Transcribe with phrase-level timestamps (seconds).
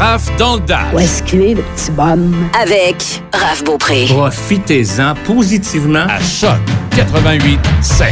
[0.00, 0.94] Raph dans le dash.
[0.94, 2.48] Où est-ce qu'il est, le petit bonhomme?
[2.60, 4.06] Avec Raph Beaupré.
[4.08, 6.06] Profitez-en positivement.
[6.08, 6.58] À Choc
[6.96, 8.08] 88 7.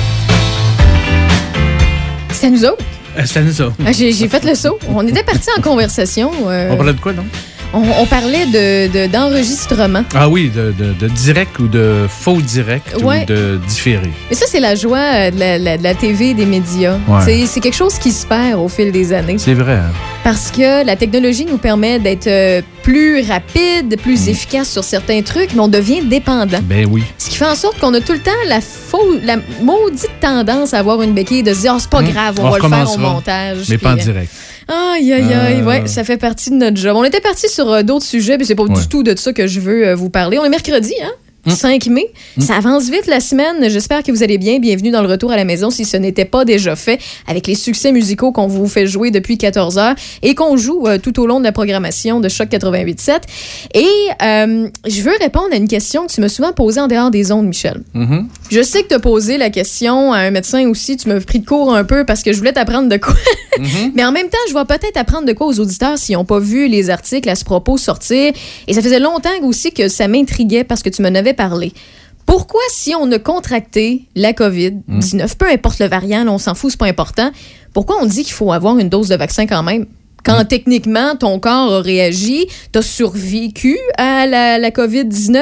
[2.30, 2.84] C'est à nous autres.
[3.16, 3.74] Euh, C'est à nous autres.
[3.86, 4.78] Ah, J'ai j'ai fait le saut.
[4.94, 6.30] On était partis en conversation.
[6.46, 7.24] euh, On parlait de quoi, donc?
[7.74, 10.02] On, on parlait de- de- d'enregistrement.
[10.14, 13.22] Ah oui, de, de- de direct ou de faux direct Ouais.
[13.22, 14.10] ou de différé.
[14.30, 16.96] Mais ça, c'est la joie euh, de la, la- de la TV et des médias.
[17.08, 17.20] Ouais.
[17.24, 19.36] C'est- C'est quelque chose qui se perd au fil des années.
[19.38, 19.74] C'est vrai.
[19.76, 19.92] hein?
[20.24, 24.30] Parce que la technologie nous permet d'être euh, plus rapide, plus Mm.
[24.30, 26.58] efficace sur certains trucs, mais on devient dépendant.
[26.62, 27.04] Ben oui.
[27.18, 30.74] Ce qui fait en sorte qu'on a tout le temps la, faux, la maudite tendance
[30.74, 32.10] à avoir une béquille de se dire, Ah, c'est pas Mm.
[32.10, 33.58] grave, on, On va le faire au montage.
[33.68, 34.32] Mais pas en euh, direct.
[34.68, 35.64] Aïe, aïe, aïe, Euh.
[35.64, 36.94] ouais, ça fait partie de notre job.
[36.96, 38.74] On était parti sur euh, d'autres sujets, mais c'est pas Ouais.
[38.78, 40.38] du tout de ça que je veux euh, vous parler.
[40.38, 41.10] On est mercredi, hein?
[41.48, 41.56] Mm.
[41.56, 42.06] 5 mai.
[42.38, 43.68] Ça avance vite la semaine.
[43.68, 44.58] J'espère que vous allez bien.
[44.58, 47.54] Bienvenue dans le retour à la maison si ce n'était pas déjà fait avec les
[47.54, 51.26] succès musicaux qu'on vous fait jouer depuis 14 heures et qu'on joue euh, tout au
[51.26, 53.20] long de la programmation de Choc 88.7.
[53.74, 53.86] Et
[54.22, 57.32] euh, je veux répondre à une question que tu m'as souvent posée en dehors des
[57.32, 57.82] ondes, Michel.
[57.94, 58.28] Mhm.
[58.50, 60.96] Je sais que tu as posé la question à un médecin aussi.
[60.96, 63.14] Tu m'as pris de court un peu parce que je voulais t'apprendre de quoi.
[63.94, 66.38] Mais en même temps, je vais peut-être apprendre de quoi aux auditeurs s'ils n'ont pas
[66.38, 68.32] vu les articles à ce propos sortir.
[68.66, 71.34] Et ça faisait longtemps aussi que ça m'intriguait parce que tu m'en avais
[72.26, 76.70] Pourquoi, si on a contracté la COVID-19, peu importe le variant, là, on s'en fout,
[76.70, 77.30] c'est pas important,
[77.72, 79.86] pourquoi on dit qu'il faut avoir une dose de vaccin quand même?
[80.24, 85.40] Quand techniquement ton corps a réagi, tu as survécu à la, la COVID-19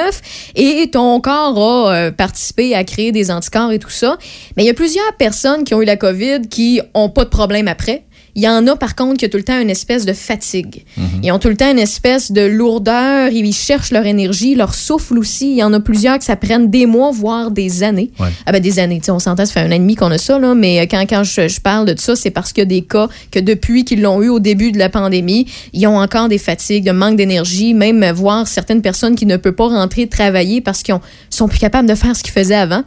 [0.54, 4.16] et ton corps a euh, participé à créer des anticorps et tout ça?
[4.56, 7.30] Mais il y a plusieurs personnes qui ont eu la COVID qui ont pas de
[7.30, 8.04] problème après.
[8.36, 10.84] Il y en a, par contre, qui ont tout le temps une espèce de fatigue.
[11.24, 13.30] Ils ont tout le temps une espèce de lourdeur.
[13.32, 15.50] Ils cherchent leur énergie, leur souffle aussi.
[15.50, 18.10] Il y en a plusieurs que ça prenne des mois, voire des années.
[18.20, 18.28] Ouais.
[18.44, 20.10] Ah ben des années, tu sais, on s'entend, ça fait un an et demi qu'on
[20.10, 22.60] a ça, là, mais euh, quand, quand je, je parle de ça, c'est parce qu'il
[22.60, 25.86] y a des cas que depuis qu'ils l'ont eu au début de la pandémie, ils
[25.86, 29.54] ont encore des fatigues, de manque d'énergie, même euh, voir certaines personnes qui ne peuvent
[29.54, 32.82] pas rentrer travailler parce qu'ils ont- sont plus capables de faire ce qu'ils faisaient avant.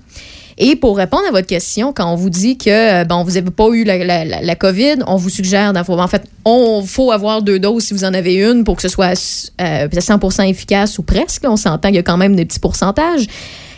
[0.61, 3.49] Et pour répondre à votre question, quand on vous dit que euh, bon, vous n'avez
[3.49, 5.99] pas eu la, la- la- COVID, on vous suggère d'avoir.
[5.99, 8.89] En fait, on faut avoir deux doses si vous en avez une pour que ce
[8.89, 9.13] soit
[9.61, 11.43] euh, 100% efficace ou presque.
[11.47, 13.25] on s'entend qu'il y a quand même des petits pourcentages.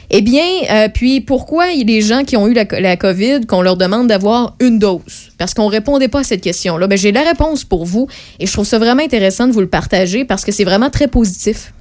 [0.09, 2.97] Eh bien, euh, puis pourquoi il y a des gens qui ont eu la, la
[2.97, 5.29] COVID qu'on leur demande d'avoir une dose?
[5.37, 6.87] Parce qu'on répondait pas à cette question-là.
[6.87, 8.07] Ben, j'ai la réponse pour vous
[8.39, 11.07] et je trouve ça vraiment intéressant de vous le partager parce que c'est vraiment très
[11.07, 11.73] positif.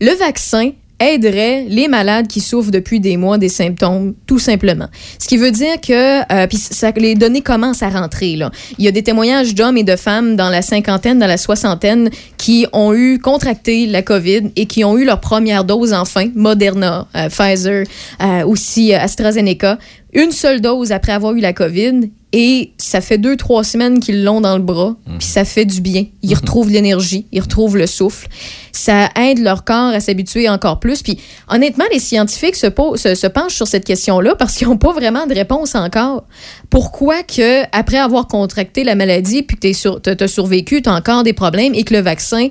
[0.00, 4.88] Le vaccin aiderait les malades qui souffrent depuis des mois des symptômes, tout simplement.
[5.18, 8.36] Ce qui veut dire que, euh, puis ça, les données commencent à rentrer.
[8.36, 8.50] Là.
[8.78, 12.10] Il y a des témoignages d'hommes et de femmes dans la cinquantaine, dans la soixantaine,
[12.36, 17.06] qui ont eu contracté la COVID et qui ont eu leur première dose enfin, Moderna,
[17.16, 17.84] euh, Pfizer,
[18.20, 19.78] euh, aussi AstraZeneca,
[20.12, 24.24] une seule dose après avoir eu la COVID et ça fait deux, trois semaines qu'ils
[24.24, 26.06] l'ont dans le bras, puis ça fait du bien.
[26.22, 28.28] Ils retrouvent l'énergie, ils retrouvent le souffle.
[28.72, 31.02] Ça aide leur corps à s'habituer encore plus.
[31.02, 31.18] Puis
[31.48, 35.26] honnêtement, les scientifiques se, se, se penchent sur cette question-là parce qu'ils n'ont pas vraiment
[35.26, 36.24] de réponse encore.
[36.70, 41.24] Pourquoi que après avoir contracté la maladie, puis que tu as survécu, tu as encore
[41.24, 42.48] des problèmes et que le vaccin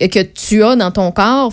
[0.00, 1.52] que tu as dans ton corps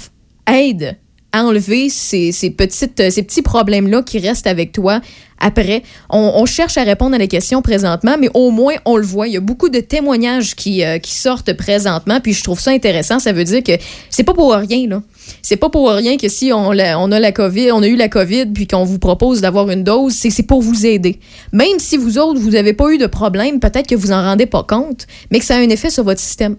[0.51, 0.97] aide
[1.33, 5.01] enlever ces, ces, petites, ces petits problèmes-là qui restent avec toi
[5.41, 5.83] après.
[6.09, 9.27] On, cherche à répondre à la question présentement, mais au moins, on le voit.
[9.27, 12.71] Il y a beaucoup de témoignages qui, euh, qui sortent présentement, puis je trouve ça
[12.71, 13.19] intéressant.
[13.19, 13.71] Ça veut dire que
[14.09, 15.01] c'est pas pour rien, là.
[15.41, 18.09] C'est pas pour rien que si on, on a la COVID, on a eu la
[18.09, 21.19] COVID, puis qu'on vous propose d'avoir une dose, c'est c'est pour vous aider.
[21.51, 24.45] Même si vous autres, vous n'avez pas eu de problème, peut-être que vous en rendez
[24.45, 26.57] pas compte, mais que ça a un effet sur votre système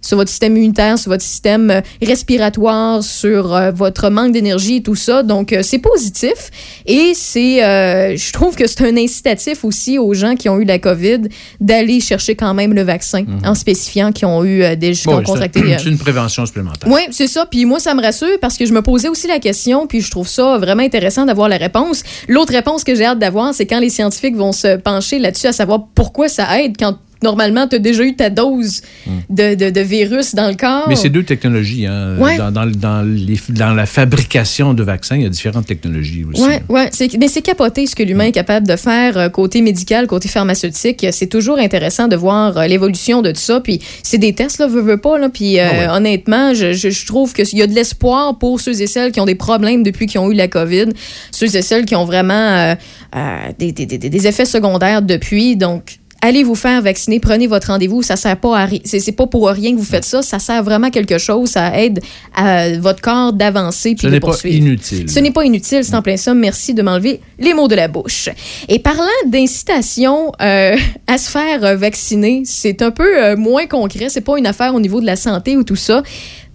[0.00, 4.82] sur votre système immunitaire, sur votre système euh, respiratoire, sur euh, votre manque d'énergie et
[4.82, 5.22] tout ça.
[5.22, 6.50] Donc, euh, c'est positif.
[6.86, 10.64] Et c'est, euh, je trouve que c'est un incitatif aussi aux gens qui ont eu
[10.64, 11.22] la COVID
[11.60, 15.22] d'aller chercher quand même le vaccin en spécifiant qu'ils ont eu des, qui ont Ouais,
[15.24, 15.60] contracté.
[15.60, 16.90] c'est c'est une prévention supplémentaire.
[16.90, 17.46] oui, c'est ça.
[17.50, 20.10] Puis moi, ça me rassure parce que je me posais aussi la question, puis je
[20.10, 22.02] trouve ça vraiment intéressant d'avoir la réponse.
[22.28, 25.52] L'autre réponse que j'ai hâte d'avoir, c'est quand les scientifiques vont se pencher là-dessus à
[25.52, 28.82] savoir pourquoi ça aide quand normalement tu as déjà eu ta dose
[29.28, 30.86] de, de- de virus dans le corps.
[30.88, 31.86] Mais c'est deux technologies.
[31.86, 32.16] Hein.
[32.18, 32.36] Ouais.
[32.36, 36.42] Dans, dans- dans les- dans la fabrication de vaccins, il y a différentes technologies aussi.
[36.42, 36.90] Ouais, ouais.
[37.18, 41.06] Mais c'est capoté ce que l'humain est capable de faire euh, côté médical, côté pharmaceutique.
[41.12, 43.60] C'est toujours intéressant de voir euh, l'évolution de tout ça.
[43.60, 45.18] Puis c'est des tests, là, veux, veux pas.
[45.18, 45.28] Là.
[45.28, 45.88] Puis euh, Ah ouais.
[45.96, 49.20] honnêtement, je, je, je trouve qu'il y a de l'espoir pour ceux et celles qui
[49.20, 50.86] ont des problèmes depuis qu'ils ont eu la COVID.
[51.30, 52.74] Ceux et celles qui ont vraiment euh,
[53.16, 55.56] euh, des, des- des- des effets secondaires depuis.
[55.56, 58.02] Donc, allez vous faire vacciner, prenez votre rendez-vous.
[58.02, 58.80] Ça sert pas à rien.
[58.84, 60.22] C'est pas pour rien que vous faites ça.
[60.22, 61.50] Ça sert vraiment à quelque chose.
[61.50, 62.00] Ça aide
[62.34, 64.56] à votre corps d'avancer Ce puis de n'est pas poursuivre.
[64.56, 65.10] inutile.
[65.10, 66.34] Ce n'est pas inutile, c'est en plein ça.
[66.34, 68.28] Merci de m'enlever les mots de la bouche.
[68.68, 70.76] Et parlant d'incitation euh,
[71.06, 74.08] à se faire vacciner, c'est un peu euh, moins concret.
[74.08, 76.02] C'est pas une affaire au niveau de la santé ou tout ça,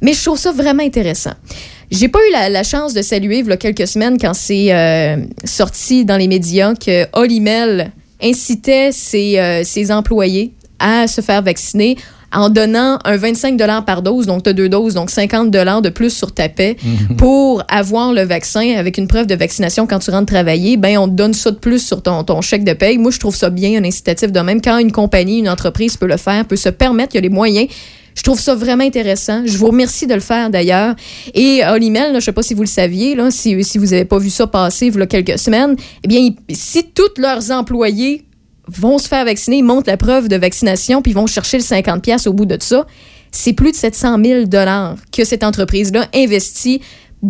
[0.01, 1.33] mais je trouve ça vraiment intéressant.
[1.91, 4.73] J'ai pas eu la, la chance de saluer il y a quelques semaines quand c'est
[4.73, 7.91] euh, sorti dans les médias que Olimel
[8.21, 11.97] incitait ses, euh, ses employés à se faire vacciner
[12.35, 16.09] en donnant un 25 par dose, donc tu as deux doses, donc 50 de plus
[16.09, 16.75] sur ta paie
[17.17, 21.07] pour avoir le vaccin avec une preuve de vaccination quand tu rentres travailler, ben on
[21.07, 22.97] te donne ça de plus sur ton, ton chèque de paye.
[22.97, 24.61] Moi, je trouve ça bien, un incitatif de même.
[24.61, 27.29] Quand une compagnie, une entreprise peut le faire, peut se permettre, il y a les
[27.29, 27.69] moyens.
[28.15, 29.43] Je trouve ça vraiment intéressant.
[29.45, 30.95] Je vous remercie de le faire d'ailleurs.
[31.33, 34.05] Et euh, Olimel, je ne sais pas si vous le saviez, là, si, vous n'avez
[34.05, 38.25] pas vu ça passer il y a quelques semaines, eh bien, si tous leurs employés
[38.67, 41.99] vont se faire vacciner, ils montrent la preuve de vaccination, puis vont chercher le 50$
[42.01, 42.87] piastres au bout de ça,
[43.31, 44.43] c'est plus de 700 000
[45.11, 46.81] que cette entreprise-là investit.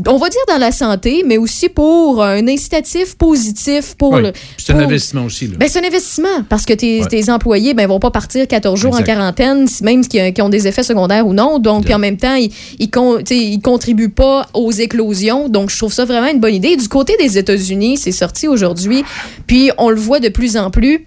[0.08, 4.34] On va dire dans la santé, mais aussi pour un incitatif positif pour Oui, le.
[4.58, 5.48] C'est un investissement aussi.
[5.48, 5.54] Là.
[5.58, 7.08] ben, c'est un investissement parce que tes, Ouais.
[7.08, 9.10] tes employés ben, vont pas partir 14 jours Exact.
[9.12, 11.60] en quarantaine, même qui, qui ont des effets secondaires ou non.
[11.60, 15.48] Donc, puis en même temps, ils, con- ils contribuent pas aux éclosions.
[15.48, 16.76] Donc, je trouve ça vraiment une bonne idée.
[16.76, 19.04] Du côté des États-Unis, c'est sorti aujourd'hui.
[19.48, 21.06] Puis, on le voit de plus en plus.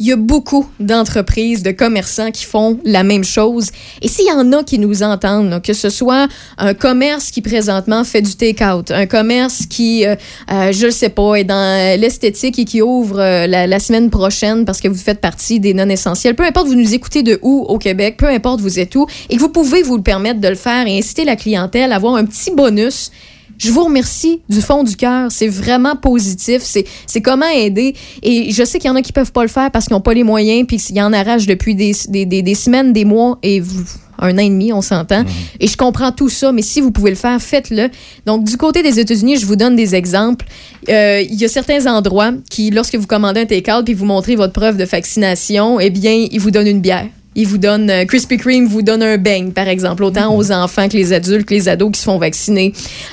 [0.00, 3.70] Il y a beaucoup d'entreprises, de commerçants qui font la même chose.
[4.00, 8.04] Et s'il y en a qui nous entendent, que ce soit un commerce qui présentement
[8.04, 10.14] fait du take-out, un commerce qui, euh,
[10.52, 14.08] euh, je ne sais pas, est dans l'esthétique et qui ouvre euh, la, la semaine
[14.08, 17.64] prochaine parce que vous faites partie des non-essentiels, peu importe vous nous écoutez de où
[17.68, 20.48] au Québec, peu importe vous êtes où, et que vous pouvez vous le permettre de
[20.48, 23.10] le faire et inciter la clientèle à avoir un petit bonus
[23.58, 25.30] je vous remercie du fond du cœur.
[25.30, 26.62] C'est vraiment positif.
[26.62, 27.94] C'est, comment aider.
[28.22, 30.00] Et je sais qu'il y en a qui peuvent pas le faire parce qu'ils n'ont
[30.00, 33.38] pas les moyens, puis ils en arrachent depuis des, des, des, des semaines, des mois
[33.42, 33.84] et vous-
[34.20, 35.22] un an et demi, on s'entend.
[35.60, 37.88] Et je comprends tout ça, mais si vous pouvez le faire, faites-le.
[38.26, 40.44] Donc, du côté des États-Unis, je vous donne des exemples.
[40.88, 44.34] Euh, Il y a certains endroits qui, lorsque vous commandez un take-out puis vous montrez
[44.34, 47.06] votre preuve de vaccination, eh bien, ils vous donnent une bière.
[47.38, 50.88] Ils vous donnent, euh, Krispy Kreme vous donne un beigne, par exemple, autant aux enfants
[50.88, 52.72] que les adultes, que les ados qui se font vacciner.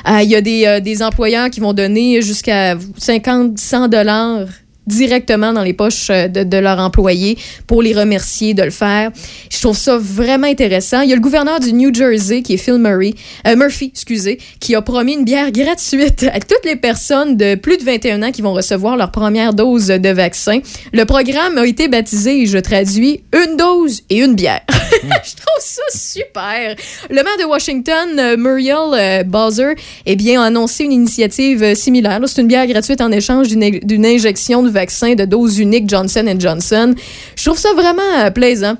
[0.09, 4.47] Euh, Il y a des, euh, des employeurs qui vont donner jusqu'à 50, 100 dollars
[4.87, 7.37] directement dans les poches euh, de, leurs employés
[7.67, 9.11] pour les remercier de le faire.
[9.49, 11.01] Je trouve ça vraiment intéressant.
[11.01, 13.13] Il y a le gouverneur du New Jersey, qui est Phil Murray,
[13.47, 17.77] euh, Murphy, excusez, qui a promis une bière gratuite à toutes les personnes de plus
[17.77, 20.59] de 21 ans qui vont recevoir leur première dose de vaccin.
[20.93, 24.61] Le programme a été baptisé, je traduis, une dose et une bière.
[24.69, 26.75] je trouve ça super.
[27.09, 29.73] Le maire de Washington, euh, Muriel Bowser,
[30.05, 32.19] eh bien, a annoncé une initiative similaire.
[32.25, 36.93] C'est une bière gratuite en échange d'une injection de vaccin de dose unique Johnson Johnson.
[37.35, 38.75] Je trouve ça vraiment euh, plaisant.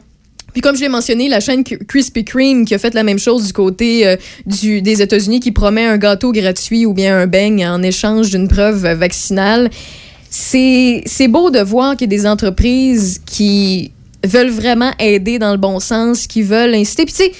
[0.53, 3.47] Puis comme je l'ai mentionné, la chaîne Krispy Kreme qui a fait la même chose
[3.47, 4.15] du côté euh,
[4.45, 8.87] des États-Unis, qui promet un gâteau gratuit ou bien un beigne en échange d'une preuve
[8.93, 9.69] vaccinale.
[10.29, 13.91] C'est beau de voir qu'il y a des entreprises qui
[14.23, 17.05] veulent vraiment aider dans le bon sens, qui veulent inciter.
[17.05, 17.31] Puis tu sais,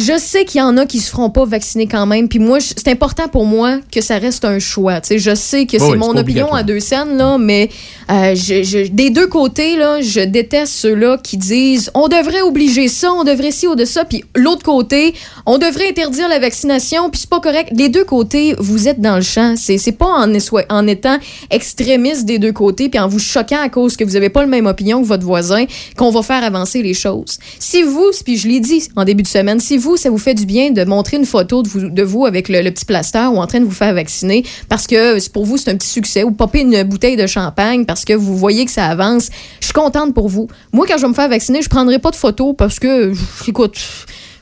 [0.00, 2.28] je sais qu'il y en a qui se feront pas vacciner quand même.
[2.28, 5.00] Puis moi, c'est important pour moi que ça reste un choix.
[5.00, 7.68] Tu sais, je sais que c'est oui, mon opinion à deux scènes, là, mais
[8.10, 12.88] euh, je- je- des deux côtés, là, je déteste ceux-là qui disent on devrait obliger
[12.88, 14.04] ça, on devrait ci ou de ça.
[14.04, 15.14] Puis l'autre côté,
[15.46, 17.70] on devrait interdire la vaccination, puis c'est pas correct.
[17.76, 19.54] Les deux côtés, vous êtes dans le champ.
[19.56, 20.32] C'est pas en,
[20.70, 21.18] en étant
[21.50, 24.48] extrémiste des deux côtés, puis en vous choquant à cause que vous avez pas le
[24.48, 25.64] même opinion que votre voisin,
[25.96, 27.38] qu'on va faire avancer les choses.
[27.58, 30.34] Si vous, puis je l'ai dit en début de semaine, si vous, ça vous fait
[30.34, 31.80] du bien de montrer une photo de vous,
[32.20, 35.32] vous avec le, petit plaster ou en train de vous faire vacciner parce que c'est-
[35.32, 38.36] pour vous, c'est un petit succès, ou popper une bouteille de champagne parce que vous
[38.36, 39.28] voyez que ça avance,
[39.60, 40.48] je suis contente pour vous.
[40.72, 43.12] Moi, quand je vais me faire vacciner, je prendrai pas de photo parce que,
[43.46, 43.78] écoute,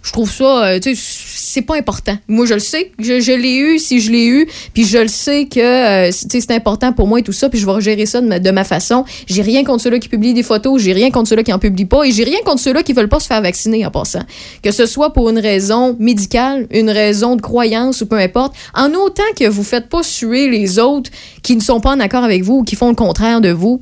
[0.09, 1.03] je trouve ça, euh, tu sais,
[1.37, 2.17] c'est pas important.
[2.29, 2.93] Moi, je le sais.
[2.99, 4.49] Je, l'ai eu si je l'ai eu.
[4.73, 7.51] Puis je le sais que euh, c'est- important pour moi et tout ça.
[7.51, 9.05] Puis je vais gérer ça de ma, de ma façon.
[9.27, 10.81] J'ai rien contre ceux-là qui publient des photos.
[10.81, 12.05] J'ai rien contre ceux-là qui en publient pas.
[12.05, 14.23] Et j'ai rien contre ceux-là qui veulent pas se faire vacciner en passant.
[14.63, 18.55] Que ce soit pour une raison médicale, une raison de croyance ou peu importe.
[18.75, 21.11] En autant que vous faites pas suer les autres
[21.43, 23.81] qui ne sont pas en accord avec vous ou qui font le contraire de vous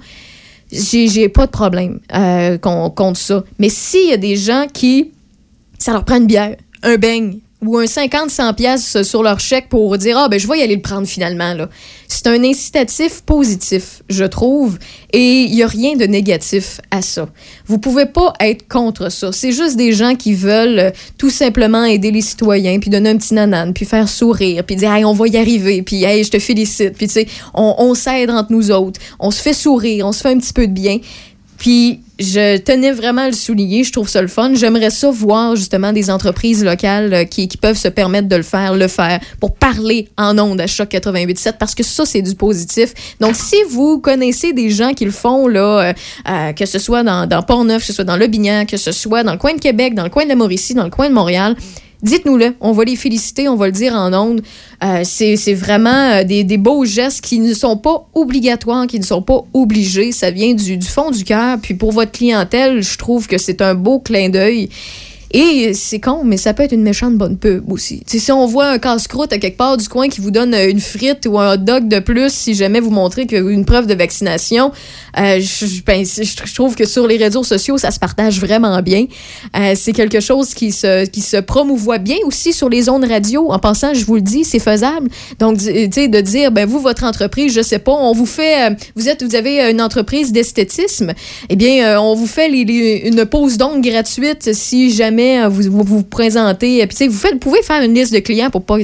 [0.73, 3.45] j'ai pas de problème euh, con- contre ça.
[3.61, 5.13] Mais s'il y a des gens qui,
[5.79, 9.97] ça leur prend une bière, un beigne ou un 50-100 pièces sur leur chèque pour
[9.97, 11.55] dire ah ben je vais y aller le prendre finalement.
[12.07, 14.79] C'est un incitatif positif, je trouve,
[15.13, 17.29] et il y a rien de négatif à ça.
[17.67, 19.33] Vous pouvez pas être contre ça.
[19.33, 23.17] C'est juste des gens qui veulent euh, tout simplement aider les citoyens, puis donner un
[23.17, 26.31] petit nanan, puis faire sourire, puis dire hey on va y arriver, puis hey je
[26.31, 30.07] te félicite, puis tu sais on, on s'aide entre nous autres, on se fait sourire,
[30.07, 30.99] on se fait un petit peu de bien.
[31.67, 34.55] Puis je tenais vraiment à le souligner, je trouve ça le fun.
[34.55, 38.45] J'aimerais ça voir justement des entreprises locales euh, qui, qui peuvent se permettre de le
[38.45, 42.37] faire, le faire, pour parler en ondes à Choc 88.7, parce que ça, c'est du
[42.37, 42.95] positif.
[43.19, 45.93] Donc, si vous connaissez des gens qui le font, là, euh,
[46.29, 48.93] euh, que ce soit dans, dans Port-Neuf, que ce soit dans Le Bignan, que ce
[48.93, 51.09] soit dans le coin de Québec, dans le coin de la Mauricie, dans le coin
[51.09, 51.57] de Montréal,
[52.03, 52.55] dites-nous-le.
[52.61, 54.43] On va les féliciter, on va le dire en ondes.
[54.85, 59.05] Euh, c'est vraiment euh, des, des beaux gestes qui ne sont pas obligatoires, qui ne
[59.05, 60.13] sont pas obligés.
[60.13, 61.59] Ça vient du, du fond du cœur.
[61.61, 64.69] Puis pour votre clientèle, je trouve que c'est un beau clin d'œil.
[65.33, 68.01] Et c'est con, mais ça peut être une méchante bonne pub aussi.
[68.01, 70.71] T'sais, si on voit un casse-croûte à quelque part du coin qui vous donne euh,
[70.71, 73.87] une frite ou un hot dog de plus, si jamais vous montrez que une preuve
[73.87, 74.71] de vaccination,
[75.19, 76.05] euh, je, ben,
[76.55, 79.07] trouve que sur les réseaux sociaux, ça se partage vraiment bien.
[79.57, 83.51] Euh, c'est quelque chose qui se, qui se promouvoit bien aussi sur les ondes radio.
[83.51, 85.09] En passant, je vous le dis, c'est faisable.
[85.39, 89.09] Donc, tu de dire, ben vous, votre entreprise, je sais pas, on vous fait, vous
[89.09, 91.13] êtes, vous avez une entreprise d'esthétisme,
[91.49, 96.03] eh bien, on vous fait une pause d'ongles gratuite si jamais euh, vous vous, vous
[96.03, 96.87] présentez.
[96.87, 98.77] Puis, tu sais, vous, pouvez faire une liste de clients pour pas,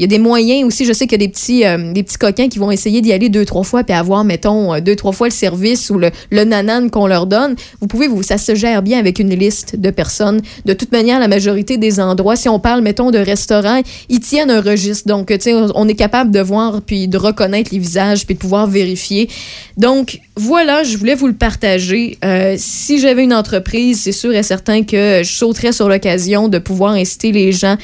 [0.00, 0.86] il y a des moyens aussi.
[0.86, 3.12] Je sais qu'il y a des petits, euh, des petits coquins qui vont essayer d'y
[3.12, 6.10] aller deux, trois fois puis avoir, mettons, euh, deux, trois fois le service ou le,
[6.30, 7.54] le nanan qu'on leur donne.
[7.82, 10.40] Vous pouvez, vous, ça se gère bien avec une liste de personnes.
[10.64, 14.50] De toute manière, la majorité des endroits, si on parle, mettons, de restaurants, ils tiennent
[14.50, 15.06] un registre.
[15.06, 18.40] Donc, tu sais, on est capable de voir puis de reconnaître les visages puis de
[18.40, 19.28] pouvoir vérifier.
[19.76, 22.16] Donc, voilà, je voulais vous le partager.
[22.24, 26.58] Euh, si j'avais une entreprise, c'est sûr et certain que je sauterais sur l'occasion de
[26.58, 27.76] pouvoir inciter les gens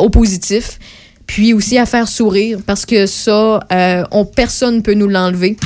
[0.00, 0.78] au positif,
[1.26, 5.56] puis aussi à faire sourire, parce que ça, euh, on, personne ne peut nous l'enlever.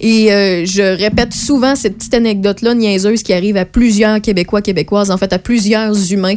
[0.00, 5.10] Et euh, je répète souvent cette petite anecdote-là niaiseuse qui arrive à plusieurs Québécois, Québécoises,
[5.10, 6.34] en fait à plusieurs humains.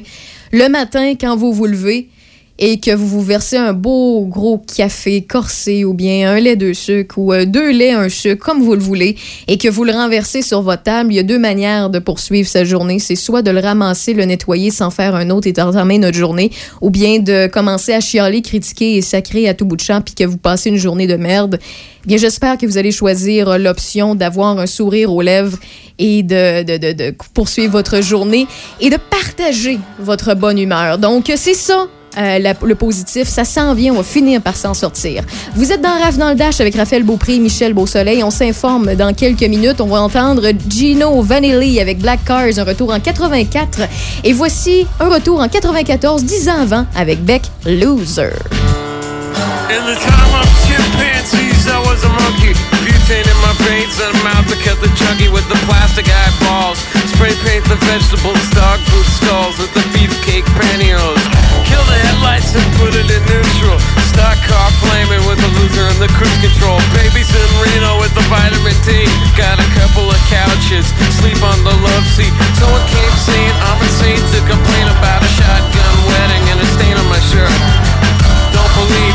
[0.52, 2.10] Le matin, quand vous vous levez
[2.58, 6.72] et que vous vous versez un beau gros café corsé ou bien un lait de
[6.72, 9.92] sucre ou euh, deux laits, un sucre, comme vous le voulez, et que vous le
[9.92, 13.00] renversez sur votre table, il y a deux manières de poursuivre sa journée.
[13.00, 16.52] C'est soit de le ramasser, le nettoyer sans faire un autre et d'entamer notre journée,
[16.82, 20.16] ou bien de commencer à chialer, critiquer et sacrer à tout bout de champ, puis
[20.16, 21.60] que vous passez une journée de merde.
[22.06, 25.58] Bien, j'espère que vous allez choisir euh, l'option d'avoir un sourire aux lèvres
[25.98, 28.48] et de, de, de, de poursuivre votre journée
[28.80, 31.00] et de partager votre bonne humeur.
[31.00, 31.88] Donc, c'est ça.
[32.18, 35.24] Euh, le positif, ça s'en vient, on va finir par s'en sortir.
[35.56, 38.24] Vous êtes dans Rave dans le Dash avec Raphaël Beaupré, Michel Beausoleil.
[38.24, 39.82] On s'informe dans quelques minutes.
[39.82, 43.82] On va entendre Gino Vanelli avec Black Cars, un retour en 84.
[44.24, 48.32] Et voici un retour en 94, dix ans avant, avec Beck Loser.
[49.68, 52.56] In the time of chimpanzees, I was a monkey.
[52.86, 56.80] Butane in my veins and a mouth to cut the chunky with the plastic eyeballs.
[57.12, 61.20] Spray paint the vegetables, dog food skulls with the beefcake pantyhose.
[61.68, 63.76] Kill the headlights and put it in neutral.
[64.16, 66.80] Stock car flaming with the loser and the cruise control.
[66.96, 69.04] Babies in Reno with the vitamin D.
[69.36, 70.88] Got a couple of couches,
[71.20, 72.32] sleep on the love seat.
[72.56, 77.08] Someone came saying I'm insane to complain about a shotgun wedding and a stain on
[77.12, 77.85] my shirt.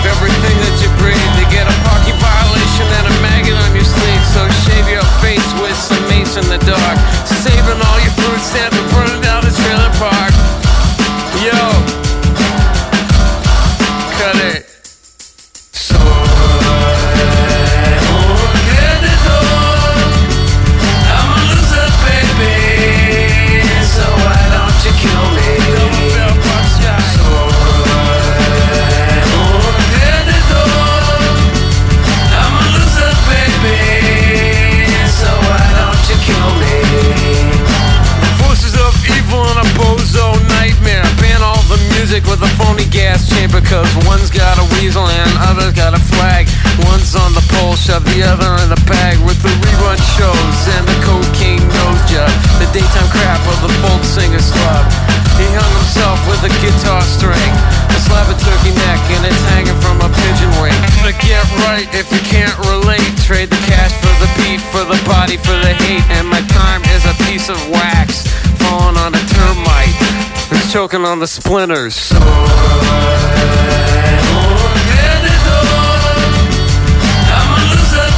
[0.00, 1.32] Don't everything that you breathe.
[1.36, 4.24] You get a parking violation and a maggot on your sleeve.
[4.32, 6.96] So shave your face with some mace in the dark.
[7.28, 9.29] Saving all your food stamps and down
[42.90, 43.62] gas chamber.
[43.62, 46.50] Cause one's got a weasel and other's got a flag.
[46.90, 49.16] One's on the pole, shove the other in the bag.
[49.24, 52.30] With the rerun shows and the cocaine nose job.
[52.58, 54.84] The daytime crap of the folk singer slub.
[55.38, 57.52] He hung himself with a guitar string.
[57.88, 60.76] A slab of turkey neck and it's hanging from a pigeon wing.
[61.06, 63.06] To get right if you can't relate.
[63.24, 66.04] Trade the cash for the beat, for the body, for the hate.
[66.18, 67.89] And my time is a piece of wax
[70.70, 71.96] choking on the splinters.
[71.96, 72.30] So I'm
[77.58, 78.10] a loser,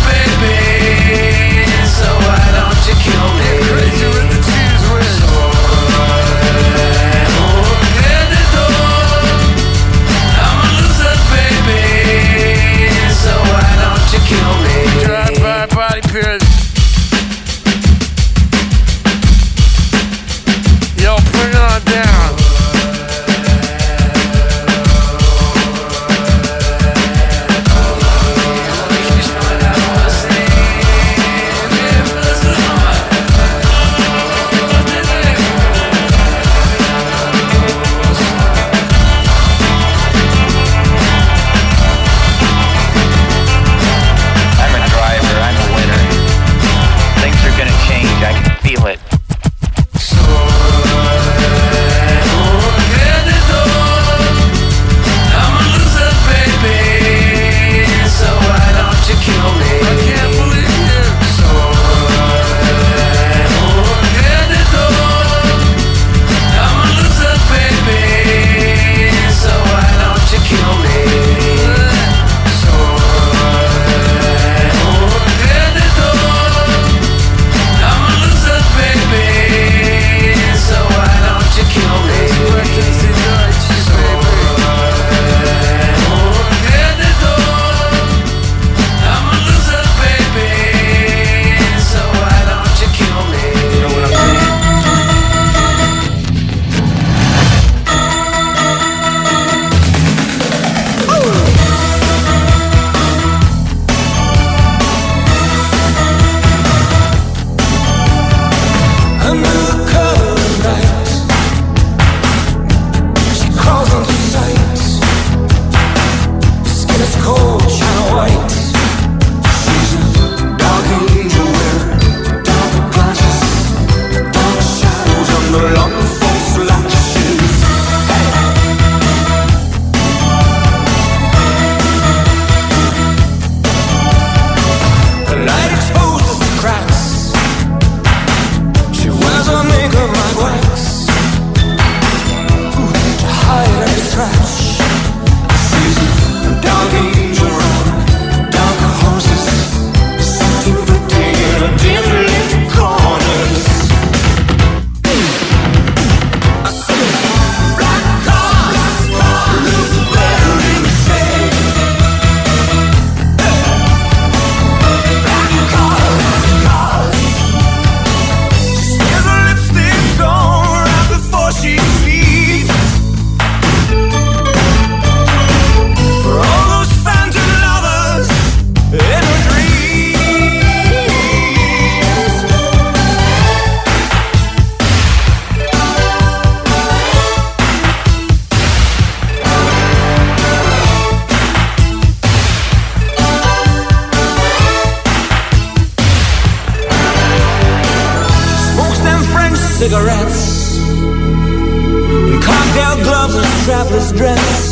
[203.64, 204.71] traveler's dress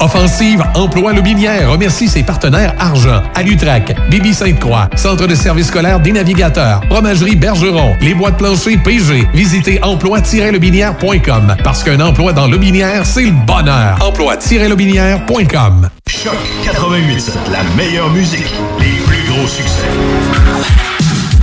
[0.00, 6.12] Offensive Emploi Lobinière remercie ses partenaires Argent, Alutrac, Bibi Sainte-Croix, Centre de services scolaires des
[6.12, 9.28] navigateurs, Fromagerie Bergeron, Les Bois de plancher PG.
[9.34, 13.98] Visitez emploi-lobinière.com parce qu'un emploi dans Lobinière, c'est le bonheur.
[14.00, 19.88] Emploi-lobinière.com Choc 88, la meilleure musique, les plus gros succès.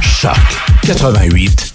[0.02, 0.36] Choc
[0.86, 1.74] 88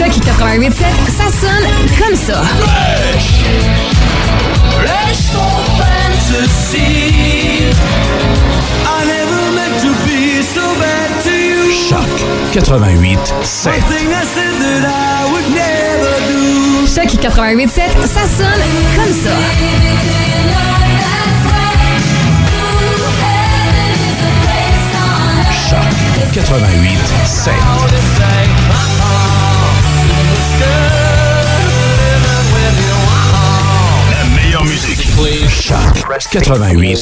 [0.00, 0.72] Choc 88.7,
[1.14, 2.40] ça sonne comme ça.
[11.86, 12.08] Choc
[12.52, 13.72] 88 7.
[13.72, 16.86] One thing I said that I would never do.
[16.86, 18.64] Choc 88.7, ça sonne
[18.96, 19.36] comme ça.
[25.68, 25.92] Choc
[26.32, 26.98] 88
[35.70, 36.96] Choc 88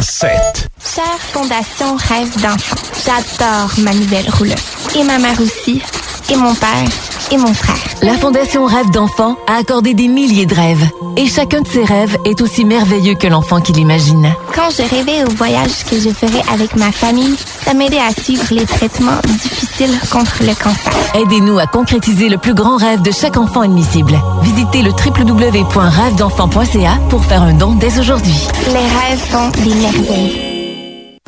[0.00, 0.68] 7.
[0.82, 4.62] Chère Fondation Rêve d'enfant, j'adore ma nouvelle roulotte.
[4.94, 5.82] Et ma mère aussi,
[6.30, 6.88] et mon père,
[7.30, 7.76] et mon frère.
[8.02, 10.88] La Fondation Rêve d'enfant a accordé des milliers de rêves.
[11.16, 14.32] Et chacun de ces rêves est aussi merveilleux que l'enfant qui l'imagine.
[14.54, 17.34] Quand je rêvais au voyage que je ferais avec ma famille,
[17.64, 20.92] ça m'aidait à suivre les traitements difficiles contre le cancer.
[21.14, 24.16] Aidez-nous à concrétiser le plus grand rêve de chaque enfant admissible.
[24.42, 28.46] Visitez le www.rêvedenfant.ca pour faire un don dès aujourd'hui.
[28.68, 30.45] Les rêves font des merveilles.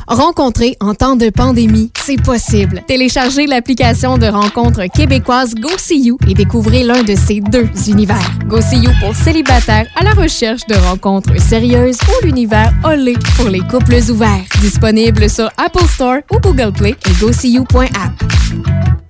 [0.09, 2.81] Rencontrer en temps de pandémie, c'est possible.
[2.87, 8.27] Téléchargez l'application de rencontre québécoise GoSeeYou et découvrez l'un de ces deux univers.
[8.47, 13.99] GoSeeYou pour célibataires à la recherche de rencontres sérieuses ou l'univers Olé pour les couples
[14.09, 14.45] ouverts.
[14.61, 19.08] Disponible sur Apple Store ou Google Play et GoSeeYou.app.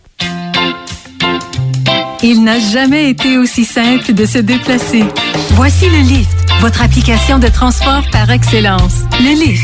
[2.22, 5.06] Il n'a jamais été aussi simple de se déplacer.
[5.52, 8.96] Voici le Lyft, votre application de transport par excellence.
[9.22, 9.64] Le Lyft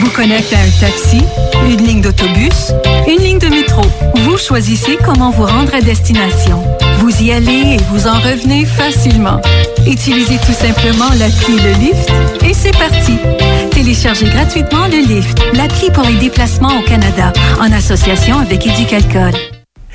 [0.00, 1.22] vous connecte à un taxi,
[1.64, 2.72] une ligne d'autobus,
[3.08, 3.80] une ligne de métro.
[4.14, 6.62] Vous choisissez comment vous rendre à destination.
[6.98, 9.40] Vous y allez et vous en revenez facilement.
[9.86, 12.12] Utilisez tout simplement l'appli Le Lyft
[12.44, 13.16] et c'est parti.
[13.70, 19.32] Téléchargez gratuitement Le Lyft, l'appli pour les déplacements au Canada, en association avec Éducalcool.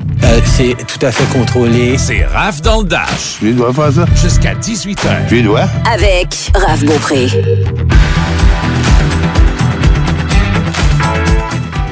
[0.00, 1.96] Euh, c'est tout à fait contrôlé.
[1.98, 3.38] C'est Raph dans le Dash.
[3.40, 4.04] Tu dois faire ça.
[4.14, 5.28] Jusqu'à 18h.
[5.28, 5.66] Tu dois.
[5.92, 7.26] Avec Raph Beaupré.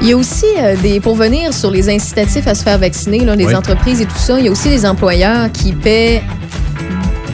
[0.02, 3.24] Il y a aussi euh, des pour venir sur les incitatifs à se faire vacciner,
[3.24, 4.38] les entreprises et tout ça.
[4.38, 6.22] Il y a aussi les employeurs qui paient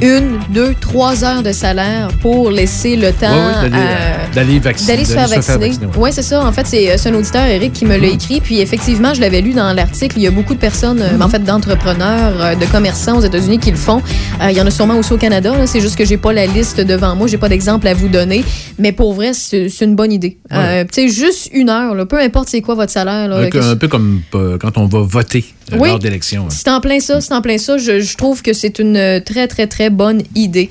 [0.01, 4.59] une, deux, trois heures de salaire pour laisser le temps Ouais, ouais, d'aller, euh, d'aller
[4.59, 5.59] vacciner- d'aller se faire vacciner.
[5.69, 6.45] vacciner, Oui, c'est ça.
[6.45, 8.41] En fait, c'est euh, c'est un auditeur, Eric, qui me l'a écrit.
[8.41, 10.17] Puis effectivement, je l'avais lu dans l'article.
[10.19, 13.71] Il y a beaucoup de personnes, euh, en fait, d'entrepreneurs, de commerçants aux États-Unis qui
[13.71, 14.03] le font.
[14.43, 15.53] Euh, il y en a sûrement aussi au Canada.
[15.67, 17.27] C'est juste que j'ai pas la liste devant moi.
[17.29, 18.45] J'ai pas d'exemple à vous donner.
[18.79, 20.39] Mais pour vrai, c'est une bonne idée.
[20.53, 23.29] Euh, tu sais, juste une heure, là, peu importe c'est quoi votre salaire.
[23.29, 25.89] là, Un, peu comme quand on va voter Oui.
[25.89, 26.45] lors d'élections.
[26.47, 26.51] hein.
[26.51, 27.79] c'est en plein ça, c'est en plein ça.
[27.79, 30.69] Je, je trouve que c'est une euh, très, très, très bonne idée.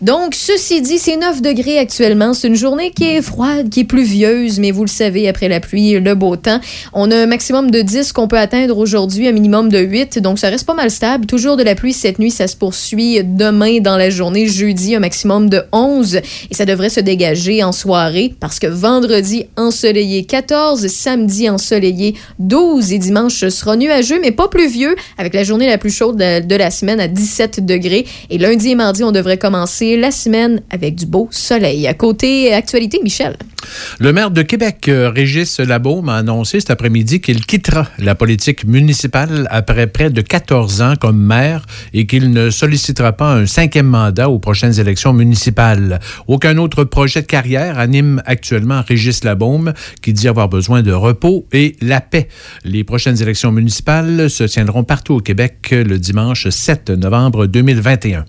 [0.00, 2.34] Donc, ceci dit, c'est 9 degrés actuellement.
[2.34, 5.60] C'est une journée qui est froide, qui est pluvieuse, mais vous le savez, après la
[5.60, 6.60] pluie, le beau temps.
[6.92, 10.18] On a un maximum de 10 qu'on peut atteindre aujourd'hui, un minimum de 8.
[10.18, 11.26] Donc, ça reste pas mal stable.
[11.26, 12.30] Toujours de la pluie cette nuit.
[12.30, 16.16] Ça se poursuit demain dans la journée, jeudi, un maximum de 11.
[16.16, 22.92] Et ça devrait se dégager en soirée parce que vendredi, ensoleillé 14, samedi, ensoleillé 12
[22.92, 26.56] et dimanche sera nuageux, mais pas pluvieux, avec la journée la plus chaude de, de
[26.56, 28.06] la semaine à 17 degrés.
[28.30, 31.86] Et lundi et mardi, on devrait commencer la semaine avec du beau soleil.
[31.86, 33.36] À côté actualité, Michel.
[33.98, 38.64] Le maire de Québec, euh, Régis Labaume, a annoncé cet après-midi qu'il quittera la politique
[38.64, 43.86] municipale après près de 14 ans comme maire et qu'il ne sollicitera pas un cinquième
[43.86, 46.00] mandat aux prochaines élections municipales.
[46.26, 51.46] Aucun autre projet de carrière anime actuellement Régis Labaume, qui dit avoir besoin de repos
[51.52, 52.28] et la paix.
[52.64, 58.24] Les prochaines élections municipales se tiendront partout au Québec le dimanche 7 novembre 2021.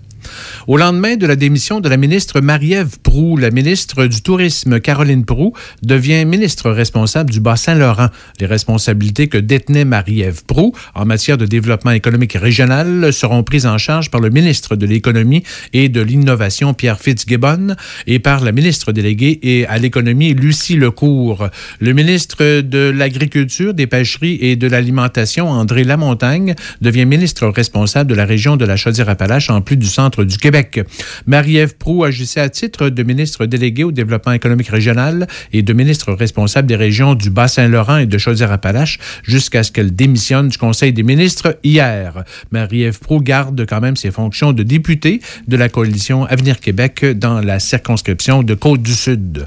[0.66, 5.24] Au lendemain de la démission de la ministre Marie-Ève Proux, la ministre du Tourisme Caroline
[5.24, 8.08] Proux devient ministre responsable du Bas-Saint-Laurent.
[8.40, 13.78] Les responsabilités que détenait Marie-Ève Proux en matière de développement économique régional seront prises en
[13.78, 18.92] charge par le ministre de l'Économie et de l'Innovation Pierre Fitzgibbon et par la ministre
[18.92, 21.48] déléguée et à l'économie Lucie Lecourt.
[21.80, 28.14] Le ministre de l'Agriculture, des Pêcheries et de l'Alimentation, André Lamontagne, devient ministre responsable de
[28.14, 30.80] la région de la Chaudière-Appalaches en plus du centre du Québec.
[31.26, 36.12] Marie-Ève Proux agissait à titre de ministre délégué au développement économique régional et de ministre
[36.12, 41.02] responsable des régions du Bas-Saint-Laurent et de Chaudière-Appalaches jusqu'à ce qu'elle démissionne du Conseil des
[41.02, 42.24] ministres hier.
[42.50, 47.40] Marie-Ève Proux garde quand même ses fonctions de députée de la coalition Avenir Québec dans
[47.40, 49.46] la circonscription de Côte-du-Sud.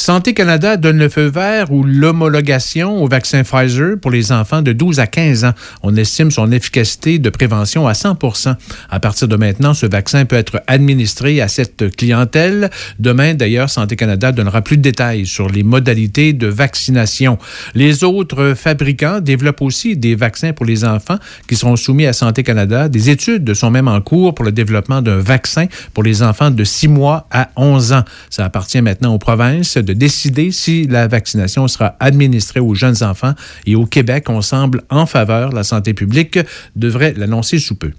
[0.00, 4.72] Santé Canada donne le feu vert ou l'homologation au vaccin Pfizer pour les enfants de
[4.72, 5.52] 12 à 15 ans.
[5.82, 8.54] On estime son efficacité de prévention à 100%
[8.88, 12.70] À partir de maintenant, ce vaccin peut être administré à cette clientèle.
[12.98, 17.36] Demain, d'ailleurs, Santé Canada donnera plus de détails sur les modalités de vaccination.
[17.74, 22.42] Les autres fabricants développent aussi des vaccins pour les enfants qui seront soumis à Santé
[22.42, 22.88] Canada.
[22.88, 26.64] Des études sont même en cours pour le développement d'un vaccin pour les enfants de
[26.64, 28.04] 6 mois à 11 ans.
[28.30, 33.34] Ça appartient maintenant aux provinces décider si la vaccination sera administrée aux jeunes enfants.
[33.66, 35.52] Et au Québec, on semble en faveur.
[35.52, 36.38] La santé publique
[36.76, 37.92] devrait l'annoncer sous peu.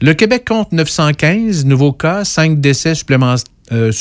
[0.00, 3.44] Le Québec compte 915 nouveaux cas, 5 décès supplémentaires.
[3.72, 3.92] Euh.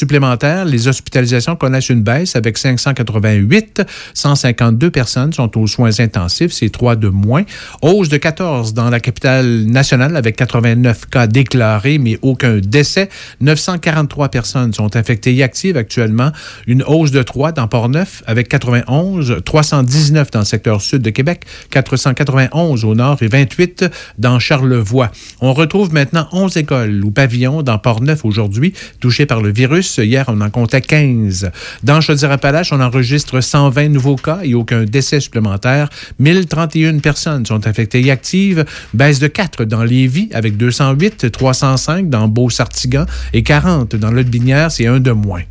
[0.66, 3.82] Les hospitalisations connaissent une baisse avec 588.
[4.14, 7.44] 152 personnes sont aux soins intensifs, c'est 3 de moins.
[7.82, 13.10] Hausse de 14 dans la capitale nationale avec 89 cas déclarés, mais aucun décès.
[13.42, 16.32] 943 personnes sont infectées et actives actuellement.
[16.68, 21.46] Une hausse de 3 dans Port-Neuf avec 91, 319 dans le secteur sud de Québec,
[21.72, 23.86] 491 au nord et 28
[24.18, 25.12] dans Charlevoix.
[25.42, 29.98] On retrouve maintenant 11 écoles ou pavillons dans Port-Neuf aujourd'hui touchés par le virus.
[29.98, 31.52] Hier, on en comptait 15.
[31.84, 35.89] Dans Chaudière-Appalaches, on enregistre 120 nouveaux cas et aucun décès supplémentaire.
[36.20, 38.63] 1031 personnes sont infectées et actives.
[38.93, 44.86] Baisse de 4 dans Lévis avec 208, 305 dans Beau-Sartigan et 40 dans L'Aude-Binière, c'est
[44.86, 45.41] un de moins.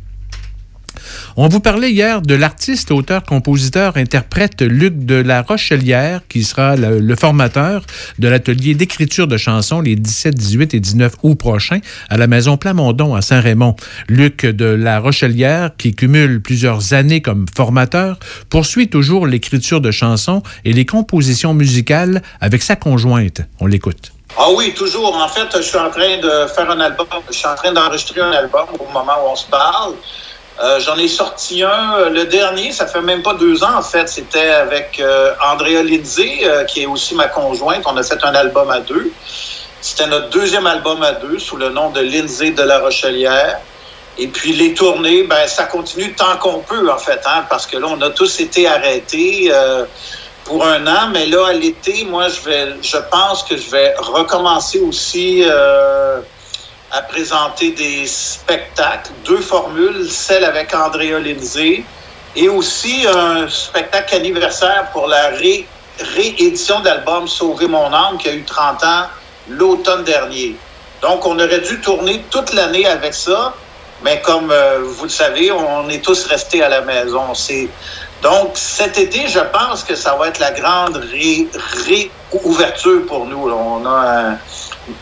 [1.35, 6.75] On vous parlait hier de l'artiste, auteur, compositeur, interprète Luc de la Rochelière, qui sera
[6.75, 7.83] le, formateur
[8.19, 12.57] de l'atelier d'écriture de chansons les 17, 18 et 19 août prochains à la Maison
[12.57, 13.75] Plamondon à Saint-Raymond.
[14.07, 20.43] Luc de la Rochelière, qui cumule plusieurs années comme formateur, poursuit toujours l'écriture de chansons
[20.65, 23.41] et les compositions musicales avec sa conjointe.
[23.59, 24.11] On l'écoute.
[24.39, 25.15] Ah oui, toujours.
[25.15, 27.07] En fait, je suis en train de faire un album.
[27.29, 29.93] Je suis en train d'enregistrer un album au moment où on se parle.
[30.59, 34.09] Euh, J'en ai sorti un, le dernier, ça fait même pas deux ans en fait.
[34.09, 37.83] C'était avec euh, Andrea Lindsay, euh, qui est aussi ma conjointe.
[37.85, 39.11] On a fait un album à deux.
[39.81, 43.59] C'était notre deuxième album à deux sous le nom de Lindsay de la Rochelière.
[44.17, 47.77] Et puis les tournées, ben ça continue tant qu'on peut en fait, hein, parce que
[47.77, 49.85] là on a tous été arrêtés euh,
[50.43, 53.93] pour un an, mais là à l'été, moi je vais, je pense que je vais
[53.99, 55.43] recommencer aussi.
[56.89, 61.91] À présenter des spectacles, deux formules, celle avec Andrea Lindsay
[62.33, 68.29] et aussi un spectacle anniversaire pour la ré- réédition de l'album Sauver mon âme qui
[68.29, 69.07] a eu 30 ans
[69.47, 70.63] l'automne dernier.
[71.01, 73.59] Donc, on aurait dû tourner toute l'année avec ça,
[73.99, 77.33] mais comme euh, vous le savez, on est tous restés à la maison.
[78.21, 81.51] Donc cet été, je pense que ça va être la grande ré-
[82.31, 83.49] réouverture pour nous.
[83.49, 83.89] On a
[84.31, 84.39] un-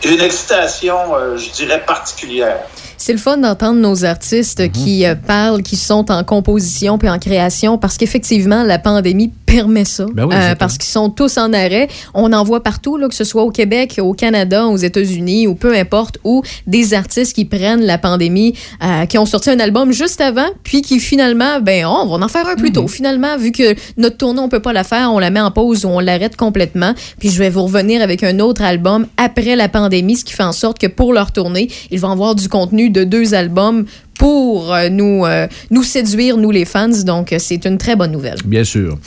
[0.04, 2.66] une excitation, euh, je dirais, particulière.
[2.98, 7.18] C'est le fun d'entendre nos artistes qui euh, parlent, qui sont en composition puis en
[7.18, 10.06] création, parce qu'effectivement, la pandémie permet ça.
[10.12, 11.88] Ben oui, Euh, parce qu'ils sont tous en arrêt.
[12.14, 15.54] On en voit partout, là, que ce soit au Québec, au Canada, aux États-Unis, ou
[15.54, 19.92] peu importe où, des artistes qui prennent la pandémie, euh, qui ont sorti un album
[19.92, 22.88] juste avant, puis qui finalement, ben, oh, on va en faire un plus tôt.
[22.88, 25.84] Finalement, vu que notre tournée, on peut pas la faire, on la met en pause
[25.84, 26.92] ou on l'arrête complètement.
[27.18, 30.42] Puis je vais vous revenir avec un autre album après la pandémie, ce qui fait
[30.42, 33.86] en sorte que pour leur tournée, ils vont avoir du contenu de deux albums
[34.18, 36.88] pour euh, nous, euh, nous séduire, nous les fans.
[36.88, 38.38] Donc, euh, c'est une très bonne nouvelle.
[38.44, 38.98] Bien sûr.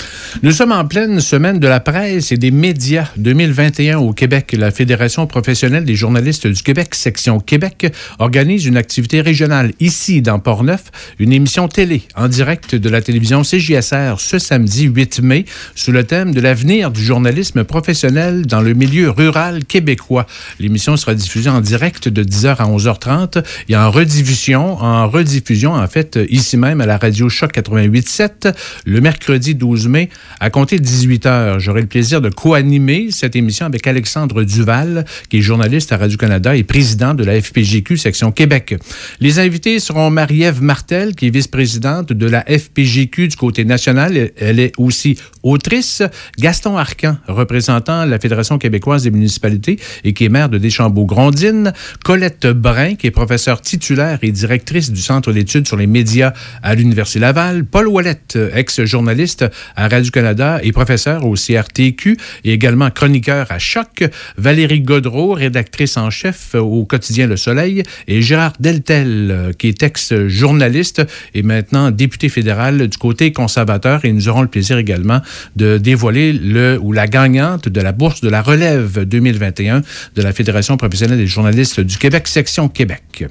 [0.43, 4.55] Nous sommes en pleine semaine de la presse et des médias 2021 au Québec.
[4.57, 10.39] La Fédération professionnelle des journalistes du Québec, section Québec, organise une activité régionale ici, dans
[10.39, 10.83] Portneuf,
[11.19, 15.45] une émission télé en direct de la télévision CJSR ce samedi 8 mai
[15.75, 20.25] sous le thème de l'avenir du journalisme professionnel dans le milieu rural québécois.
[20.59, 25.87] L'émission sera diffusée en direct de 10h à 11h30 et en rediffusion, en rediffusion, en
[25.87, 28.53] fait, ici même à la radio Choc 88.7
[28.85, 30.09] le mercredi 12 mai
[30.39, 31.59] à compter de 18h.
[31.59, 36.55] J'aurai le plaisir de co-animer cette émission avec Alexandre Duval, qui est journaliste à Radio-Canada
[36.55, 38.75] et président de la FPGQ section Québec.
[39.19, 44.31] Les invités seront Marie-Ève Martel, qui est vice-présidente de la FPGQ du côté national.
[44.37, 46.03] Elle est aussi autrice.
[46.37, 51.73] Gaston Arcan, représentant la Fédération québécoise des municipalités et qui est maire de Deschambault-Grondines.
[52.03, 56.75] Colette Brun, qui est professeure titulaire et directrice du Centre d'études sur les médias à
[56.75, 57.65] l'Université Laval.
[57.65, 64.03] Paul Ouellette, ex-journaliste à Radio-Canada et professeur au CRTQ et également chroniqueur à Choc.
[64.37, 67.83] Valérie Godreau, rédactrice en chef au quotidien Le Soleil.
[68.07, 71.01] Et Gérard Deltel, euh, qui est ex-journaliste
[71.33, 74.05] et maintenant député fédéral du côté conservateur.
[74.05, 75.21] Et nous aurons le plaisir également
[75.55, 79.81] de dévoiler le ou la gagnante de la bourse de la relève 2021
[80.15, 83.25] de la Fédération professionnelle des journalistes du Québec, section Québec.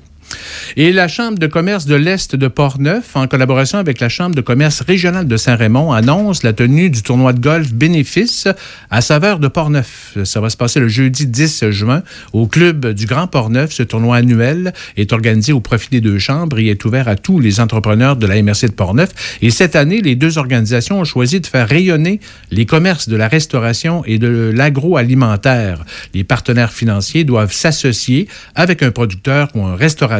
[0.76, 4.40] Et la Chambre de commerce de l'Est de Portneuf, en collaboration avec la Chambre de
[4.40, 8.48] commerce régionale de Saint-Raymond, annonce la tenue du tournoi de golf bénéfice
[8.90, 10.16] à saveur de Portneuf.
[10.24, 13.72] Ça va se passer le jeudi 10 juin au club du Grand Portneuf.
[13.72, 17.40] Ce tournoi annuel est organisé au profit des deux chambres et est ouvert à tous
[17.40, 19.38] les entrepreneurs de la MRC de Portneuf.
[19.42, 23.28] Et cette année, les deux organisations ont choisi de faire rayonner les commerces de la
[23.28, 25.84] restauration et de l'agroalimentaire.
[26.14, 30.17] Les partenaires financiers doivent s'associer avec un producteur ou un restaurateur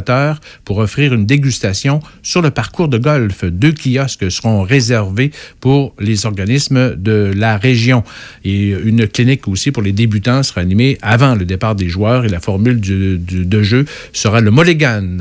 [0.64, 3.44] pour offrir une dégustation sur le parcours de golf.
[3.44, 5.30] Deux kiosques seront réservés
[5.60, 8.02] pour les organismes de la région.
[8.44, 12.28] Et une clinique aussi pour les débutants sera animée avant le départ des joueurs et
[12.28, 15.18] la formule du- du- de jeu sera le mulligan.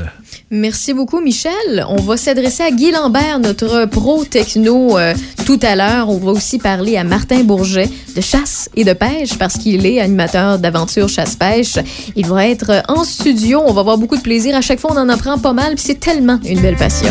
[0.50, 1.84] Merci beaucoup, Michel.
[1.88, 5.12] On va s'adresser à Guy Lambert, notre pro techno, euh,
[5.44, 6.08] tout à l'heure.
[6.08, 10.00] On va aussi parler à Martin Bourget de chasse et de pêche parce qu'il est
[10.00, 11.74] animateur d'aventure chasse-pêche.
[12.16, 13.60] Il va être en studio.
[13.66, 14.54] On va avoir beaucoup de plaisir.
[14.56, 17.10] À chaque fois, on en apprend pas mal, puis c'est tellement une belle passion.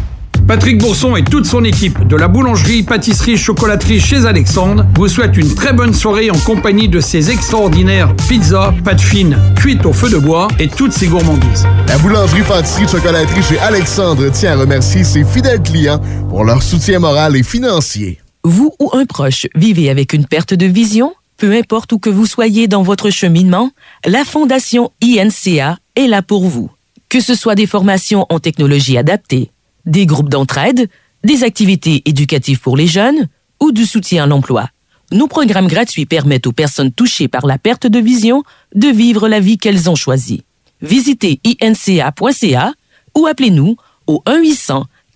[0.47, 5.37] Patrick Bourson et toute son équipe de la boulangerie, pâtisserie, chocolaterie chez Alexandre vous souhaitent
[5.37, 10.09] une très bonne soirée en compagnie de ces extraordinaires pizzas, pâtes fines, cuites au feu
[10.09, 11.65] de bois et toutes ces gourmandises.
[11.87, 16.99] La boulangerie, pâtisserie, chocolaterie chez Alexandre tient à remercier ses fidèles clients pour leur soutien
[16.99, 18.19] moral et financier.
[18.43, 21.13] Vous ou un proche vivez avec une perte de vision?
[21.37, 23.71] Peu importe où que vous soyez dans votre cheminement,
[24.05, 26.69] la Fondation INCA est là pour vous.
[27.09, 29.50] Que ce soit des formations en technologie adaptée,
[29.85, 30.89] des groupes d'entraide,
[31.23, 33.27] des activités éducatives pour les jeunes
[33.59, 34.69] ou du soutien à l'emploi.
[35.11, 39.41] Nos programmes gratuits permettent aux personnes touchées par la perte de vision de vivre la
[39.41, 40.43] vie qu'elles ont choisie.
[40.81, 42.73] Visitez inca.ca
[43.15, 43.75] ou appelez-nous
[44.07, 44.23] au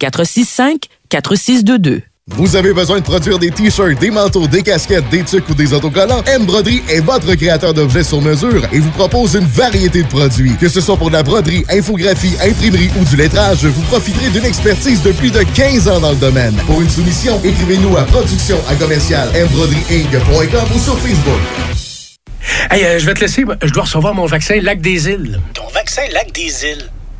[0.02, 2.02] 1-800-465-4622.
[2.32, 5.74] Vous avez besoin de produire des t-shirts, des manteaux, des casquettes, des tucs ou des
[5.74, 6.24] autocollants?
[6.26, 10.58] M Broderie est votre créateur d'objets sur mesure et vous propose une variété de produits.
[10.58, 14.44] Que ce soit pour de la broderie, infographie, imprimerie ou du lettrage, vous profiterez d'une
[14.44, 16.56] expertise de plus de 15 ans dans le domaine.
[16.66, 21.42] Pour une soumission, écrivez-nous à production à commercial mbroderieinc.com ou sur Facebook.
[22.72, 23.46] Hey, euh, je vais te laisser.
[23.62, 25.40] Je dois recevoir mon vaccin Lac des Îles.
[25.54, 26.90] Ton vaccin Lac des Îles.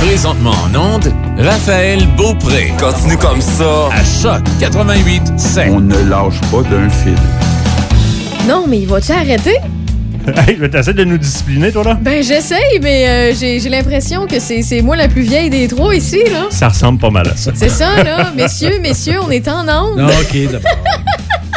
[0.00, 2.72] Présentement en onde, Raphaël Beaupré.
[2.78, 3.88] Continue comme ça.
[3.92, 5.22] À Choc 88
[5.70, 7.14] On ne lâche pas d'un fil.
[8.48, 9.56] Non, mais il va-tu arrêter?
[10.46, 11.98] Hey, t'essaies de nous discipliner, toi, là?
[12.00, 15.66] Ben, j'essaye, mais euh, j'ai j'ai l'impression que c'est c'est moi la plus vieille des
[15.66, 16.46] trois ici, là.
[16.50, 17.52] Ça ressemble pas mal à ça.
[17.54, 18.30] C'est ça, là.
[18.36, 19.98] Messieurs, messieurs, on est en onde.
[19.98, 20.70] Non, OK, d'abord.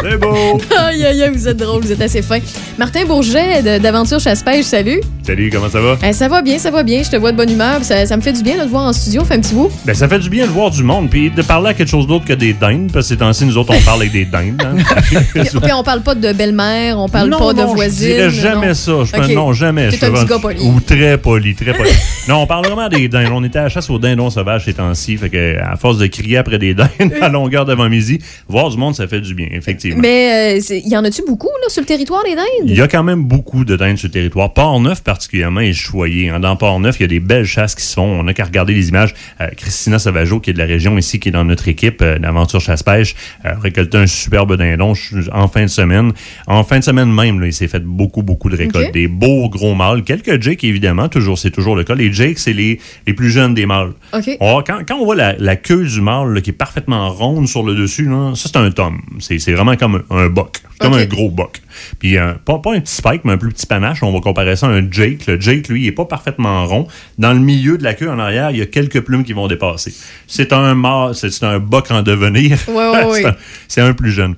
[0.01, 0.59] C'est beau.
[0.77, 2.39] aïe, aïe, aïe, vous êtes drôle, vous êtes assez fin.
[2.77, 4.99] Martin Bourget d'Aventure Chasse-Pêche, salut.
[5.23, 5.97] Salut, comment ça va?
[6.03, 7.01] Eh, ça va bien, ça va bien.
[7.03, 7.83] Je te vois de bonne humeur.
[7.83, 9.23] Ça, ça me fait du bien de te voir en studio.
[9.23, 9.71] Fait un petit bout.
[9.85, 12.07] Ben, ça fait du bien de voir du monde, puis de parler à quelque chose
[12.07, 14.61] d'autre que des dindes, parce que ces temps-ci, nous autres, on parle avec des dindes.
[14.61, 14.75] hein.
[15.33, 18.07] Puis, puis on parle pas de belle-mère, on parle non, pas de non, voisine.
[18.09, 18.73] Je dirais jamais non.
[18.73, 18.91] ça.
[19.05, 19.89] Je non, jamais.
[19.89, 20.61] T'es un petit gars poli.
[20.61, 21.89] Ou très poli, très poli.
[22.27, 23.29] non, on parle vraiment des dindes.
[23.31, 25.17] On était à la chasse aux dindons sauvages ces temps-ci.
[25.17, 26.89] Fait que, à force de crier après des dindes
[27.21, 29.82] à longueur d'avant-midi, voir du monde, ça fait du bien, effectivement.
[29.97, 32.45] Mais euh, il y en a-tu beaucoup là, sur le territoire des dindes?
[32.65, 34.53] Il y a quand même beaucoup de dindes sur le territoire.
[34.53, 36.29] Port-Neuf, particulièrement, est choyé.
[36.29, 36.39] hein.
[36.39, 38.03] Dans Port-Neuf, il y a des belles chasses qui se font.
[38.19, 39.13] On n'a qu'à regarder les images.
[39.41, 42.19] Euh, Christina Sauvageau, qui est de la région ici, qui est dans notre équipe euh,
[42.19, 44.93] d'Aventure Chasse-Pêche, a récolté un superbe dindon
[45.31, 46.11] en fin de semaine.
[46.47, 48.93] En fin de semaine même, là, il s'est fait beaucoup, beaucoup de récoltes.
[48.93, 50.03] Des beaux gros mâles.
[50.03, 51.09] Quelques jakes, évidemment.
[51.09, 51.95] Toujours, c'est toujours le cas.
[51.95, 53.91] Les jakes, c'est les, les plus jeunes des mâles.
[54.13, 54.38] OK.
[54.39, 57.09] On va- quand, quand on voit la, la queue du mâle là, qui est parfaitement
[57.09, 58.99] ronde sur le dessus, là, ça, c'est un tom.
[59.19, 60.57] C'est c'est vraiment comme un, un boc.
[60.80, 61.61] Comme un gros boc.
[61.99, 64.03] Puis, euh, pas, pas un petit spike, mais un plus petit panache.
[64.03, 65.28] On va comparer ça à un Jake.
[65.28, 66.88] Le Jake, lui, il est pas parfaitement rond.
[67.17, 69.47] Dans le milieu de la queue, en arrière, il y a quelques plumes qui vont
[69.47, 69.93] dépasser.
[70.28, 72.57] C'est un mâle, c'est un boc en devenir.
[72.67, 72.74] Ouais,
[73.07, 73.36] ouais, C'est un-
[73.69, 74.36] c'est un plus jeune.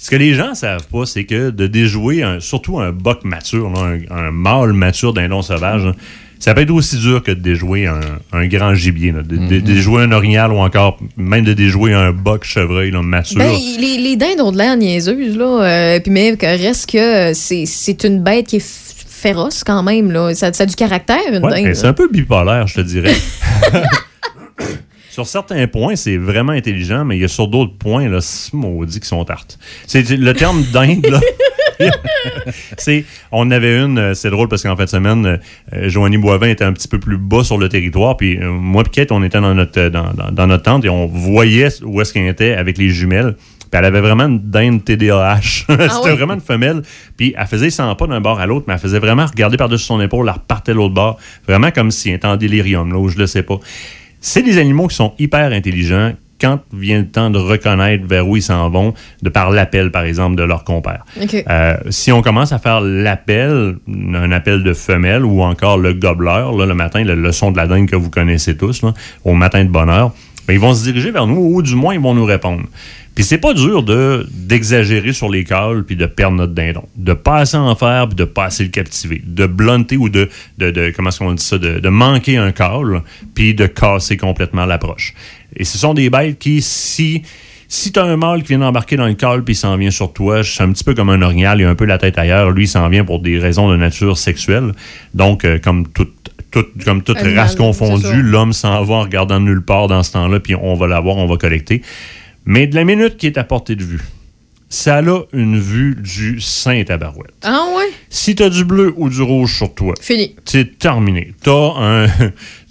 [0.00, 3.70] Ce que les gens savent pas, c'est que de déjouer un- surtout un boc mature,
[3.70, 5.92] là, un, un mâle mature d'un long sauvage, là,
[6.38, 8.00] ça peut être aussi dur que de déjouer un,
[8.32, 9.12] un grand gibier.
[9.12, 9.22] là.
[9.22, 13.02] De, de- de déjouer un orignal ou encore même de déjouer un boc chevreuil là,
[13.02, 13.38] mature.
[13.38, 15.62] Ben, les, les dindes ont de l'air niaiseuses, là.
[15.64, 18.64] euh, puis mais que reste que c'est c'est une bête qui est
[19.08, 20.32] féroce quand même, là.
[20.34, 21.74] Ça, ça a du caractère, une Ouais, dinde.
[21.74, 23.14] c'est un peu bipolaire, je te dirais.
[25.18, 28.52] sur certains points, c'est vraiment intelligent, mais il y a sur d'autres points, là, c'est
[28.54, 29.58] maudit qui sont tartes.
[29.86, 31.20] C'est le terme dinde, là.
[32.76, 35.40] c'est, on avait une, euh, c'est drôle parce qu'en fin de semaine,
[35.72, 38.82] euh, Joanie Boivin était un petit peu plus bas sur le territoire, puis euh, moi
[38.86, 42.00] et Kate, on était dans notre, dans, dans- dans notre tente et on voyait où
[42.00, 43.34] est-ce qu'elle était avec les jumelles.
[43.70, 45.40] Puis elle avait vraiment une dinde TDAH.
[45.68, 46.82] C'était vraiment une femelle.
[47.18, 49.84] Puis elle faisait 100 pas d'un bord à l'autre, mais elle faisait vraiment regarder par-dessus
[49.84, 51.18] son épaule, elle repartait de l'autre bord.
[51.46, 53.58] Vraiment comme si elle était en délirium, là, où je le sais pas.
[54.20, 58.36] C'est des animaux qui sont hyper intelligents quand vient le temps de reconnaître vers où
[58.36, 61.04] ils s'en vont, de par l'appel, par exemple, de leur compère.
[61.50, 63.76] Euh, si on commence à faire l'appel,
[64.14, 67.56] un appel de femelle ou encore le gobeleur, là, le matin, le, le son de
[67.56, 68.94] la dingue que vous connaissez tous, là,
[69.24, 70.12] au matin de bonne heure,
[70.46, 72.62] ben, ils vont se diriger vers nous ou du moins ils vont nous répondre.
[73.18, 76.84] Puis c'est pas dur de d'exagérer sur les cales puis de perdre notre dindon.
[76.94, 79.20] De pas assez en faire puis de pas assez le captiver.
[79.26, 82.52] De blunter ou de, de, de comment est-ce qu'on dit ça, de, de manquer un
[82.52, 83.02] call
[83.34, 85.14] puis de casser complètement l'approche.
[85.56, 87.22] Et ce sont des bêtes qui, si
[87.66, 90.12] si tu as un mâle qui vient d'embarquer dans le col puis s'en vient sur
[90.12, 92.52] toi, c'est un petit peu comme un orignal, il a un peu la tête ailleurs.
[92.52, 94.74] Lui, il s'en vient pour des raisons de nature sexuelle.
[95.14, 96.12] Donc, euh, comme toute
[96.52, 100.12] tout- comme toute Animal, race confondue, l'homme s'en va en regardant nulle part dans ce
[100.12, 101.82] temps-là, puis on va l'avoir, on va collecter.
[102.50, 104.00] Mais de la minute qui est à portée de vue,
[104.70, 105.02] ça a
[105.34, 107.34] une vue du saint tabarouette.
[107.42, 107.90] Ah ouais?
[108.08, 110.34] Si tu as du bleu ou du rouge sur toi, Fini.
[110.46, 111.34] c'est terminé.
[111.42, 112.06] T'as un.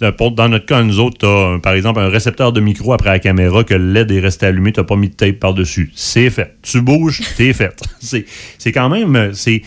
[0.00, 3.18] Dans notre cas, nous autres, t'as, un- par exemple, un récepteur de micro après la
[3.20, 5.92] caméra que le LED est resté allumé, t'as pas mis de tape par-dessus.
[5.94, 6.56] C'est fait.
[6.62, 7.80] Tu bouges, t'es fait.
[8.00, 8.24] C'est
[8.58, 9.30] c'est quand même.
[9.32, 9.62] C'est.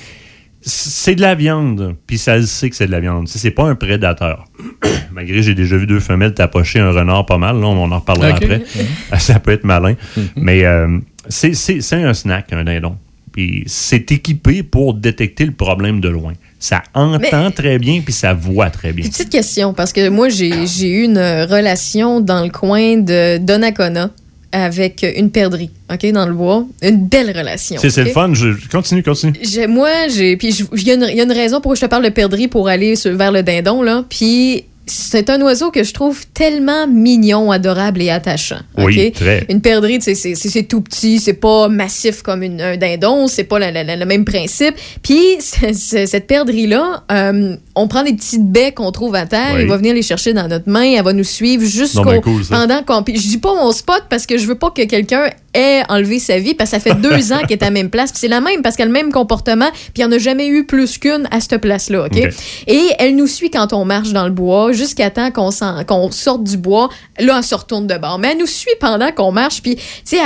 [0.63, 3.27] C'est de la viande, puis ça le sait que c'est de la viande.
[3.27, 4.45] C'est pas un prédateur.
[5.11, 7.99] Malgré que j'ai déjà vu deux femelles tapocher un renard pas mal, là, on en
[7.99, 8.63] reparlera après.
[9.17, 9.95] ça peut être malin.
[10.35, 10.99] Mais euh,
[11.29, 12.95] c'est- un snack, un dindon.
[13.31, 16.33] Puis c'est équipé pour détecter le problème de loin.
[16.59, 19.07] Ça entend très bien, puis ça voit très bien.
[19.07, 24.11] Petite question, parce que moi, j'ai j'ai eu une relation dans le coin de Donnacona
[24.51, 26.65] avec une perdrix, OK, dans le bois.
[26.81, 27.77] Une belle relation.
[27.79, 28.33] C'est le fun.
[28.33, 29.33] Je, continue, continue.
[29.67, 30.35] Moi, j'ai.
[30.37, 32.09] Puis, il y, a une- il y a une raison pourquoi je te parle de
[32.09, 34.03] perdrix pour aller sur- vers le dindon, là.
[34.09, 38.59] Puis, c'est un oiseau que je trouve tellement mignon, adorable et attachant.
[38.77, 39.45] Oui, très.
[39.49, 43.71] Une perdrix, c'est- tout petit, c'est pas massif comme une- un dindon, c'est pas la-
[43.71, 44.75] la- la- le même principe.
[45.03, 49.61] Puis, cette perdrix-là, euh, on prend des petites baies qu'on trouve à terre, Oui.
[49.63, 52.03] il va venir les chercher dans notre main, elle va nous suivre jusqu'au.
[52.03, 53.03] Ben cool, pendant qu'on.
[53.07, 56.39] Je dis pas mon spot parce que je veux pas que quelqu'un ait enlevé sa
[56.39, 58.11] vie parce que ça fait deux ans qu'elle est à la même place.
[58.11, 59.69] Puis c'est la même parce qu'elle a le même comportement.
[59.71, 62.05] Puis il n'y en a jamais eu plus qu'une à cette place-là.
[62.05, 62.17] OK.
[62.67, 66.57] Et elle nous suit quand on marche dans le bois jusqu'à temps qu'on sorte du
[66.57, 66.89] bois.
[67.19, 68.19] Là, elle se retourne de bord.
[68.19, 69.61] Mais elle nous suit pendant qu'on marche.
[69.61, 70.17] Puis, tu sais,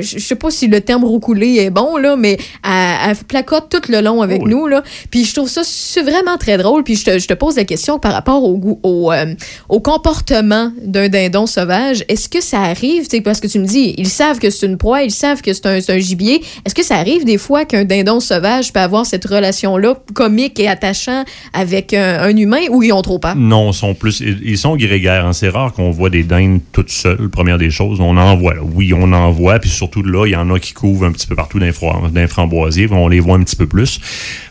[0.00, 3.90] je sais pas si le terme roucoulé est bon, là, mais elle, elle placote tout
[3.90, 4.66] le long avec nous.
[4.66, 4.82] Là.
[5.10, 5.62] Puis, je trouve ça
[6.02, 6.84] vraiment très drôle.
[6.84, 9.34] Puis, je te, je te pose la question par rapport au, goût- au, euh,
[9.68, 12.04] au comportement d'un dindon sauvage.
[12.08, 14.66] Est-ce que ça arrive, tu sais, parce que tu me dis, ils savent que c'est
[14.66, 16.42] une proie, ils savent que c'est un, gibier.
[16.66, 20.68] Est-ce que ça arrive des fois qu'un dindon sauvage peut avoir cette relation-là comique et
[20.68, 23.36] attachant avec un, un humain ou ils ont trop peur?
[23.36, 24.20] Non, ils sont plus.
[24.20, 25.26] Ils sont grégaires.
[25.26, 25.32] hein.
[25.32, 28.00] C'est rare qu'on voit des dindes toutes seules, première des choses.
[28.00, 28.54] On en voit.
[28.54, 28.60] là.
[28.62, 29.58] Oui, on en voit.
[29.58, 32.88] Puis surtout là, il y en a qui couvrent un petit peu partout les framboisiers.
[32.90, 34.00] On les voit un petit peu plus.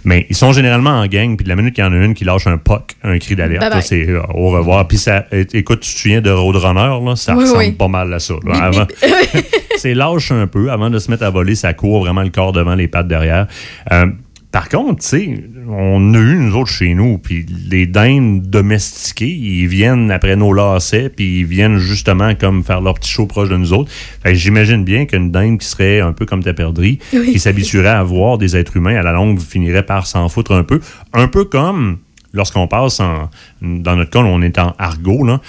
[0.03, 1.35] Mais ils sont généralement en gang.
[1.35, 3.35] Puis de la minute qu'il y en a une qui lâche un poc, un cri
[3.35, 4.87] d'alerte, c'est euh, au revoir.
[4.87, 7.71] Puis ça, écoute, tu te souviens de Roadrunner, là, ça Oui, ressemble oui.
[7.71, 8.33] pas mal à ça.
[8.43, 8.93] bip.
[9.77, 10.71] c'est lâche un peu.
[10.71, 13.47] Avant de se mettre à voler, ça court vraiment le corps devant, les pattes derrière.
[13.91, 14.07] Euh,
[14.51, 19.29] par contre, tu sais, on a eu nous autres chez nous, puis les dindes domestiquées,
[19.33, 23.47] ils viennent après nos lacets, puis ils viennent justement comme faire leur petit show proche
[23.47, 23.89] de nous autres.
[24.21, 27.31] Fait que j'imagine bien qu'une dinde qui serait un peu comme ta perdrix, Oui.
[27.31, 30.63] qui s'habituerait à voir des êtres humains, à la longue finirait par s'en foutre un
[30.63, 30.81] peu.
[31.13, 31.99] Un peu comme
[32.33, 33.29] lorsqu'on passe en,
[33.61, 35.39] dans notre cas, on est en argot, là.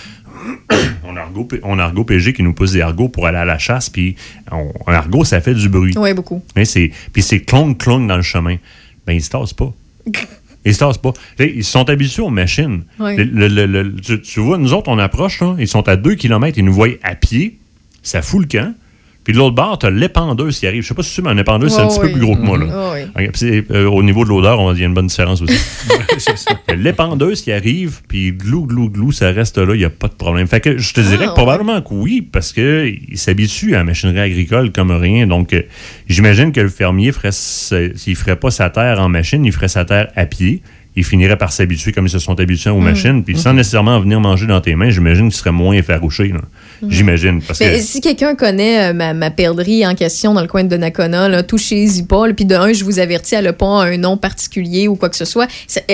[1.05, 3.59] on a argot, on argot PG qui nous pousse des argots pour aller à la
[3.59, 4.17] chasse, puis
[4.51, 5.93] un argot, ça fait du bruit.
[5.97, 6.43] Oui, beaucoup.
[6.57, 8.57] Mais c'est, puis c'est clong clong dans le chemin.
[9.07, 9.73] Ben, ils se tassent pas.
[10.65, 11.13] Ils se tassent pas.
[11.41, 12.85] Ils sont habitués aux machines.
[13.01, 13.17] Ouais.
[13.17, 15.97] Le- le- le- le- tu, tu vois, nous autres, on approche, là, ils sont à
[15.97, 17.59] 2 km, ils nous voient à pied,
[18.05, 18.73] ça fout le camp.
[19.25, 20.83] Puis de l'autre bord, tu as l'épandeuse qui arrive.
[20.83, 22.41] Je sais pas si tu mais un épandeuse, c'est un petit peu plus gros que
[22.43, 22.59] moi.
[22.59, 22.65] Là.
[23.35, 25.55] C'est, euh, au niveau de l'odeur, on- il y a une bonne différence aussi.
[26.77, 30.15] L'épandeuse qui arrive, puis glou, glou, glou, ça reste là, il n'y a pas de
[30.15, 30.47] problème.
[30.47, 33.85] Fait que je te dirais Ah, que probablement que oui, parce qu'ils s'habituent à la
[33.85, 35.27] machinerie agricole comme rien.
[35.27, 35.63] Donc, euh,
[36.09, 39.85] j'imagine que le fermier ferait, s'il ferait pas sa terre en machine, il ferait sa
[39.85, 40.63] terre à pied.
[40.95, 42.85] Il finirait par s'habituer comme ils se sont habitués aux Mm.
[42.85, 43.25] machines.
[43.25, 46.29] Puis sans nécessairement venir manger dans tes mains, j'imagine qu'il serait moins effarouché.
[46.29, 46.41] là.
[46.83, 46.91] Mm.
[46.91, 47.41] J'imagine.
[47.41, 51.43] Que si quelqu'un connaît euh, ma, ma perdrix en question dans le coin de Donnacona,
[51.45, 52.25] touchez-y pas.
[52.35, 55.17] Puis de un, je vous avertis, elle n'a pas un nom particulier ou quoi que
[55.17, 55.47] ce soit.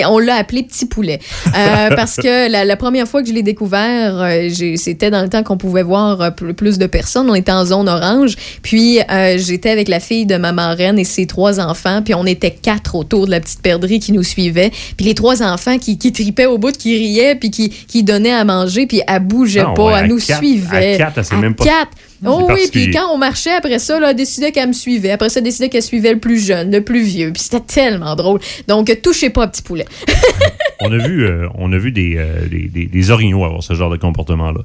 [0.07, 1.19] On l'a appelé Petit Poulet.
[1.47, 5.29] Euh, parce que la, la première fois que je l'ai découvert, euh, c'était dans le
[5.29, 7.29] temps qu'on pouvait voir pl- plus de personnes.
[7.29, 8.35] On était en zone orange.
[8.61, 8.99] Puis
[9.37, 12.01] j'étais avec la fille de ma marraine et ses trois enfants.
[12.03, 14.71] Puis on était quatre autour de la petite perdrix qui nous suivait.
[14.97, 18.33] Puis les trois enfants qui, qui tripaient au bout, qui riaient, puis qui, qui donnaient
[18.33, 20.93] à manger, puis elle bougeait Ah pas, ouais, elle à nous quatre- suivait.
[20.93, 21.91] à quatre, elle sait À même pas- quatre.
[22.25, 25.11] Oh oui, puis quand on marchait après ça, là, elle décidait qu'elle me suivait.
[25.11, 27.31] Après ça, elle décidait qu'elle suivait le plus jeune, le plus vieux.
[27.31, 28.41] Puis c'était tellement drôle.
[28.67, 29.85] Donc, touchez pas, petit poulet.
[30.81, 33.73] on a vu, euh, on a vu des, euh, des, des- des orignaux avoir ce
[33.73, 34.61] genre de comportement-là.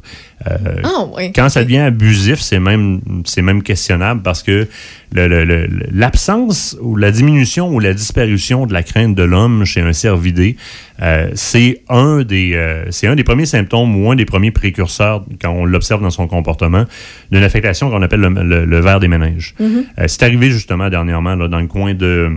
[0.49, 1.07] Euh, Ah.
[1.35, 4.69] Quand ça devient abusif, c'est même, c'est même questionnable parce que
[5.12, 9.23] le- le- le- le- l'absence ou la diminution ou la disparition de la crainte de
[9.23, 10.57] l'homme chez un cervidé,
[11.03, 15.25] euh, c'est un, des, euh, c'est un des premiers symptômes ou un des premiers précurseurs,
[15.41, 16.85] quand on l'observe dans son comportement,
[17.33, 19.55] d'une affectation qu'on appelle le, le, le ver des méninges.
[19.59, 19.85] Mhm.
[19.99, 22.31] Euh, c'est arrivé justement dernièrement là, dans le coin de.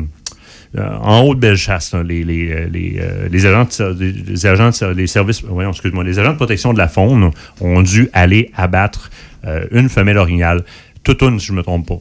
[0.78, 4.46] Euh, en haut de Bellechasse, là, les, les, euh, les, euh, les agents, de, les,
[4.46, 7.82] agents de ser- les services, voyons, excuse-moi, les agents de protection de la faune ont
[7.82, 9.10] dû aller abattre
[9.46, 10.64] euh, une femelle orignale,
[11.04, 12.00] toute une, si je ne me trompe pas.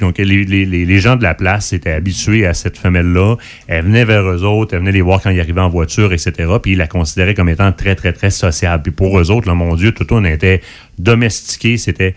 [0.00, 3.36] Donc, les, les- les- les gens de la place étaient habitués à cette femelle-là.
[3.68, 6.32] Elle venait vers eux autres, elle venait les voir quand ils arrivaient en voiture, etc.
[6.62, 8.82] Puis ils la considéraient comme étant très, très, très sociable.
[8.84, 10.62] Puis pour eux autres, là, mon Dieu, tout était
[10.98, 11.76] domestiqué.
[11.76, 12.14] C'était.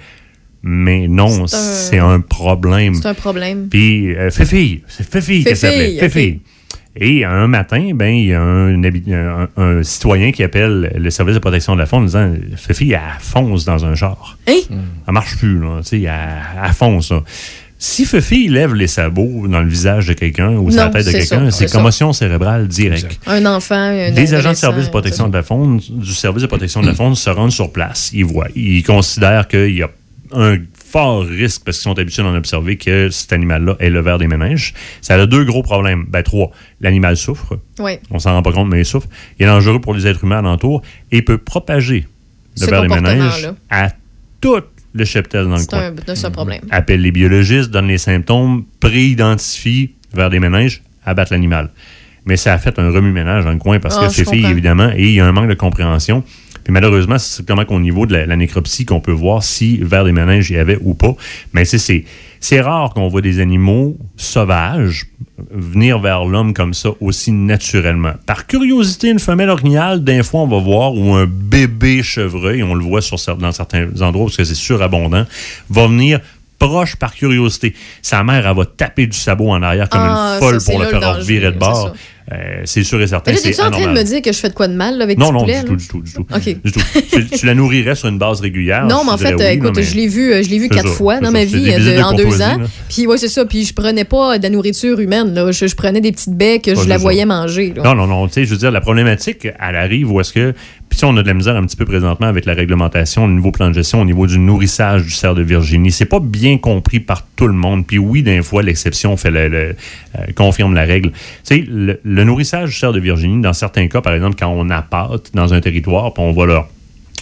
[0.67, 2.95] Mais non, C'est un- problème.
[2.95, 3.67] C'est un problème.
[3.69, 6.09] Puis, euh, Fifi, c'est Fifi qu'elle s'appelait.
[6.09, 6.41] Fifi.
[6.97, 11.09] Et un matin, ben, il y a un, habi- un- un citoyen qui appelle le
[11.11, 14.39] service de protection de la faune en disant Fifi, elle fonce dans un char.
[14.47, 14.53] Hein?
[15.07, 15.81] Elle marche plus, là.
[15.83, 16.11] Tu sais, elle,
[16.65, 17.21] elle fonce, là.
[17.77, 21.11] Si Fifi lève les sabots dans le visage de quelqu'un ou sur la tête de
[21.11, 21.77] quelqu'un, c'est ça.
[21.77, 23.19] commotion cérébrale directe.
[23.27, 26.41] Un enfant, un Des agents de adolescent, service de protection de la faune, du service
[26.41, 28.09] de protection de la faune se rendent sur place.
[28.13, 28.47] Ils voient.
[28.55, 29.89] Ils considèrent qu'il y a
[30.31, 34.17] un fort risque, parce qu'ils sont habitués d'en observer, que cet animal-là est le ver
[34.17, 34.73] des méninges.
[35.01, 36.05] Ça a deux gros problèmes.
[36.07, 36.51] Ben, trois.
[36.81, 37.59] L'animal souffre.
[37.79, 37.93] Oui.
[38.11, 39.07] On s'en rend pas compte, mais il souffre.
[39.39, 42.07] Il est dangereux pour les êtres humains alentour et peut propager
[42.57, 43.89] le Ce ver des méninges à
[44.41, 44.61] tout
[44.93, 45.91] le cheptel dans le coin.
[46.15, 46.61] c'est un problème.
[46.71, 51.69] Appelle les biologistes, donne les symptômes, pré-identifie vers des méninges, abattre l'animal.
[52.25, 54.49] Mais ça a fait un remue-ménage dans le coin parce Ah, que c'est comprends.
[54.49, 56.23] évidemment, et il y a un manque de compréhension.
[56.65, 60.03] Puis malheureusement, c'est comment qu'au niveau de la, la nécropsie qu'on peut voir si vers
[60.03, 61.15] des méninges il y avait ou pas.
[61.53, 62.03] Mais c'est-
[62.41, 65.05] c'est rare qu'on voit des animaux sauvages
[65.51, 68.13] venir vers l'homme comme ça aussi naturellement.
[68.25, 72.73] Par curiosité, une femelle orignale, d'un fois, on va voir, ou un bébé chevreuil, on
[72.73, 75.25] le voit sur, dans certains endroits parce que c'est surabondant,
[75.69, 76.19] va venir
[76.57, 77.73] proche par curiosité.
[78.01, 80.71] Sa mère, elle va taper du sabot en arrière comme Ah, une folle ça, c'est
[80.71, 81.93] pour le faire le danger, virer de bord.
[82.31, 84.31] Euh, c'est sûr et certain Mais là, c'est t'es-tu en train de me dire que
[84.33, 85.59] je fais de quoi de mal là, avec Non, non, poulet?
[85.61, 86.25] du tout, du tout, du tout.
[86.33, 86.57] OK.
[86.63, 86.79] Du tout.
[87.11, 88.85] tu, tu la nourrirais sur une base régulière.
[88.87, 90.57] Non, mais en fait, euh, oui, écoute, non, mais- je l'ai vu, euh, je l'ai
[90.57, 91.31] vu quatre ça, fois dans ça.
[91.31, 92.57] ma vie euh, de- de en deux ans.
[92.57, 92.65] là.
[92.89, 93.45] Puis ouais, c'est ça.
[93.45, 95.33] Puis je prenais pas de la nourriture humaine.
[95.35, 95.51] Là.
[95.51, 97.25] Je, je prenais des petites baies que Pas je la voyais ça.
[97.27, 97.73] manger.
[97.83, 98.27] Non, non, non.
[98.27, 100.53] Tu sais, je veux dire, la problématique, elle arrive où est-ce que.
[100.95, 103.51] Puis on a de la misère un petit peu présentement avec la réglementation, le nouveau
[103.51, 105.91] plan de gestion au niveau du nourrissage du cerf de Virginie.
[105.91, 107.85] C'est pas bien compris par tout le monde.
[107.85, 109.73] Puis oui, d'un fois, l'exception fait le, euh,
[110.35, 111.11] confirme la règle.
[111.45, 114.69] Tu le, le nourrissage du cerf de Virginie, dans certains cas, par exemple, quand on
[114.69, 116.69] appâte dans un territoire, puis on va leur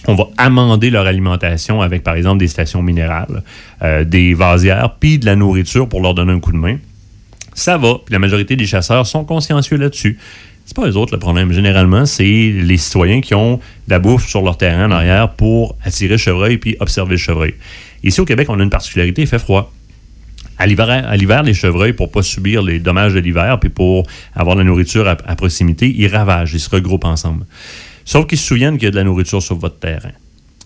[0.07, 3.41] on va amender leur alimentation avec, par exemple, des stations minérales,
[3.81, 6.77] euh, des vasières, puis de la nourriture pour leur donner un coup de main.
[7.53, 7.95] Ça va.
[8.05, 10.17] Puis la majorité des chasseurs sont consciencieux là-dessus.
[10.65, 11.51] C'est pas eux autres le problème.
[11.51, 15.75] Généralement, c'est les citoyens qui ont de la bouffe sur leur terrain en arrière pour
[15.83, 17.53] attirer le chevreuil puis observer le chevreuil.
[18.03, 19.73] Ici au Québec, on a une particularité, il fait froid.
[20.57, 24.61] À l'hiver, les chevreuils, pour pas subir les dommages de l'hiver, puis pour avoir de
[24.61, 27.45] la nourriture à, à proximité, ils ravagent, ils se regroupent ensemble.
[28.05, 30.11] Sauf qu'ils se souviennent qu'il y a de la nourriture sur votre terrain.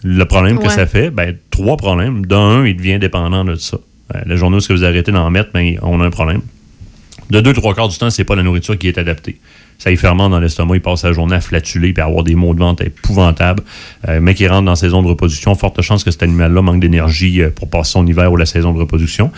[0.04, 2.26] Le problème que ça fait, ben, trois problèmes.
[2.26, 3.78] D'un, il devient dépendant de ça.
[4.16, 6.41] Euh, la journée où vous arrêtez d'en mettre, ben, on a un problème.
[7.30, 9.39] De deux, trois quarts du temps, c'est pas la nourriture qui est adaptée.
[9.78, 12.34] Ça y fermente dans l'estomac, il passe la journée à flatuler et à avoir des
[12.36, 13.64] maux de ventre épouvantables.
[14.08, 16.80] Euh, mais qui rentre dans la saison de reproduction, forte chance que cet animal-là manque
[16.80, 19.32] d'énergie euh, pour passer son hiver ou la saison de reproduction.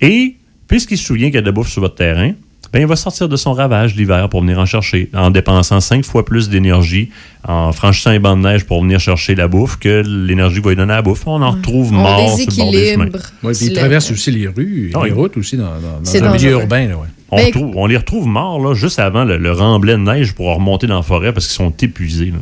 [0.00, 0.36] Et
[0.68, 2.32] puisqu'il se souvient qu'il y a de la bouffe sur votre terrain,
[2.72, 6.06] ben, il va sortir de son ravage l'hiver pour venir en chercher, en dépensant cinq
[6.06, 7.10] fois plus d'énergie,
[7.46, 10.76] en franchissant les bancs de neige pour venir chercher la bouffe que l'énergie va lui
[10.76, 11.26] donner à la bouffe.
[11.26, 13.08] On en retrouve mort sur le bord des chemins.
[13.42, 15.16] Ouais, puis Le- traversent aussi les rues, Ah, les oui.
[15.16, 16.88] routes aussi dans, dans- dans C'est un milieu urbain.
[16.88, 17.08] Là, ouais.
[17.34, 20.34] On, Ben, retrouve- on les retrouve morts là, juste avant le, le remblai de neige
[20.34, 22.26] pour remonter dans la forêt parce qu'ils sont épuisés.
[22.26, 22.36] là.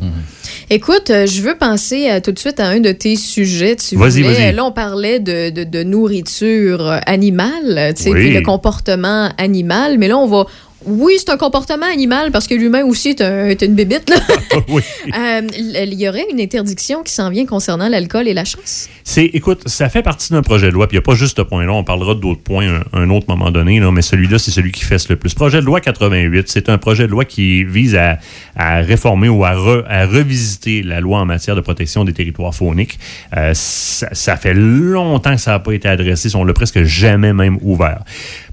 [0.69, 3.77] Écoute, euh, je veux penser euh, tout de suite à un de tes sujets.
[3.77, 4.53] Tu Vas-y, vas-y.
[4.53, 8.33] Là, on parlait de, de- de nourriture euh, animale, tu sais, Oui.
[8.33, 9.97] le comportement animal.
[9.97, 10.45] Mais là, on va.
[10.85, 14.09] Oui, c'est un comportement animal parce que l'humain aussi est, un- est une bébite.
[14.09, 14.15] là.
[14.69, 14.81] oui.
[15.17, 18.89] Euh, Il y aurait une interdiction qui s'en vient concernant l'alcool et la chasse?
[19.03, 21.37] C'est, écoute, ça fait partie d'un projet de loi, puis il n'y a pas juste
[21.37, 24.51] ce point-là, on parlera d'autres points un, un autre moment donné, là, mais celui-là, c'est
[24.51, 25.33] celui qui fesse le plus.
[25.33, 28.17] Projet de loi 88, c'est un projet de loi qui vise à,
[28.55, 32.53] à réformer ou à, re- à revisiter la loi en matière de protection des territoires
[32.55, 32.99] fauniques.
[33.35, 37.33] Euh, ça, ça fait longtemps que ça n'a pas été adressé, on l'a presque jamais
[37.33, 38.03] même ouvert.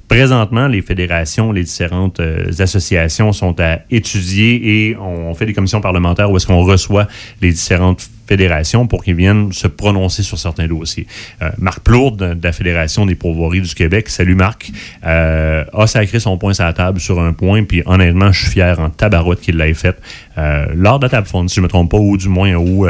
[0.09, 5.81] Présentement, les fédérations, les différentes euh, associations sont à étudier et on fait des commissions
[5.81, 7.07] parlementaires où est-ce qu'on reçoit
[7.43, 11.07] les différentes fédérations pour qu'ils viennent se prononcer sur certains dossiers.
[11.43, 14.71] Euh, Marc Plourde de la Fédération des pourvoiries du Québec, salut Marc,
[15.05, 18.51] euh, a sacré son point sur la table sur un point, puis honnêtement, je suis
[18.53, 19.97] fier en tabarouette qu'il l'ait fait
[20.37, 22.55] euh, lors de la table fond, si je ne me trompe pas, ou du moins
[22.55, 22.87] au,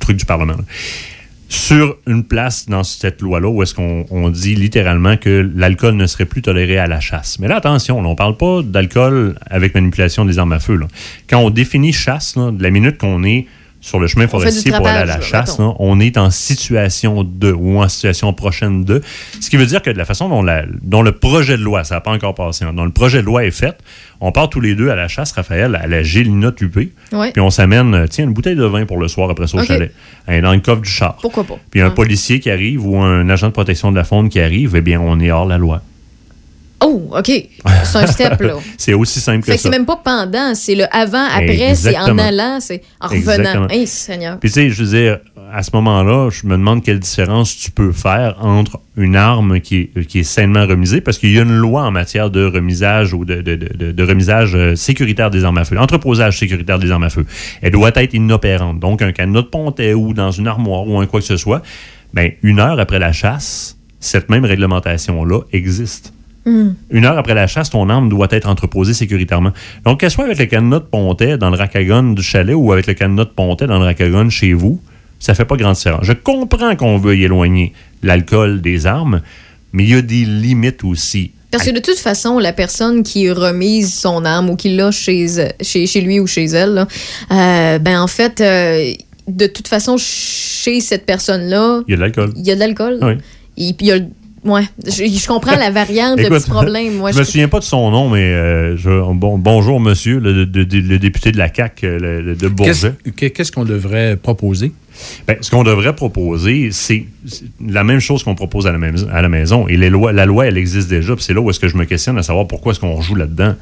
[0.00, 0.56] truc du Parlement.
[1.48, 6.06] Sur une place dans cette loi-là où est-ce qu'on on dit littéralement que l'alcool ne
[6.06, 7.38] serait plus toléré à la chasse.
[7.38, 10.78] Mais là, attention, on parle pas d'alcool avec manipulation des armes à feu.
[11.28, 13.46] Quand on définit chasse, de la minute qu'on est
[13.80, 17.52] sur le chemin forestier pour aller à la chasse, là, on est en situation de
[17.52, 19.00] ou en situation prochaine de.
[19.40, 21.84] Ce qui veut dire que de la façon dont, la- dont le projet de loi,
[21.84, 23.76] ça n'a pas encore passé, hein, dont le projet de loi est fait,
[24.20, 27.30] on part tous les deux à la chasse, Raphaël, à la Gélina Tupé, Ouais.
[27.32, 29.62] puis on s'amène, euh, tiens, une bouteille de vin pour le soir après ça au
[29.64, 29.92] chalet,
[30.26, 31.16] hein, dans le coffre du char.
[31.20, 31.58] Pourquoi pas?
[31.70, 31.90] Puis un Ah.
[31.90, 35.00] policier qui arrive ou un agent de protection de la faune qui arrive, eh bien,
[35.00, 35.82] on est hors la loi.
[36.88, 37.26] Oh, OK.
[37.84, 38.54] C'est un step, là.
[38.78, 39.70] c'est aussi simple Fait que que ça.
[39.70, 43.66] c'est même pas pendant, c'est le avant, après, c'est en allant, c'est en revenant.
[43.68, 44.38] Hey, Seigneur.
[44.38, 45.18] Puis tu sais, je veux dire,
[45.52, 49.90] à ce moment-là, je me demande quelle différence tu peux faire entre une arme qui
[49.96, 53.12] est, qui est sainement remisée, parce qu'il y a une loi en matière de remisage
[53.14, 57.04] ou de, de, de- remisage euh, sécuritaire des armes à feu, entreposage sécuritaire des armes
[57.04, 57.26] à feu.
[57.62, 58.78] Elle doit être inopérante.
[58.80, 61.62] Donc, un cadenas de pontet ou dans une armoire ou un quoi que ce soit,
[62.14, 66.12] ben, une heure après la chasse, cette même réglementation-là existe.
[66.46, 69.50] Une heure après la chasse, ton arme doit être entreposée sécuritairement.
[69.84, 72.86] Donc, qu'elle soit avec le cadenas de pontet dans le racagon du chalet ou avec
[72.86, 74.80] le cadenas de pontet dans le racagon chez vous,
[75.18, 76.04] ça fait pas grande différence.
[76.04, 77.72] Je comprends qu'on veut y éloigner
[78.02, 79.22] l'alcool des armes,
[79.72, 81.32] mais il y a des limites aussi.
[81.50, 85.26] Parce que de toute façon, la personne qui remise son arme ou qui l'a chez,
[85.60, 86.86] chez, chez lui ou chez elle, là,
[87.32, 88.92] euh, ben en fait, euh,
[89.26, 92.32] de toute façon, chez cette personne-là, Il y a de l'alcool.
[92.36, 92.98] il y a de l'alcool.
[93.02, 93.12] Oui.
[93.56, 94.06] Et puis il y a le-
[94.44, 96.96] Ouais, je, je comprends la variante, le Écoute, petit problème.
[96.98, 100.32] Moi, je me souviens pas de son nom, mais euh, je- bon, bonjour, monsieur, le,
[100.32, 102.70] le- le- le député de la CAQ euh, le- le- de Bourget.
[102.72, 104.70] Qu'est-ce que- qu'est-ce qu'on devrait proposer?
[105.26, 109.08] Ben, ce qu'on devrait proposer, c'est c'est la même chose qu'on propose à la, maison-
[109.12, 109.66] à la maison.
[109.68, 111.14] Et les lois, la loi, elle existe déjà.
[111.16, 113.14] Puis c'est là où est-ce que je me questionne à savoir pourquoi est-ce qu'on rejoue
[113.16, 113.54] là-dedans.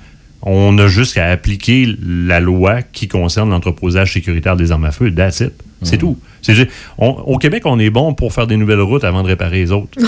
[0.46, 5.10] On a juste à appliquer la loi qui concerne l'entreposage sécuritaire des armes à feu.
[5.10, 5.52] That's it.
[5.82, 6.18] C'est tout.
[6.40, 6.68] C'est ju-
[6.98, 9.72] on- au Québec, on est bon pour faire des nouvelles routes avant de réparer les
[9.72, 9.98] autres.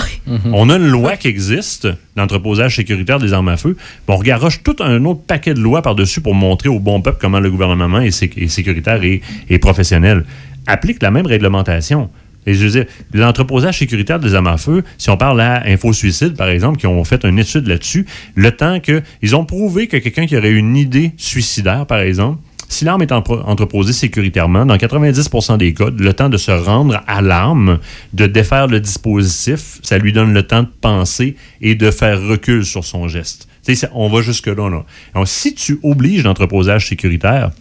[0.51, 3.75] On a une loi qui existe, l'entreposage sécuritaire des armes à feu.
[3.75, 7.17] puis on regaroche tout un autre paquet de lois par-dessus pour montrer au bon peuple
[7.21, 10.25] comment le gouvernement est, sé- est sécuritaire et, et professionnel.
[10.67, 12.09] Applique la même réglementation.
[12.47, 16.35] Et je veux l'entreposage sécuritaire des armes à feu, si on parle à Info Suicide,
[16.35, 19.03] par exemple, qui ont fait une étude là-dessus, le temps que.
[19.21, 22.39] Ils ont prouvé que quelqu'un qui aurait une idée suicidaire, par exemple,
[22.69, 27.21] si l'arme est entreposée sécuritairement, dans 90% des cas, le temps de se rendre à
[27.21, 27.79] l'arme,
[28.13, 32.65] de défaire le dispositif, ça lui donne le temps de penser et de faire recul
[32.65, 33.47] sur son geste.
[33.93, 34.69] On va jusque-là.
[34.69, 35.25] Là.
[35.25, 37.51] Si tu obliges l'entreposage sécuritaire,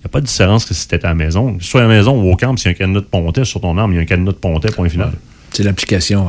[0.00, 1.56] n'y a pas de différence que si tu à la maison.
[1.60, 3.60] Soit à la maison ou au camp, s'il y a un cadenas de pontet sur
[3.60, 5.12] ton arme, il y a un cadenas de pontet, point final.
[5.52, 6.28] C'est l'application.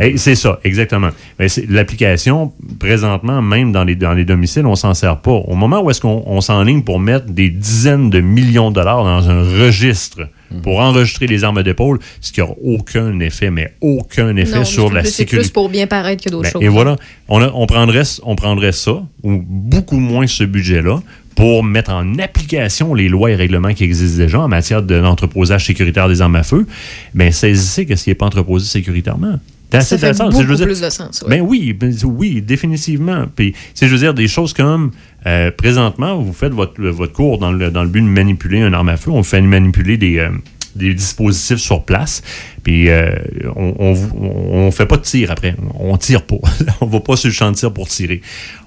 [0.00, 1.08] Eh, c'est ça, exactement.
[1.40, 5.32] Mais c'est- l'application, présentement, même dans les, dans les domiciles, on s'en sert pas.
[5.32, 9.02] Au moment où est-ce qu'on on s'enligne pour mettre des dizaines de millions de dollars
[9.02, 10.28] dans un registre
[10.62, 14.88] pour enregistrer les armes d'épaule, ce qui n'aura aucun effet, mais aucun effet Non, sur
[14.88, 15.48] c'est la plus- C'est sécurité.
[15.48, 16.62] plus pour bien paraître que d'autres Ben, choses.
[16.62, 16.94] et voilà,
[17.28, 21.02] on, a- on, prendrait, on prendrait ça, ou beaucoup moins ce budget-là,
[21.36, 25.66] pour mettre en application les lois et règlements qui existent déjà en matière de l'entreposage
[25.66, 26.66] sécuritaire des armes à feu.
[27.14, 29.38] Bien, saisissez que ce qui n'est pas entreposé sécuritairement.
[29.72, 31.38] C'est Ça fait beaucoup Je veux dire- plus de sens, ouais.
[31.38, 33.24] Ben oui, ben oui, définitivement.
[33.34, 34.92] Puis, je veux dire, des choses comme,
[35.26, 38.72] euh, présentement, vous faites votre, votre cours dans le, dans le but de manipuler un
[38.72, 40.28] arme à feu, on fait manipuler des, euh,
[40.76, 42.22] des dispositifs sur place,
[42.62, 43.16] puis euh,
[43.56, 45.56] on, on, on, on fait pas de tir après.
[45.80, 46.36] On tire pas.
[46.80, 48.20] on va pas sur le champ de tir pour tirer.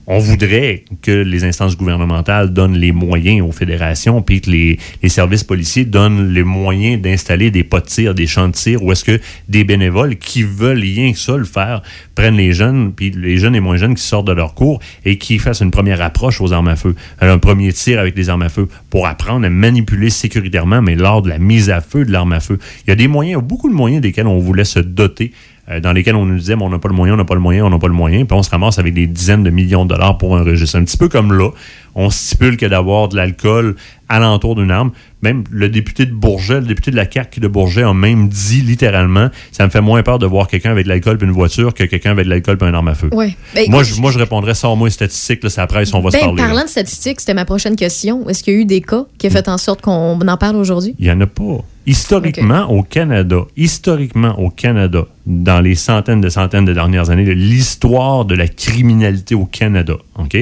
[0.09, 4.79] On voudrait que les instances gouvernementales donnent les moyens aux fédérations, puis que les,
[5.09, 8.93] services policiers donnent les moyens d'installer des pas de tir, des champs de tir, ou
[8.93, 11.81] est-ce que des bénévoles qui veulent rien que ça le faire
[12.15, 15.17] prennent les jeunes, puis les jeunes et moins jeunes qui sortent de leur cours et
[15.17, 18.43] qui fassent une première approche aux armes à feu, un premier tir avec les armes
[18.43, 22.13] à feu pour apprendre à manipuler sécuritairement, mais lors de la mise à feu de
[22.13, 22.59] l'arme à feu.
[22.85, 25.33] Il y a des moyens, beaucoup de moyens desquels on voulait se doter
[25.69, 27.41] euh, dans lesquels on nous disait, on n'a pas le moyen, on n'a pas le
[27.41, 29.85] moyen, on n'a pas le moyen, puis on se ramasse avec des dizaines de millions
[29.85, 30.77] de dollars pour un registre.
[30.77, 31.49] Un petit peu comme là,
[31.97, 33.75] on stipule que d'avoir de l'alcool
[34.07, 34.91] alentour d'une arme,
[35.21, 38.61] même le député de Bourget, le député de la CAQ de Bourget a même dit
[38.61, 41.73] littéralement, ça me fait moins peur de voir quelqu'un avec de l'alcool puis une voiture
[41.73, 43.09] que quelqu'un avec de l'alcool puis un arme à feu.
[43.11, 43.35] Ouais.
[43.53, 46.21] Ben, moi, je, moi, je répondrais, sors-moi les statistiques, là, presse, on va se Ben,
[46.27, 46.41] parler.
[46.41, 46.47] là.
[46.47, 48.29] parlant de statistiques, c'était ma prochaine question.
[48.29, 50.55] Est-ce qu'il y a eu des cas qui ont fait en sorte qu'on en parle
[50.55, 50.95] aujourd'hui?
[50.99, 51.65] Il n'y en a pas.
[51.87, 57.31] Historiquement, au Canada, historiquement au Canada, dans les centaines de centaines de dernières années, de
[57.31, 60.37] l'histoire de la criminalité au Canada, OK?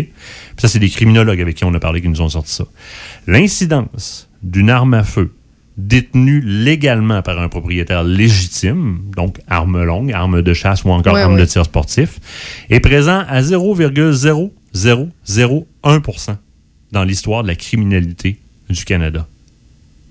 [0.55, 2.65] Puis ça, c'est des criminologues avec qui on a parlé qui nous ont sorti ça.
[3.27, 5.33] L'incidence d'une arme à feu
[5.77, 11.21] détenue légalement par un propriétaire légitime, donc arme longue, arme de chasse ou encore Ouais,
[11.21, 11.41] arme ouais.
[11.41, 12.19] de tir sportif,
[12.69, 16.35] est présent à 0,0001%
[16.91, 18.39] dans l'histoire de la criminalité
[18.69, 19.27] du Canada.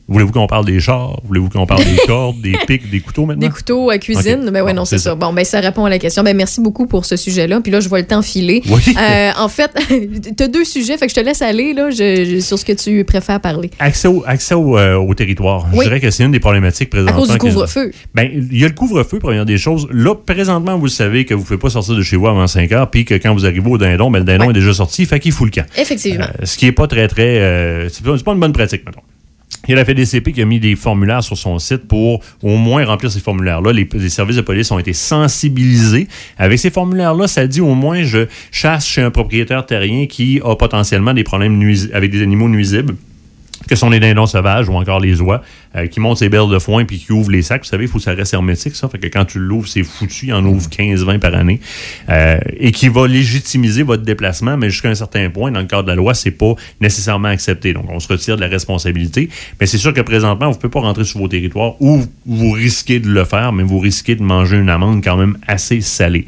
[0.06, 1.18] Voulez-vous qu'on parle des chars?
[1.24, 3.46] Voulez-vous qu'on parle des cordes, des pics, des couteaux maintenant?
[3.46, 4.50] Des couteaux à cuisine?
[4.52, 5.10] Ben Bon, non, c'est ça.
[5.10, 5.14] ça.
[5.14, 6.22] Bon, ben ça répond à la question.
[6.22, 7.60] Ben merci beaucoup pour ce sujet-là.
[7.62, 8.62] Puis là, je vois le temps filer.
[8.68, 8.82] Oui.
[9.00, 9.70] Euh, en fait,
[10.36, 12.64] tu as deux sujets, fait que je te laisse aller là, je- je- sur ce
[12.66, 13.70] que tu préfères parler.
[13.78, 15.66] Accès au, accès au, euh, au territoire.
[15.72, 15.78] Oui.
[15.80, 17.18] Je dirais que c'est une des problématiques À présentement.
[17.20, 17.90] cause du couvre-feu.
[18.14, 19.88] Ben, il y a le couvre-feu, première des choses.
[19.90, 22.70] Là, présentement, vous savez que vous ne pouvez pas sortir de chez vous avant 5
[22.72, 24.50] heures, puis que quand vous arrivez au dindon, ben, le dindon Ouais.
[24.50, 25.66] est déjà sorti, fait qu'il fout le camp.
[25.78, 26.24] Effectivement.
[26.26, 27.88] Euh, ce qui n'est pas très, très.
[27.90, 29.00] c'est pas, une bonne pratique, mettons.
[29.66, 32.56] Il y a la FDCP qui a mis des formulaires sur son site pour au
[32.56, 33.72] moins remplir ces formulaires-là.
[33.72, 36.06] Les, services de police ont été sensibilisés.
[36.38, 40.54] Avec ces formulaires-là, ça dit au moins je chasse chez un propriétaire terrien qui a
[40.54, 41.60] potentiellement des problèmes
[41.92, 42.94] avec des animaux nuisibles
[43.68, 45.42] que sont les dindons sauvages ou encore les oies,
[45.76, 47.62] euh, qui montent ses belles de foin puis qui ouvrent les sacs.
[47.62, 48.88] Vous savez, il faut que ça reste hermétique, ça.
[48.88, 50.26] Fait que quand tu l'ouvres, c'est foutu.
[50.26, 51.60] Il en ouvre 15-20 par année.
[52.08, 55.84] Euh, et qui va légitimiser votre déplacement, mais jusqu'à un certain point, dans le cadre
[55.84, 57.72] de la loi, c'est pas nécessairement accepté.
[57.72, 59.28] Donc, on se retire de la responsabilité.
[59.60, 63.00] Mais c'est sûr que présentement, vous pouvez pas rentrer sur vos territoires ou vous risquez
[63.00, 66.26] de le faire, mais vous risquez de manger une amende quand même assez salée.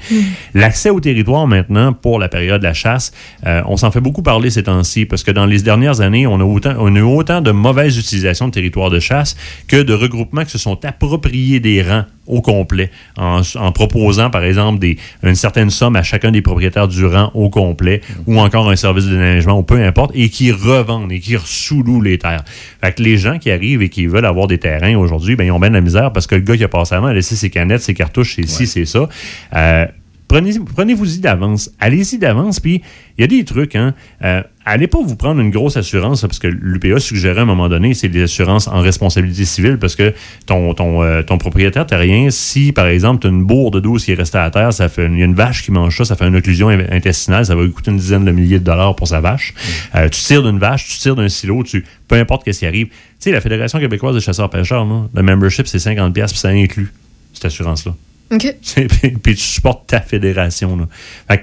[0.55, 3.12] L'accès au territoire maintenant pour la période de la chasse,
[3.47, 6.40] euh, on s'en fait beaucoup parler ces temps-ci parce que dans les dernières années, on
[6.40, 9.36] a, autant, on a eu autant de mauvaise utilisation de territoire de chasse
[9.68, 14.45] que de regroupements qui se sont appropriés des rangs au complet en, en proposant par
[14.45, 18.68] exemple des, une certaine somme à chacun des propriétaires du rang au complet ou encore
[18.68, 22.45] un service de déneigement ou peu importe et qui revendent et qui sous-louent les terres.
[22.82, 25.53] Fait que les gens qui arrivent et qui veulent avoir des terrains aujourd'hui, ben, ils
[25.53, 27.37] ont bien de la misère parce que le gars qui a passé avant a laissé
[27.37, 29.09] ses canettes, ses cartouches, c'est ci, c'est ça.
[29.55, 29.87] Euh,
[30.29, 31.70] Prenez, prenez-vous-y d'avance.
[31.79, 32.59] Allez-y d'avance.
[32.59, 32.83] Puis,
[33.16, 33.77] il y a des trucs.
[33.77, 33.95] Hein.
[34.24, 37.68] Euh, allez pas vous prendre une grosse assurance, parce que l'UPA suggérait à un moment
[37.68, 40.12] donné, c'est des assurances en responsabilité civile, parce que
[40.47, 44.11] ton, ton, euh, ton propriétaire terrien, si, par exemple, tu as une bourde d'eau qui
[44.11, 46.16] est restée à terre, ça fait une- y a une vache qui mange ça, ça
[46.16, 48.97] fait une occlusion in- intestinale, ça va lui coûter une dizaine de milliers de dollars
[48.97, 49.55] pour sa vache.
[49.95, 52.89] Euh, tu tires d'une vache, tu tires d'un silo, tu, peu importe qu'est-ce qui arrive.
[52.89, 56.93] Tu sais, la Fédération québécoise des chasseurs-pêcheurs, le membership, c'est 50$, puis ça inclut
[57.33, 57.95] cette assurance-là.
[58.33, 58.55] OK.
[59.22, 60.77] Puis, tu supportes ta fédération.
[60.77, 60.89] Là.
[61.29, 61.43] Fait que,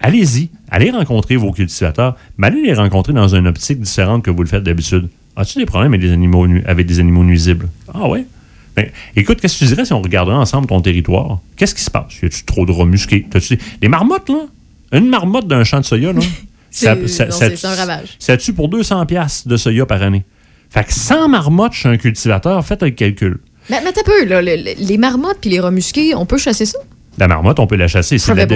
[0.00, 4.42] allez-y, allez rencontrer vos cultivateurs, mais allez les rencontrer dans une optique différente que vous
[4.42, 5.08] le faites d'habitude.
[5.36, 7.68] As-tu des problèmes avec des animaux, avec des animaux nuisibles?
[7.92, 8.24] Ah ouais?
[8.76, 11.40] Ben, écoute, qu'est-ce que tu dirais si on regardait ensemble ton territoire?
[11.56, 12.20] Qu'est-ce qui se passe?
[12.22, 13.26] Y a-tu trop de rats musqués?
[13.82, 14.46] Les marmottes, là?
[14.92, 16.20] Une marmotte d'un champ de soya, là?
[16.86, 18.16] Non, c'est- c'est un ravage.
[18.18, 20.22] Ça tue pour 200$ piastres de soya par année.
[20.70, 23.40] Fait que 100 marmottes chez un cultivateur, faites un calcul.
[23.70, 26.38] Mais, mais t'as peu, là, le- le- les marmottes puis les rats musqués, on peut
[26.38, 26.78] chasser ça?
[27.18, 28.18] La marmotte, on peut la chasser.
[28.18, 28.54] C'est de, la dé-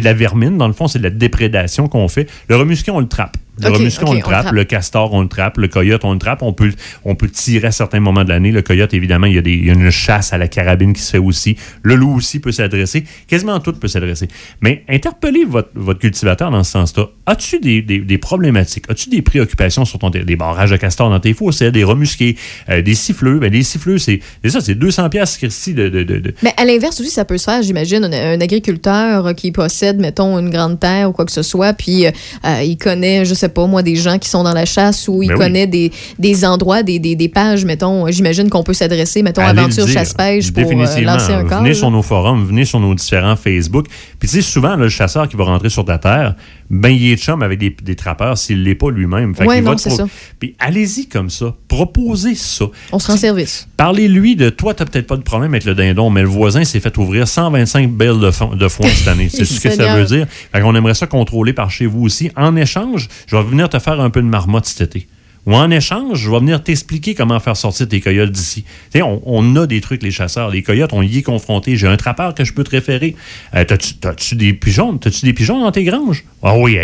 [0.00, 2.28] de la vermine, dans le fond, c'est de la déprédation qu'on fait.
[2.48, 3.36] Le remusqué, on le trappe.
[3.60, 4.42] Le Ok, remusqué, ok, on le trappe.
[4.42, 4.54] trappe.
[4.54, 5.58] Le castor, on le trappe.
[5.58, 6.40] Le coyote, on le trappe.
[6.42, 6.72] On peut,
[7.04, 8.50] on peut tirer à certains moments de l'année.
[8.50, 10.94] Le coyote, évidemment, il y, a des, il y a une chasse à la carabine
[10.94, 11.56] qui se fait aussi.
[11.82, 13.04] Le loup aussi peut s'adresser.
[13.28, 14.28] Quasiment tout peut s'adresser.
[14.62, 17.08] Mais interpellez votre, votre cultivateur dans ce sens-là.
[17.26, 18.84] As-tu des, des- des problématiques?
[18.88, 20.08] As-tu des préoccupations sur ton?
[20.08, 22.36] Des barrages de castor dans tes fours, des remusqués,
[22.70, 23.38] euh, des siffleux?
[23.38, 26.64] Ben, des siffleux, c'est c'est ça, c'est 200 pièces de, de, de, de- Mais à
[26.64, 30.50] l'inverse aussi, ça peut se faire, j'imagine, un, un agriculteur euh, qui possède, mettons, une
[30.50, 32.10] grande terre ou quoi que ce soit, puis euh,
[32.44, 35.22] euh, il connaît, je sais pas, moi, des gens qui sont dans la chasse ou
[35.22, 35.40] il Ben oui.
[35.40, 39.42] connaît des, des endroits, des, des, des pages, mettons, euh, j'imagine qu'on peut s'adresser, mettons,
[39.42, 39.94] Allez le Aventure dire.
[39.94, 41.58] Chasse-Pêche pour euh, lancer un corps.
[41.58, 41.74] Venez là.
[41.74, 43.86] sur nos forums, venez sur nos différents Facebook.
[44.18, 46.34] Puis tu sais, souvent, là, le chasseur qui va rentrer sur ta terre,
[46.70, 49.34] ben il est chum avec des, des trappeurs s'il l'est pas lui-même.
[49.34, 50.06] Fait Ouais, non, c'est ça.
[50.38, 51.54] Puis allez-y comme ça.
[51.68, 52.64] Proposez ça.
[52.92, 53.68] On se rend service.
[53.76, 56.80] Parlez-lui de toi, t'as peut-être pas de problème avec le dindon, mais le voisin s'est
[56.80, 59.28] fait ouvrir 125 belles de, de foin cette année.
[59.32, 60.26] C'est ce que ça veut dire.
[60.28, 62.30] Fait qu'on aimerait ça contrôler par chez vous aussi.
[62.36, 65.06] En échange, je vais venir te faire un peu de marmotte cet été.
[65.46, 68.64] Ou en échange, je vais venir t'expliquer comment faire sortir tes coyotes d'ici.
[68.94, 70.50] On, on a des trucs, les chasseurs.
[70.50, 71.76] Les coyotes, on y est confronté.
[71.76, 73.16] J'ai un trappeur que je peux te référer.
[73.54, 74.98] Euh, t'as-tu, des pigeons?
[74.98, 76.24] T'as-tu des pigeons dans tes granges?
[76.42, 76.78] Ah oui,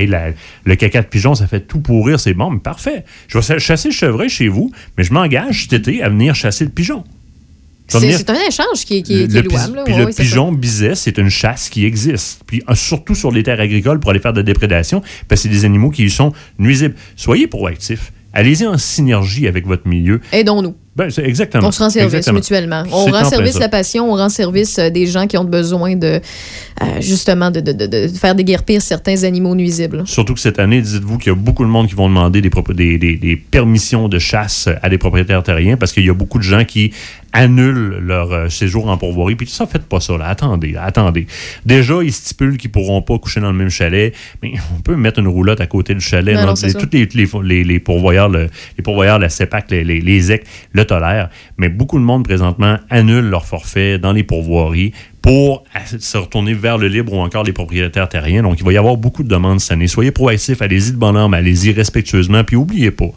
[0.64, 2.18] le caca de pigeon, ça fait tout pourrir.
[2.18, 3.04] C'est bon, mais parfait.
[3.28, 6.64] Je vais chasser le chevreuil chez vous, mais je m'engage cet été à venir chasser
[6.64, 7.04] le pigeon.
[7.88, 9.76] C'est un échange qui, le est louable.
[9.76, 9.82] là.
[9.84, 12.42] Puis Ouais, le pigeon biset, c'est une chasse qui existe.
[12.46, 15.48] Puis euh, surtout sur les terres agricoles pour aller faire de la déprédation, parce que
[15.48, 16.94] c'est des animaux qui sont nuisibles.
[17.16, 18.12] Soyez proactifs.
[18.34, 20.20] Allez-y en synergie avec votre milieu.
[20.32, 20.74] Aidons-nous.
[20.94, 21.68] Ben, exactement.
[21.68, 22.38] On se rend service Exactement.
[22.40, 22.82] mutuellement.
[22.92, 23.60] On rend service ça.
[23.60, 26.20] la passion, on rend service euh, des gens qui ont besoin de
[26.82, 30.02] euh, justement de, de- de- de faire déguerpir certains animaux nuisibles.
[30.06, 32.50] Surtout que cette année, dites-vous qu'il y a beaucoup de monde qui vont demander des,
[32.98, 36.44] des- des permissions de chasse à des propriétaires terriens parce qu'il y a beaucoup de
[36.44, 36.92] gens qui
[37.32, 39.34] annulent leur euh, séjour en pourvoirie.
[39.36, 40.16] Puis ça, faites pas ça.
[40.16, 40.26] Là.
[40.26, 41.26] Attendez, là, attendez.
[41.66, 45.18] Déjà, ils stipulent qu'ils pourront pas coucher dans le même chalet, mais on peut mettre
[45.18, 46.34] une roulotte à côté du chalet.
[46.46, 46.72] Non, les-.
[46.74, 50.44] Tous les, les, les- les pourvoyeurs, le- les pourvoyeurs, la CEPAC, les, les, les EC
[50.72, 51.28] le tolèrent.
[51.58, 55.64] Mais beaucoup de monde présentement annule leur forfait dans les pourvoiries pour
[55.98, 58.42] se retourner vers le libre ou encore les propriétaires terriens.
[58.42, 59.86] Donc, il va y avoir beaucoup de demandes cette année.
[59.88, 63.10] Soyez proactifs, allez-y de bonhomme, allez-y respectueusement, puis oubliez pas.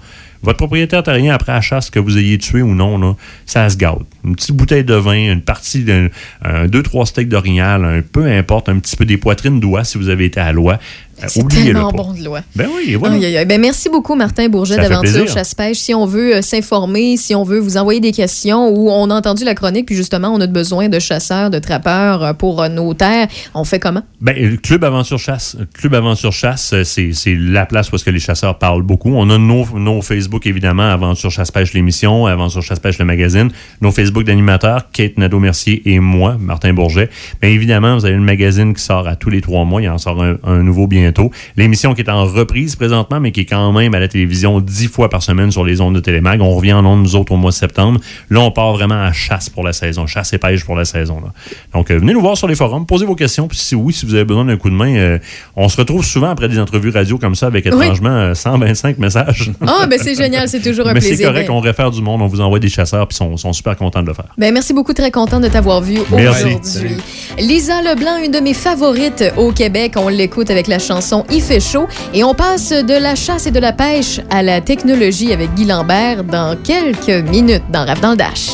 [0.43, 3.15] Votre propriétaire terrien, après la chasse, que vous ayez tué ou non, là,
[3.45, 3.99] ça se gâte.
[4.23, 6.07] Une petite bouteille de vin, une partie d'un
[6.43, 9.97] un, deux, trois steaks d'orignal, un peu importe, un petit peu des poitrines d'oie si
[9.97, 10.79] vous avez été à l'oie.
[11.23, 12.41] Euh, C'est tellement bon de loi.
[12.55, 13.15] Ben oui, voilà.
[13.15, 13.45] Aïe, aïe, aïe.
[13.45, 15.27] Ben, merci beaucoup, Martin Bourget d'Aventure.
[15.27, 15.77] Chasse-Pêche.
[15.77, 19.13] Si on veut euh, s'informer, si on veut vous envoyer des questions ou on a
[19.13, 22.69] entendu la chronique, puis justement, on a besoin de chasseurs, de trappeurs euh, pour euh,
[22.69, 24.01] nos terres, on fait comment?
[24.19, 28.09] Ben, le Club Aventure Chasse, Club Aventure Chasse, c'est c'est la place où est-ce que
[28.09, 29.13] les chasseurs parlent beaucoup.
[29.13, 33.49] On a nos, nos Facebook, évidemment, Aventure Chasse-Pêche l'émission, Aventure Chasse-Pêche le magazine,
[33.81, 37.09] nos Facebook d'animateurs, Kate Nadeau-Mercier et moi, Martin Bourget.
[37.41, 39.81] Bien évidemment, vous avez le magazine qui sort à tous les trois mois.
[39.81, 41.31] Il en sort un, un nouveau bientôt.
[41.57, 44.87] L'émission qui est en reprise présentement, mais qui est quand même à la télévision dix
[44.87, 46.41] fois par semaine sur les ondes de Télémag.
[46.41, 47.99] On revient en ondes, nous autres, au mois de septembre.
[48.29, 51.19] Là, on part vraiment à chasse pour la saison, chasse et pêche pour la saison.
[51.21, 51.31] Là.
[51.73, 53.47] Donc, euh, venez nous voir sur les forums, posez vos questions.
[53.47, 55.19] Puis si oui, si vous avez besoin d'un coup de main, euh,
[55.55, 57.71] on se retrouve souvent après des entrevues radio comme ça avec Oui.
[57.83, 59.51] étrangement euh, 125 messages.
[59.65, 61.27] Ah, ben c'est génial, c'est toujours un Mais c'est plaisir.
[61.29, 63.53] correct, Ben- on réfère du monde, on vous envoie des chasseurs, puis ils sont, sont
[63.53, 64.25] super contents de le faire.
[64.37, 66.43] Ben, merci beaucoup, très content de t'avoir vu Merci.
[66.45, 66.97] aujourd'hui.
[67.39, 69.93] Lisa Leblanc, une de mes favorites au Québec.
[69.97, 71.87] On l'écoute avec la chanson Il fait chaud.
[72.13, 75.65] Et on passe de la chasse et de la pêche à la technologie avec Guy
[75.65, 78.53] Lambert dans quelques minutes dans Rap dans le Dash.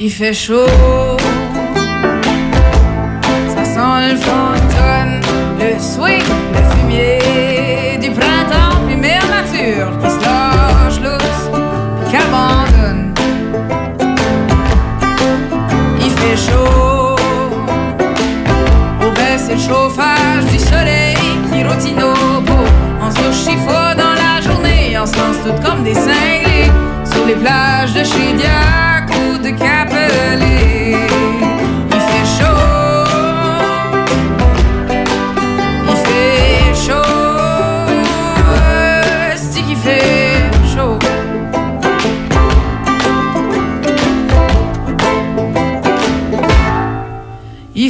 [0.00, 0.66] Il fait chaud,
[3.54, 5.20] ça sent le fantôme,
[5.58, 6.22] le swing,
[6.52, 7.18] le fumier
[16.46, 17.16] chaud.
[19.00, 21.16] On baisse le chauffage du soleil
[21.50, 22.68] qui rotine au pot.
[23.02, 26.70] On se chiffonne dans la journée, on se lance toutes comme des cinglés.
[27.04, 30.57] Sur les plages de Chédiac ou de Capelé.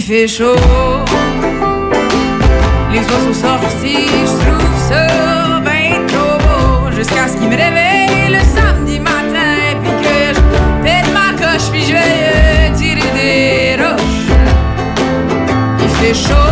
[0.09, 0.57] fait chaud.
[2.91, 6.91] Les oiseaux sortis, je trouve ça bien trop beau.
[6.97, 10.41] Jusqu'à ce qu'ils me réveillent le samedi matin, puis que je
[10.83, 14.33] pète ma coche, puis je vais euh, tirer des roches.
[15.83, 16.48] Il fait chaud.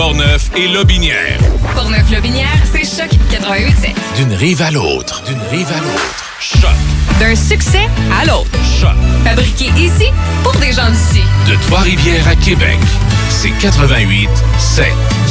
[0.00, 1.38] Portneuf et Lobinière.
[1.74, 3.94] Portneuf-Lobinière, c'est Choc 88.7.
[4.16, 5.22] D'une rive à l'autre.
[5.24, 6.38] D'une rive à l'autre.
[6.40, 6.70] Choc.
[7.20, 7.86] D'un succès
[8.18, 8.48] à l'autre.
[8.80, 8.96] Choc.
[9.24, 10.06] Fabriqué ici
[10.42, 11.20] pour des gens d'ici.
[11.46, 12.78] De Trois-Rivières à Québec.
[13.28, 14.86] C'est 88 7.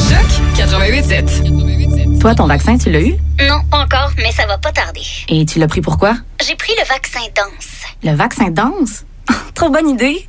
[0.07, 2.19] Choc 88.7.
[2.19, 3.15] Toi, ton vaccin, tu l'as eu?
[3.39, 5.01] Non, pas encore, mais ça va pas tarder.
[5.29, 6.13] Et tu l'as pris pourquoi?
[6.47, 7.87] J'ai pris le vaccin danse.
[8.03, 9.03] Le vaccin danse?
[9.55, 10.28] Trop bonne idée.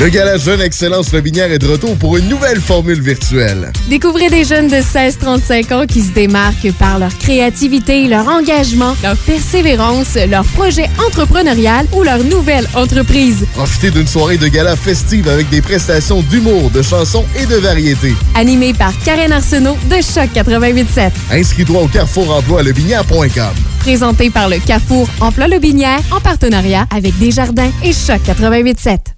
[0.00, 3.72] Le Gala Jeune Excellence Robinière est de retour pour une nouvelle formule virtuelle.
[3.88, 9.16] Découvrez des jeunes de 16-35 ans qui se démarquent par leur créativité, leur engagement, leur
[9.16, 13.44] persévérance, leur projet entrepreneurial ou leur nouvelle entreprise.
[13.54, 18.14] Profitez d'une soirée de gala festive avec des prestations d'humour, de chansons et de variétés.
[18.36, 21.10] Animé par Karen Arsenault de Choc 88.7.
[21.32, 23.52] Inscris-toi au Carrefour Emploi lebinière.com.
[23.80, 29.17] Présenté par le Carrefour Emploi Lobinière en partenariat avec Desjardins et Choc 88.7.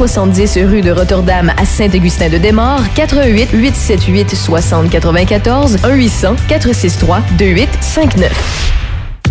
[0.01, 8.71] 270 rue de Rotterdam à Saint-Augustin-de-Desmaures, 88 878 60 94 1 800 463 2859.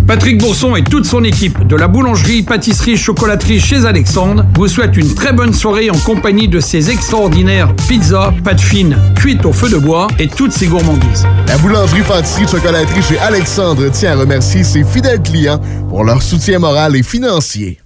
[0.07, 4.97] Patrick Bourson et toute son équipe de la boulangerie, pâtisserie, chocolaterie chez Alexandre vous souhaitent
[4.97, 9.71] une très bonne soirée en compagnie de ses extraordinaires pizzas, pâtes fines, cuites au feu
[9.71, 11.27] de bois et toutes ses gourmandises.
[11.49, 16.61] La boulangerie, pâtisserie, chocolaterie chez Alexandre tient à remercier ses fidèles clients pour leur soutien
[16.61, 17.81] moral et financier.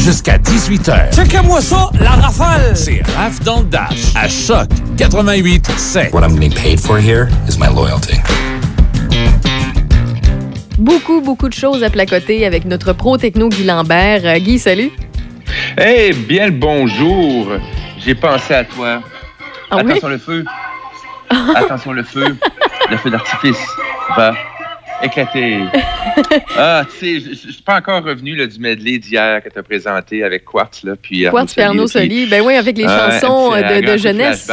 [0.00, 1.14] Jusqu'à 18h.
[1.14, 2.76] Checkez-moi ça, la rafale!
[2.76, 6.12] C'est Raph dans le Dash à Choc 88 7.
[6.12, 8.16] What I'm getting paid for here is my loyalty.
[10.78, 14.20] Beaucoup, beaucoup de choses à placoter avec notre pro techno Guy Lambert.
[14.24, 14.90] Euh, Guy, salut.
[15.80, 17.48] Eh bien le bonjour.
[17.98, 19.00] J'ai pensé à toi.
[19.70, 19.92] Ah oui?
[19.92, 20.44] Attention le feu.
[21.56, 22.36] Attention le feu.
[22.90, 23.66] Le feu d'artifice
[24.16, 24.34] va
[25.04, 25.58] éclater.
[26.56, 29.62] ah, tu sais, je suis pas encore revenu là, du medley d'hier que tu as
[29.62, 30.82] présenté avec Quartz.
[30.84, 32.26] Là, puis Quartz Arnaud Soli.
[32.26, 34.50] Ben oui, avec les Ah, chansons euh, de, jeunesse.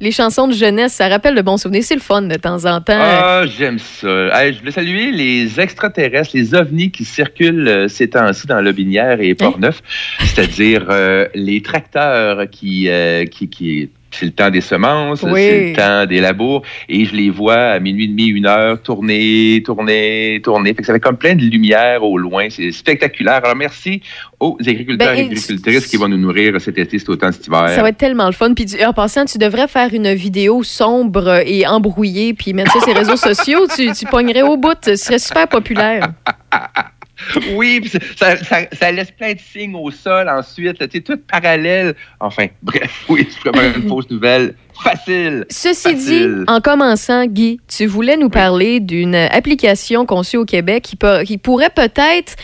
[0.00, 1.84] Les chansons de jeunesse, ça rappelle de bons souvenirs.
[1.84, 2.98] C'est le fun de temps en temps.
[2.98, 4.50] Ah, j'aime ça.
[4.50, 9.34] Je voulais saluer les extraterrestres, les ovnis qui circulent euh, ces temps-ci dans Lobinière et
[9.34, 9.82] Port-Neuf,
[10.20, 15.30] c'est-à-dire euh, les tracteurs qui, euh, qui, qui c'est le temps des semences, Oui.
[15.40, 18.80] c'est le temps des labours, et je les vois à minuit et demi, une heure,
[18.82, 20.70] tourner, tourner, tourner.
[20.74, 22.46] Fait que ça fait comme plein de lumière au loin.
[22.50, 23.40] C'est spectaculaire.
[23.44, 24.02] Alors, merci
[24.40, 27.68] aux agriculteurs Ben, et agricultrices qui vont nous nourrir cet été, cet automne, cet hiver.
[27.70, 28.54] Ça va être tellement le fun.
[28.54, 32.88] Puis en passant, tu devrais faire une vidéo sombre et embrouillée, puis mettre ça sur
[32.88, 33.66] les réseaux sociaux.
[33.74, 34.76] Tu, tu pognerais au bout.
[34.84, 36.12] Ce serait super populaire.
[37.54, 40.78] Oui, ça, ça, ça laisse plein de signes au sol ensuite.
[40.78, 41.94] Tu sais, tout parallèle.
[42.20, 44.54] Enfin, bref, oui, je prépare une fausse nouvelle.
[44.82, 45.44] Facile.
[45.50, 50.96] Ceci dit, en commençant, Guy, tu voulais nous parler d'une application conçue au Québec qui,
[50.96, 52.34] peut- qui pourrait peut-être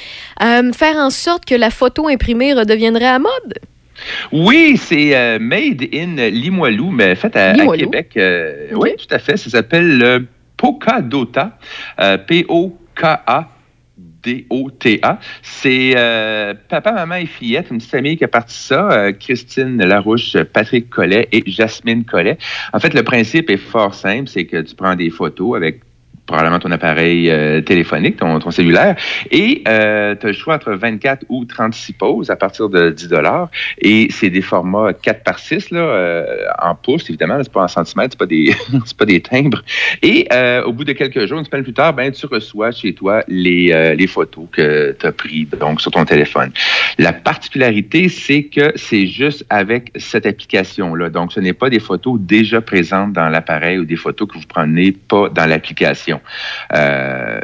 [0.42, 3.58] euh, faire en sorte que la photo imprimée redeviendrait à mode.
[4.30, 7.54] Oui, c'est euh, Made in Limoilou, mais fait à.
[7.76, 8.12] Québec.
[8.16, 9.36] Euh, Oui, tout à fait.
[9.36, 10.26] Ça s'appelle le
[10.56, 11.58] Pokadota.
[11.98, 13.48] Euh, P-O-K-A.
[14.22, 15.18] D-O-T-A.
[15.42, 18.90] C'est euh, Papa, Maman et Fillette, une famille qui a parti ça.
[18.90, 22.38] euh, Christine Larouche, Patrick Collet et Jasmine Collet.
[22.72, 25.80] En fait, le principe est fort simple, c'est que tu prends des photos avec
[26.28, 28.94] probablement ton appareil euh, téléphonique, ton, ton cellulaire,
[29.32, 33.08] et euh, tu as le choix entre 24 ou 36 poses à partir de 10
[33.08, 33.48] dollars.
[33.78, 37.68] Et c'est des formats 4 par 6 là, euh, en pouces, évidemment, c'est pas en
[37.68, 38.54] centimètres, c'est pas des
[38.86, 39.62] c'est pas des timbres.
[40.02, 42.92] Et euh, au bout de quelques jours, une semaine plus tard, ben tu reçois chez
[42.92, 46.52] toi les, euh, les photos que tu as prises donc sur ton téléphone.
[46.98, 51.10] La particularité, c'est que c'est juste avec cette application-là.
[51.10, 54.46] Donc, ce n'est pas des photos déjà présentes dans l'appareil ou des photos que vous
[54.48, 56.17] prenez pas dans l'application.
[56.74, 57.40] Euh,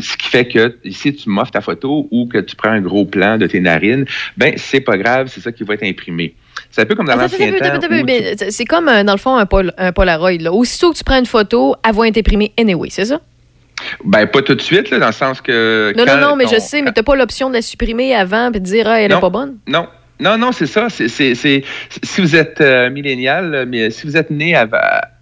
[0.00, 3.04] ce qui fait que si tu m'offres ta photo ou que tu prends un gros
[3.04, 4.04] plan de tes narines,
[4.36, 6.34] ben c'est pas grave, c'est ça qui va être imprimé.
[6.70, 8.48] C'est un peu comme dans attends, l'ancien temps.
[8.50, 10.38] C'est comme, euh, dans le fond, un, pol- un Polaroid.
[10.40, 10.52] Là.
[10.52, 13.20] Aussitôt que tu prends une photo, elle va être imprimée anyway, c'est ça?
[14.04, 15.92] Ben, pas tout de suite, là, dans le sens que.
[15.96, 18.48] Non, non, non, mais je sais, mais tu n'as pas l'option de la supprimer avant
[18.48, 19.58] et de dire, ah, elle n'est pas bonne?
[19.68, 19.86] Non.
[20.20, 20.88] Non, non, c'est ça.
[20.90, 21.62] C'est, si
[22.20, 24.74] vous êtes euh, millénial, mais si vous êtes né av-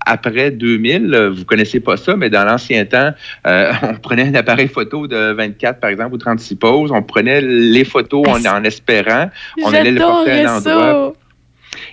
[0.07, 3.11] après 2000, euh, vous connaissez pas ça, mais dans l'ancien temps,
[3.47, 6.93] euh, on prenait un appareil photo de 24, par exemple, ou 36 poses.
[6.93, 9.31] On prenait les photos en, en espérant.
[9.63, 11.13] On allait le porter à un endroit.
[11.13, 11.27] ça.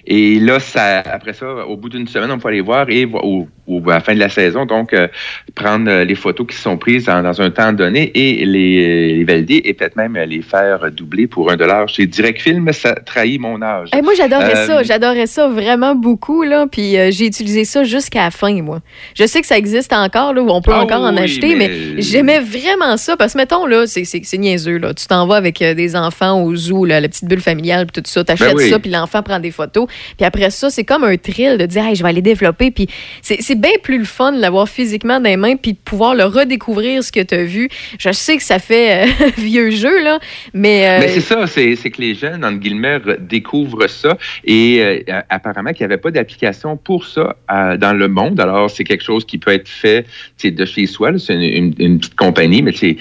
[0.06, 3.48] Et là, ça, après ça, au bout d'une semaine, on peut aller voir et au,
[3.68, 5.08] au- à la fin de la saison, donc, euh,
[5.56, 9.24] prendre euh, les photos qui sont prises dans, dans un temps donné et les, les
[9.24, 12.72] valider et peut-être même les faire doubler pour un dollar chez Direct Film.
[12.74, 13.90] Ça trahit mon âge.
[13.98, 14.84] Eh, moi, j'adorais Euh, ça.
[14.84, 16.44] J'adorais ça vraiment beaucoup.
[16.44, 16.66] Là.
[16.72, 18.80] Puis euh, j'ai utilisé ça jusqu'à la fin, moi.
[19.16, 21.70] Je sais que ça existe encore, là, où on peut Ah encore en acheter, mais,
[21.96, 23.16] mais- j'aimais vraiment ça.
[23.18, 24.04] Parce que, mettons, là, c'est-
[24.38, 24.78] niaiseux.
[24.78, 24.94] Là.
[24.94, 28.02] Tu t'en vas avec euh, des enfants au zoo, là, la petite bulle familiale, puis
[28.02, 28.24] tout ça.
[28.24, 28.70] T'achètes Ben oui.
[28.70, 29.88] ça, puis l'enfant prend des photos.
[30.18, 32.72] Puis après ça, c'est comme un thrill de dire, hey, je vais aller développer.
[32.72, 32.88] Puis
[33.22, 36.16] c'est c'est bien plus le fun de l'avoir physiquement dans les mains, puis de pouvoir
[36.16, 37.70] le redécouvrir, ce que tu as vu.
[38.00, 40.20] Je sais que ça fait euh, vieux jeu, là,
[40.56, 40.88] mais.
[40.90, 44.18] euh, Mais c'est ça, c'est c'est que les jeunes, entre guillemets, re- découvrent ça.
[44.44, 47.36] Et euh, apparemment qu'il n'y avait pas d'application pour ça
[47.78, 48.40] dans le monde.
[48.40, 50.06] Alors, c'est quelque chose qui peut être fait
[50.44, 51.12] de chez soi.
[51.20, 52.98] C'est une, une- petite compagnie, mais tu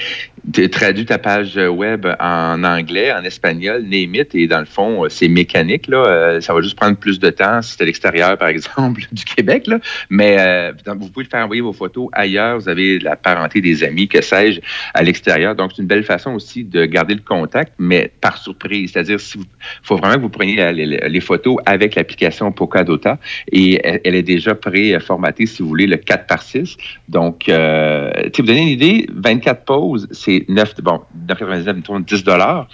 [0.52, 5.08] tu traduis ta page web en anglais, en espagnol, name et dans le fond, euh,
[5.08, 5.86] c'est mécanique.
[5.88, 6.04] Là.
[6.06, 9.24] Euh, Ça va juste prendre plus de temps si c'est à l'extérieur, par exemple, du
[9.24, 9.66] Québec.
[9.66, 9.78] Là.
[10.10, 12.58] Mais euh, vous pouvez faire envoyer vos photos ailleurs.
[12.58, 14.60] Vous avez la parenté des amis, que sais-je,
[14.94, 15.54] à l'extérieur.
[15.54, 18.92] Donc, c'est une belle façon aussi de garder le contact, mais par surprise.
[18.92, 19.44] C'est-à-dire, il
[19.82, 23.18] faut vraiment que vous preniez les, photos avec l'application Pokadota
[23.50, 26.76] et elle, est déjà pré-formatée, si vous voulez, le 4 par 6.
[27.08, 32.66] Donc, euh, vous donner une idée, 24 poses, c'est 9, bon, 9,99, mettons 10 dollars.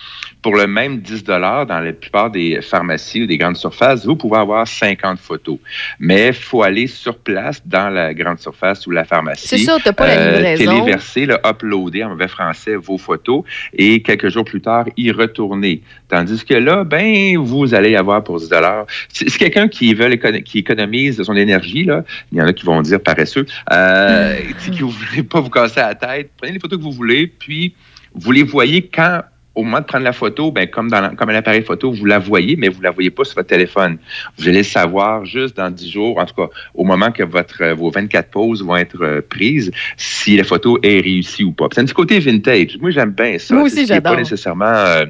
[0.42, 4.16] Pour le même 10 dollars dans la plupart des pharmacies ou des grandes surfaces, vous
[4.16, 5.58] pouvez avoir 50 photos.
[5.98, 9.48] Mais il faut aller sur place dans la grande surface ou la pharmacie.
[9.48, 10.72] C'est ça, t'as pas la livraison.
[10.72, 15.82] téléverser, le uploader en mauvais français vos photos et quelques jours plus tard, y retourner.
[16.08, 18.86] Tandis que là, ben, vous allez avoir pour 10 dollars.
[19.08, 20.08] Si si quelqu'un qui veut
[20.44, 24.70] qui économise son énergie, là, il y en a qui vont dire paresseux, euh, si
[24.70, 27.74] vous voulez pas vous casser la tête, prenez les photos que vous voulez, puis
[28.14, 29.22] vous les voyez quand
[29.58, 32.20] au moment de prendre la photo, ben, comme, dans comme un appareil photo, vous la
[32.20, 33.98] voyez, mais vous la voyez pas sur votre téléphone.
[34.38, 37.72] Vous allez le savoir juste dans 10 jours, en tout cas, au moment que votre,
[37.72, 41.66] vos 24 poses vont être euh, prises, si la photo est réussie ou pas.
[41.72, 42.78] C'est un petit côté vintage.
[42.80, 43.52] Moi, j'aime bien ça.
[43.52, 44.12] Moi aussi, j'adore.
[44.14, 44.66] pas nécessairement...
[44.66, 45.06] euh,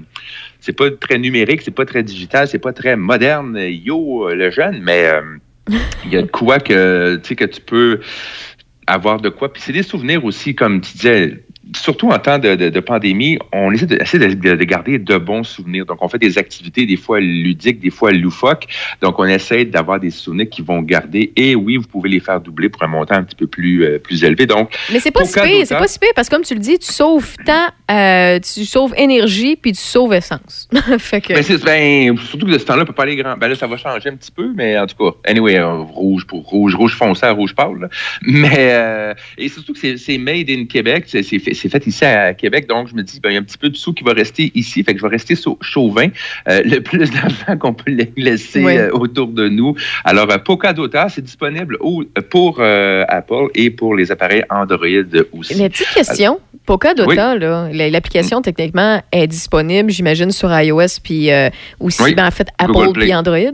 [0.60, 4.50] c'est pas très numérique, c'est pas très digital, c'est pas très moderne, yo, euh, le
[4.50, 5.20] jeune, mais euh,
[6.04, 8.00] il y a de quoi que, tu sais, que tu peux
[8.88, 9.52] avoir de quoi.
[9.52, 11.44] Puis c'est des souvenirs aussi, comme tu disais,
[11.76, 14.18] surtout en temps de, de- de pandémie, on essaie de, essaie
[14.66, 15.86] garder de bons souvenirs.
[15.86, 18.66] Donc, on fait des activités des fois ludiques, des fois loufoques.
[19.02, 21.32] Donc, on essaie d'avoir des souvenirs qui vont garder.
[21.36, 23.98] Et oui, vous pouvez les faire doubler pour un montant un petit peu plus, euh,
[23.98, 24.46] plus élevé.
[24.46, 26.60] Donc, Mais c'est pas si pire, c'est pas si pire parce que comme tu le
[26.60, 30.68] dis, tu sauves temps, euh, tu sauves énergie puis tu sauves essence.
[30.98, 33.36] fait que Ben, ben, surtout que de ce temps-là, on peut pas aller grand.
[33.36, 36.26] Ben là, ça va changer un petit peu, mais en tout cas, anyway, euh, rouge
[36.26, 37.78] pour rouge, rouge foncé à rouge pâle.
[37.80, 37.88] là.
[38.22, 41.22] Mais et surtout que c'est- c'est made in Québec, c'est
[41.58, 43.58] c'est fait, ici à Québec, donc je me dis, ben, il y a un petit
[43.58, 46.08] peu de sous qui va rester ici, fait que je vais rester sau- chauvin,
[46.48, 48.76] euh, le plus d'argent qu'on peut la- laisser Oui.
[48.76, 49.74] euh, autour de nous.
[50.04, 54.86] Alors, euh, Pokadota, c'est disponible au- pour euh, Apple et pour les appareils Android
[55.32, 55.56] aussi.
[55.58, 56.40] Mais petite question,
[57.38, 61.48] là, la- l'application techniquement est disponible, j'imagine, sur iOS puis euh,
[61.80, 62.14] aussi, Oui.
[62.14, 63.52] ben, en fait, Apple puis Android?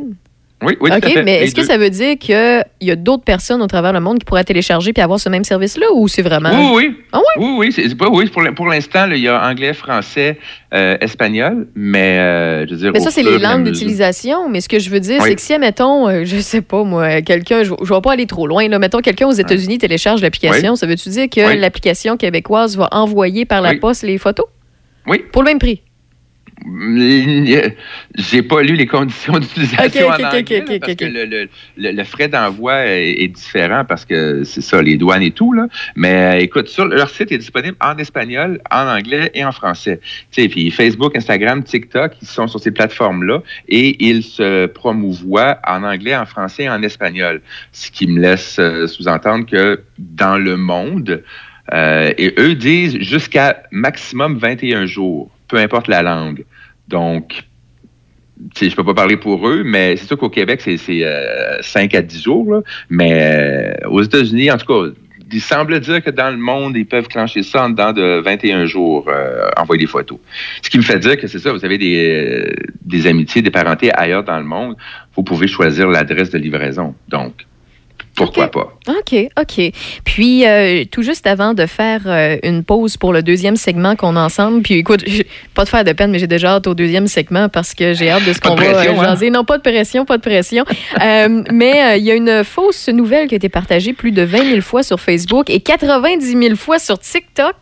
[0.62, 3.66] Oui, oui, OK, mais est-ce que ça veut dire qu'il y a d'autres personnes au
[3.66, 6.72] travers le monde qui pourraient télécharger puis avoir ce même service-là ou c'est vraiment.
[6.72, 6.96] Oui, oui.
[7.12, 7.72] Ah Oui, oui.
[7.72, 10.38] c'est- pas, oui pour l'in- pour l'instant, il y a anglais, français,
[10.72, 12.90] euh, espagnol, mais euh, je veux dire.
[12.94, 14.48] Mais ça, c'est les langues d'utilisation.
[14.48, 15.28] Mais ce que je veux dire, Oui.
[15.30, 18.26] c'est que si, mettons, euh, je sais pas, moi, quelqu'un, je, je vais pas aller
[18.26, 20.76] trop loin, là, mettons, quelqu'un aux États-Unis télécharge l'application, Oui.
[20.78, 24.46] ça veut-tu dire que l'application québécoise va envoyer par la poste les photos?
[25.06, 25.22] Oui.
[25.30, 25.82] Pour le même prix?
[28.16, 32.04] J'ai pas lu les conditions d'utilisation en anglais, là, parce que le, le- le- le
[32.04, 35.52] frais d'envoi est, est différent parce que c'est ça, les douanes et tout.
[35.52, 35.66] Là.
[35.96, 40.00] Mais euh, écoute, sur leur site est disponible en espagnol, en anglais et en français.
[40.30, 45.82] Sais, puis Facebook, Instagram, TikTok, ils sont sur ces plateformes-là et ils se promouvoient en
[45.82, 47.40] anglais, en français et en espagnol.
[47.72, 51.22] Ce qui me laisse euh, sous-entendre que dans le monde,
[51.72, 56.44] euh, et eux disent jusqu'à maximum 21 jours, peu importe la langue.
[56.88, 57.44] Donc,
[58.54, 61.94] sais, je peux pas parler pour eux, mais c'est sûr qu'au Québec, c'est euh, 5
[61.94, 62.62] à 10 jours.
[62.90, 64.92] Mais euh, aux États-Unis, en tout cas,
[65.32, 68.66] il semble dire que dans le monde, ils peuvent clencher ça en dedans de 21
[68.66, 70.18] jours, euh, envoyer des photos.
[70.62, 72.52] Ce qui me fait dire que c'est ça, vous avez des, euh,
[72.84, 74.76] des amitiés, des parentés ailleurs dans le monde,
[75.16, 76.94] vous pouvez choisir l'adresse de livraison.
[77.08, 77.46] Donc,
[78.16, 78.78] pourquoi pas?
[78.88, 79.72] OK, OK.
[80.04, 84.16] Puis, euh, tout juste avant de faire euh, une pause pour le deuxième segment qu'on
[84.16, 85.04] a ensemble, puis écoute,
[85.54, 88.10] pas de faire de peine, mais j'ai déjà hâte au deuxième segment parce que j'ai
[88.10, 89.02] hâte de ce qu'on va euh, hein?
[89.02, 89.30] jaser.
[89.30, 90.64] Non, pas de pression, pas de pression.
[91.00, 94.50] Euh, mais il y a une fausse nouvelle qui a été partagée plus de 20
[94.50, 97.54] 000 fois sur Facebook et 90 000 fois sur TikTok.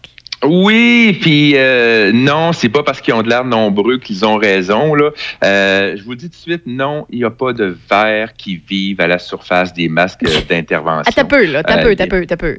[0.45, 4.95] Oui, puis euh, non, c'est pas parce qu'ils ont de l'air nombreux qu'ils ont raison.
[4.95, 5.11] Là.
[5.45, 8.57] Euh, je vous dis tout de suite, non, il n'y a pas de vers qui
[8.57, 11.05] vivent à la surface des masques d'intervention.
[11.07, 12.59] Ah, t'as peu, là, t'as Euh, peu, t'as peu, t'as peu.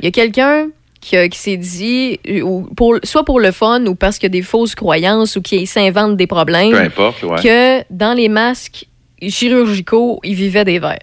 [0.00, 0.68] Il y a quelqu'un
[1.00, 4.26] qui, a- qui s'est dit, euh, ou pour, soit pour le fun ou parce qu'il
[4.26, 7.42] y a des fausses croyances ou qui s'invente des problèmes, Peu importe, ouais.
[7.42, 8.86] que dans les masques
[9.26, 10.98] chirurgicaux, ils vivaient des vers.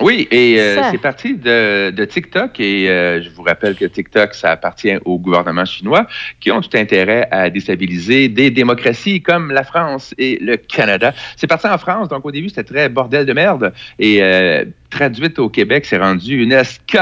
[0.00, 4.34] Oui, et euh, c'est parti de, de TikTok et euh, je vous rappelle que TikTok,
[4.34, 6.06] ça appartient au gouvernement chinois
[6.40, 11.12] qui ont tout intérêt à déstabiliser des démocraties comme la France et le Canada.
[11.36, 15.38] C'est parti en France, donc au début c'était très bordel de merde et euh, traduite
[15.38, 16.98] au Québec, c'est rendu une SK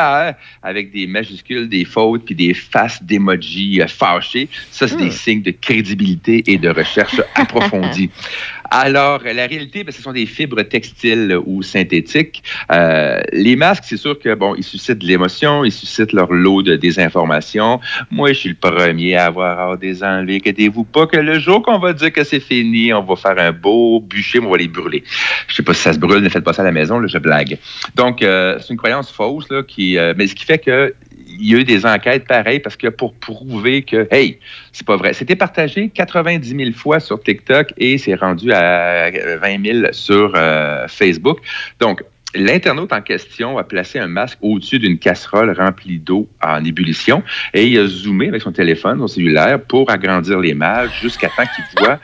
[0.63, 4.49] avec des majuscules, des fautes puis des faces d'emoji euh, fâchés.
[4.71, 8.11] Ça, c'est des signes de crédibilité et de recherche approfondie.
[8.71, 12.43] Alors, la réalité, ben, ce sont des fibres textiles ou synthétiques.
[12.71, 16.77] Euh, les masques, c'est sûr que bon, ils suscitent l'émotion, ils suscitent leur lot de
[16.77, 17.81] désinformation.
[18.11, 20.37] Moi, je suis le premier à avoir hâte des enlever.
[20.37, 23.53] Inquiétez-vous pas que le jour qu'on va dire que c'est fini, on va faire un
[23.53, 25.03] beau bûcher, on va les brûler.
[25.47, 27.07] Je sais pas si ça se brûle, ne faites pas ça à la maison, là,
[27.07, 27.59] je blague.
[27.95, 30.95] Donc, euh, c'est une croyance fausse, là, qui, euh, mais ce qui fait que
[31.39, 34.39] il y a eu des enquêtes pareilles parce que pour prouver que, hey,
[34.73, 35.13] c'est pas vrai.
[35.13, 40.87] C'était partagé 90 000 fois sur TikTok et c'est rendu à 20 000 sur euh,
[40.89, 41.39] Facebook.
[41.81, 42.03] Donc,
[42.35, 47.23] L'internaute en question a placé un masque au-dessus d'une casserole remplie d'eau en ébullition
[47.55, 51.45] et il a zoomé avec son téléphone, son cellulaire, pour agrandir les images jusqu'à temps
[51.57, 51.99] qu'il voit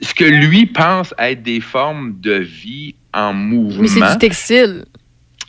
[0.00, 3.82] ce que lui pense être des formes de vie en mouvement.
[3.82, 4.84] Mais c'est du textile.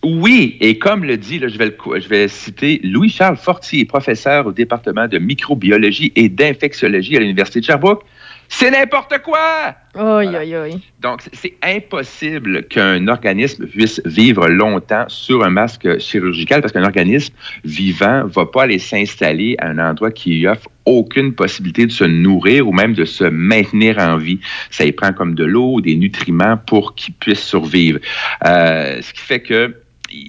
[0.04, 3.84] Oui, et comme le dit, là, je, vais le co- je vais citer Louis-Charles Fortier,
[3.86, 8.04] professeur au département de microbiologie et d'infectiologie à l'Université de Sherbrooke.
[8.50, 9.76] C'est n'importe quoi!
[9.96, 10.80] Aïe, aïe, aïe.
[11.02, 17.34] Donc, c'est- impossible qu'un organisme puisse vivre longtemps sur un masque chirurgical parce qu'un organisme
[17.66, 22.06] vivant va pas aller s'installer à un endroit qui lui offre aucune possibilité de se
[22.06, 24.40] nourrir ou même de se maintenir en vie.
[24.70, 28.00] Ça y prend comme de l'eau, des nutriments pour qu'il puisse survivre.
[28.46, 29.76] Euh, ce qui fait que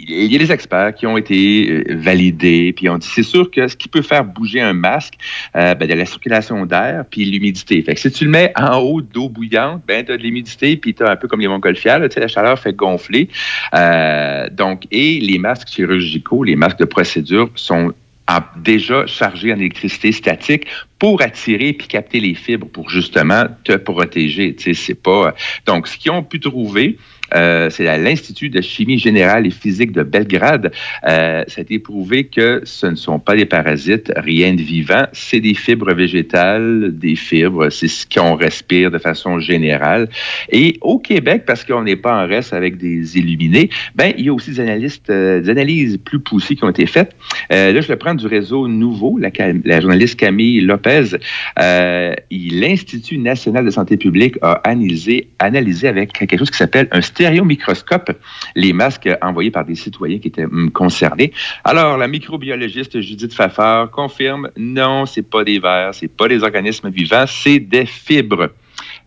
[0.09, 3.51] il y a des experts qui ont été euh, validés, puis ont dit c'est sûr
[3.51, 5.15] que ce qui peut faire bouger un masque,
[5.57, 7.81] euh, ben, de la circulation d'air, puis l'humidité.
[7.83, 10.77] Fait que si tu le mets en haut d'eau bouillante, ben tu as de l'humidité,
[10.77, 13.29] puis tu as un peu comme les montgolfières, là, la chaleur fait gonfler.
[13.75, 17.93] Euh, donc, et les masques chirurgicaux, les masques de procédure sont
[18.29, 20.67] en- déjà chargés en électricité statique
[20.99, 24.55] pour attirer puis capter les fibres pour justement te protéger.
[24.55, 25.35] Tu sais, c'est pas.
[25.65, 26.99] Donc, ce qu'ils ont pu trouver,
[27.35, 30.73] euh, c'est à l'Institut de chimie générale et physique de Belgrade.
[31.07, 35.07] Euh, ça a été prouvé que ce ne sont pas des parasites, rien de vivant,
[35.13, 40.09] c'est des fibres végétales, des fibres, c'est ce qu'on respire de façon générale.
[40.51, 44.29] Et au Québec, parce qu'on n'est pas en reste avec des illuminés, ben il y
[44.29, 47.15] a aussi des analystes, euh, des analyses plus poussées qui ont été faites.
[47.53, 49.31] Euh, là, je le prends du réseau Nouveau, la,
[49.65, 51.17] la journaliste Camille Lopez.
[51.59, 57.01] Euh, L'Institut national de santé publique a analysé, analysé avec quelque chose qui s'appelle un
[57.19, 58.13] stéréomicroscope
[58.55, 61.33] les masques envoyés par des citoyens qui étaient hum, concernés.
[61.65, 66.91] Alors, la microbiologiste Judith Fafard confirme non, c'est pas des vers, c'est pas des organismes
[66.91, 68.51] vivants, c'est des fibres.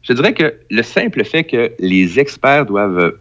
[0.04, 3.16] Je dirais que le simple fait que les experts doivent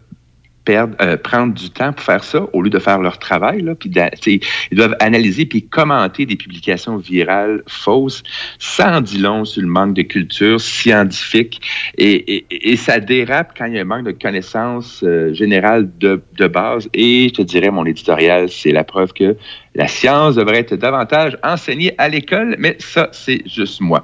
[0.63, 3.61] perdre, euh, prendre du temps pour faire ça au lieu de faire leur travail.
[3.61, 3.89] Là, puis
[4.71, 8.23] ils doivent analyser puis commenter des publications virales fausses.
[8.79, 11.61] En dit long sur le manque de culture scientifique
[11.97, 15.89] et, et- et ça dérape quand il y a un manque de connaissances euh, générales
[15.99, 16.89] de, de base.
[16.93, 19.35] Et je te dirais, mon éditorial, c'est la preuve que
[19.73, 24.03] La science devrait être davantage enseignée à l'école, mais ça, c'est juste moi.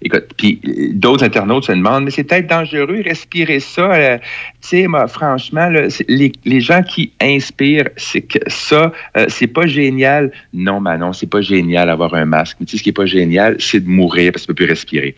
[0.00, 3.92] Écoute, puis euh, d'autres internautes se demandent, mais c'est peut-être dangereux, respirer ça.
[3.92, 4.18] euh,
[4.62, 9.66] tu sais, moi, franchement, là, les, gens qui inspirent, c'est que ça, euh, c'est pas
[9.66, 10.32] génial.
[10.54, 12.56] Non, Manon, c'est pas génial d'avoir un masque.
[12.60, 14.64] Mais tu sais, ce qui est pas génial, c'est de mourir parce que tu peux
[14.64, 15.14] plus respirer.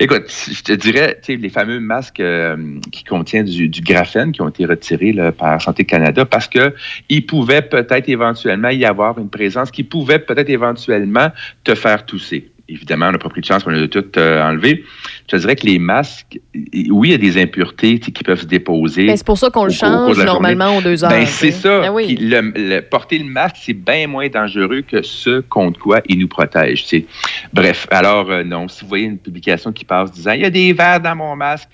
[0.00, 2.56] Écoute, je te dirais, tu sais, les fameux masques euh,
[2.92, 6.74] qui contiennent du, graphène qui ont été retirés par Santé Canada parce que
[7.08, 11.28] il pouvait peut-être éventuellement y avoir une présence qui pouvait peut-être éventuellement
[11.64, 12.50] te faire tousser.
[12.66, 14.84] Évidemment, on n'a pas pris de chance, on a tout euh, enlevé.
[15.28, 18.46] Je te dirais que les masques, oui, il y a des impuretés qui peuvent se
[18.46, 19.06] déposer.
[19.06, 21.10] Ben, c'est pour ça qu'on le change normalement aux deux heures.
[21.10, 21.80] Ben, c'est ça.
[21.80, 22.14] Ben oui.
[22.16, 26.18] Puis le- le- porter le masque, c'est bien moins dangereux que ce contre quoi il
[26.18, 26.86] nous protège.
[27.52, 30.50] Bref, alors euh, non, si vous voyez une publication qui passe disant il y a
[30.50, 31.68] des verres dans mon masque,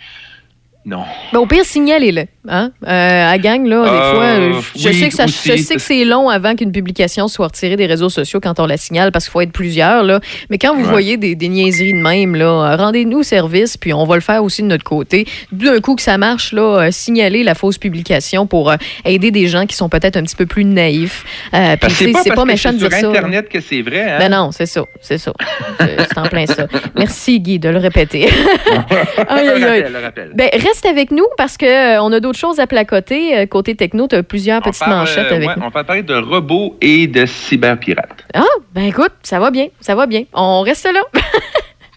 [0.87, 1.03] non.
[1.33, 2.25] Mais au pire, signalez-le.
[2.49, 2.71] Hein?
[2.87, 5.51] Euh, à gang, là, des Euh, fois, euh, je, oui, sais que ça, aussi.
[5.51, 8.67] je sais que c'est long avant qu'une publication soit retirée des réseaux sociaux quand on
[8.67, 10.03] la signale parce qu'il faut être plusieurs.
[10.05, 10.21] Là.
[10.49, 10.89] Mais quand vous Ouais.
[10.91, 14.63] voyez des, des niaiseries de même, là, rendez-nous service, puis on va le faire aussi
[14.63, 15.27] de notre côté.
[15.53, 19.67] D'un coup que ça marche, là, signalez la fausse publication pour euh, aider des gens
[19.67, 21.25] qui sont peut-être un petit peu plus naïfs.
[21.53, 21.91] Euh, puis,
[22.23, 23.03] c'est pas, que méchant de dire sur ça.
[23.03, 23.09] là.
[23.19, 24.13] Internet que c'est vrai.
[24.13, 24.17] Hein?
[24.19, 25.33] Ben non, c'est ça, c'est ça.
[25.79, 26.67] C'est en plein ça.
[26.97, 28.29] Merci Guy de le répéter.
[29.29, 29.49] Aïe.
[29.51, 30.31] Rappel, rappel.
[30.35, 33.39] Ben, reste avec nous parce que euh, on a d'autres choses à placoter.
[33.39, 35.63] Euh, Côté techno, tu as plusieurs petites parle, manchettes euh, avec ouais, nous.
[35.65, 38.25] on va parler de robots et de cyberpirates.
[38.35, 40.25] Ah, ben écoute, ça va bien, ça va bien.
[40.33, 41.03] On reste là.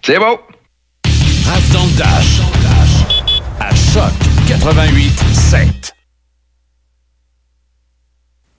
[0.02, 0.38] C'est bon.
[1.46, 2.42] Rave dans le dash.
[3.60, 4.12] À choc
[4.48, 5.94] 88 7.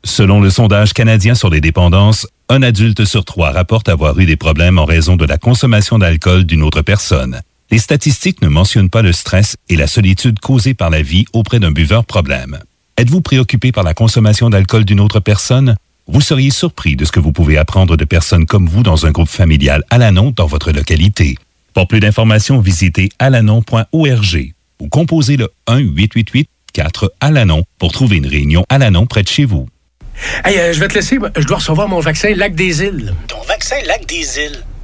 [0.05, 4.37] Selon le sondage canadien sur les dépendances, un adulte sur trois rapporte avoir eu des
[4.37, 7.41] problèmes en raison de la consommation d'alcool d'une autre personne.
[7.71, 11.61] Les statistiques ne mentionnent pas le stress et la solitude causée par la vie auprès
[11.61, 12.59] d'un buveur problème.
[12.97, 15.77] Êtes-vous préoccupé par la consommation d'alcool d'une autre personne?
[16.07, 19.11] Vous seriez surpris de ce que vous pouvez apprendre de personnes comme vous dans un
[19.11, 21.37] groupe familial Alanon dans votre localité.
[21.73, 29.23] Pour plus d'informations, visitez alanon.org ou composez le 1-888-4-ALANON pour trouver une réunion Alanon près
[29.23, 29.67] de chez vous.
[30.45, 31.19] Hey, euh, je vais te laisser.
[31.37, 33.15] Je dois recevoir mon vaccin Lac des Îles.
[33.27, 34.65] Ton vaccin Lac des Îles.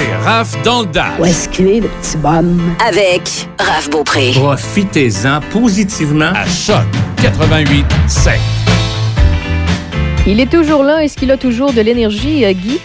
[0.00, 1.18] C'est Raph dans le dash.
[1.18, 2.74] Où est-ce qu'il est, le petit bonhomme?
[2.82, 4.30] Avec Raph Beaupré.
[4.34, 6.86] Profitez-en positivement à choc
[7.20, 8.32] 88 7.
[10.26, 11.04] Il est toujours là.
[11.04, 12.80] Est-ce qu'il a toujours de l'énergie, euh, Guy?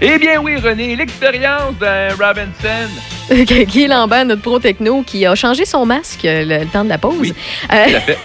[0.00, 2.88] Eh bien oui, René, l'expérience d'un Robinson.
[3.30, 6.88] Guy Lambert, notre pro techno, qui a changé son masque euh, le, le temps de
[6.88, 7.16] la pause.
[7.20, 7.34] Oui,
[7.72, 8.18] Euh, Tout à fait.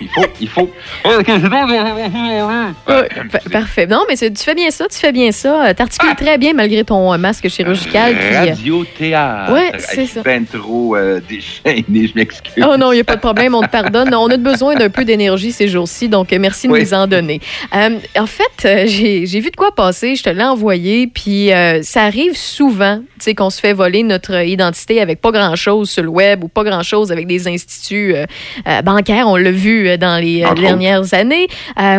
[0.00, 0.70] Il faut, il faut.
[3.52, 3.86] Parfait.
[3.86, 5.66] Non, mais tu fais bien ça, tu fais bien ça.
[5.66, 8.16] Euh, T'articules très bien malgré ton euh, masque chirurgical.
[8.32, 9.52] Radio-théâtre.
[9.74, 10.22] Je c'est ça.
[10.22, 12.64] ben trop euh, déchaîné, je m'excuse.
[12.66, 14.14] Oh non, il n'y a pas de problème, on te pardonne.
[14.14, 16.80] On a besoin d'un peu d'énergie ces jours-ci, donc merci de Oui.
[16.82, 17.40] nous en donner.
[17.72, 22.36] En fait, j'ai vu de quoi passer, je te l'ai envoyé, puis euh, ça arrive
[22.36, 26.44] souvent, tu sais, qu'on se fait voler notre identité avec pas grand-chose sur le web
[26.44, 28.26] ou pas grand-chose avec des instituts euh,
[28.66, 31.48] euh, bancaires, on l'a vu dans les dernières années,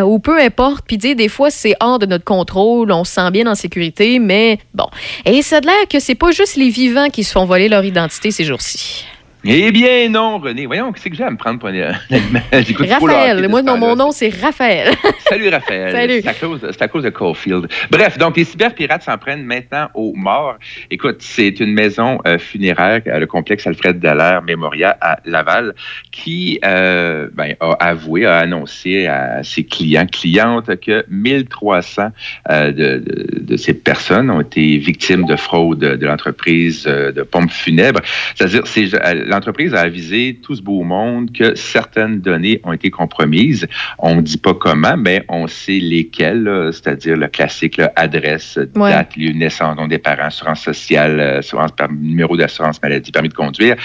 [0.04, 3.46] ou peu importe, puis des fois, c'est hors de notre contrôle, on se sent bien
[3.46, 4.86] en sécurité, mais bon.
[5.24, 7.84] Et ça a l'air que c'est pas juste les vivants qui se font voler leur
[7.84, 9.06] identité ces jours-ci.
[9.44, 10.66] Eh bien non, René.
[10.66, 12.42] Voyons, qu'est-ce que j'ai à me prendre pour un animal?
[12.64, 14.94] J'écoute Raphaël, moi, non, mon nom, c'est Raphaël.
[15.28, 15.92] Salut Raphaël.
[15.92, 16.20] Salut.
[16.22, 17.66] C'est à cause, c'est à cause de Caulfield.
[17.90, 20.58] Bref, donc les cyberpirates s'en prennent maintenant aux morts.
[20.90, 25.74] Écoute, c'est une maison euh, funéraire, euh, le complexe Alfred Dallaire Mémorial à Laval,
[26.12, 32.10] qui euh, ben, a avoué, a annoncé à ses clients, clientes, que 1300
[32.50, 37.22] euh, de, de, de ces personnes ont été victimes de fraude de l'entreprise euh, de
[37.22, 38.00] pompes funèbres.
[38.36, 42.90] C'est-à-dire, c'est euh, l'entreprise a avisé tout ce beau monde que certaines données ont été
[42.90, 43.66] compromises.
[43.98, 48.90] On ne dit pas comment, mais on sait lesquelles, c'est-à-dire le classique, là, adresse, Ouais.
[48.90, 53.10] date, lieu de naissance, nom des parents, assurance sociale, euh, assurance, par- numéro d'assurance maladie,
[53.12, 53.76] permis de conduire.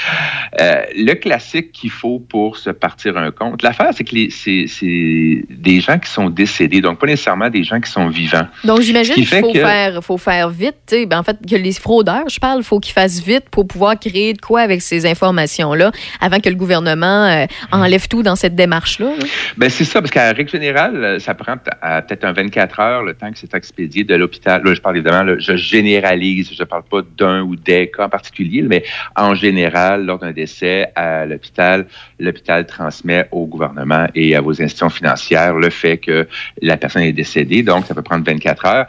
[0.61, 3.61] Euh, le classique qu'il faut pour se partir un compte.
[3.63, 7.91] L'affaire, c'est que c'est des gens qui sont décédés, donc pas nécessairement des gens qui
[7.91, 8.47] sont vivants.
[8.63, 10.75] Donc, j'imagine qu'il faut, que- faire, faut faire vite.
[11.07, 14.33] Ben, en fait, que les fraudeurs, je parle, faut qu'ils fassent vite pour pouvoir créer
[14.33, 15.05] de quoi avec ces
[15.37, 19.11] informations-là avant que le gouvernement euh, enlève tout dans cette démarche-là.
[19.19, 19.25] là.
[19.57, 23.13] Ben c'est ça, parce qu'à règle générale, euh, ça prend peut-être un 24 heures le
[23.13, 24.61] temps que c'est expédié de l'hôpital.
[24.63, 28.09] Là, je parle évidemment, là, je généralise, je parle pas d'un ou des cas en
[28.09, 28.83] particulier, mais
[29.15, 31.85] en général, lors d'un décès à l'hôpital,
[32.19, 36.27] l'hôpital transmet au gouvernement et à vos institutions financières le fait que
[36.61, 38.87] la personne est décédée, donc ça peut prendre 24 heures.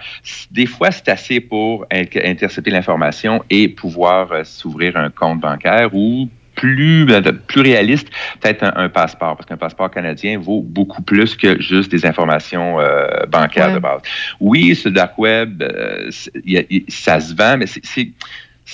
[0.50, 5.90] Des fois, c'est assez pour in- intercepter l'information et pouvoir euh, s'ouvrir un compte bancaire
[5.92, 6.28] ou
[6.58, 8.08] plus, ben, plus réaliste,
[8.40, 12.80] peut-être un, un passeport, parce qu'un passeport canadien vaut beaucoup plus que juste des informations
[12.80, 13.74] euh, bancaires Ouais.
[13.74, 14.00] de base.
[14.40, 16.10] Oui, le dark web, euh,
[16.44, 18.10] y a- ça se vend, mais c'est-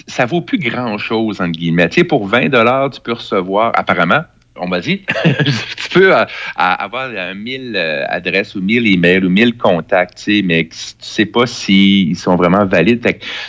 [0.09, 1.89] ça vaut plus grand-chose, entre guillemets.
[1.89, 4.25] Tu sais, pour 20 dollars, tu peux recevoir, apparemment,
[4.57, 6.25] on m'a dit, tu peux euh,
[6.57, 10.65] à- avoir euh, 1000 euh, adresses ou 1000 emails ou 1000 contacts, tu sais, mais
[10.65, 13.05] tu sais pas s'ils sont vraiment valides.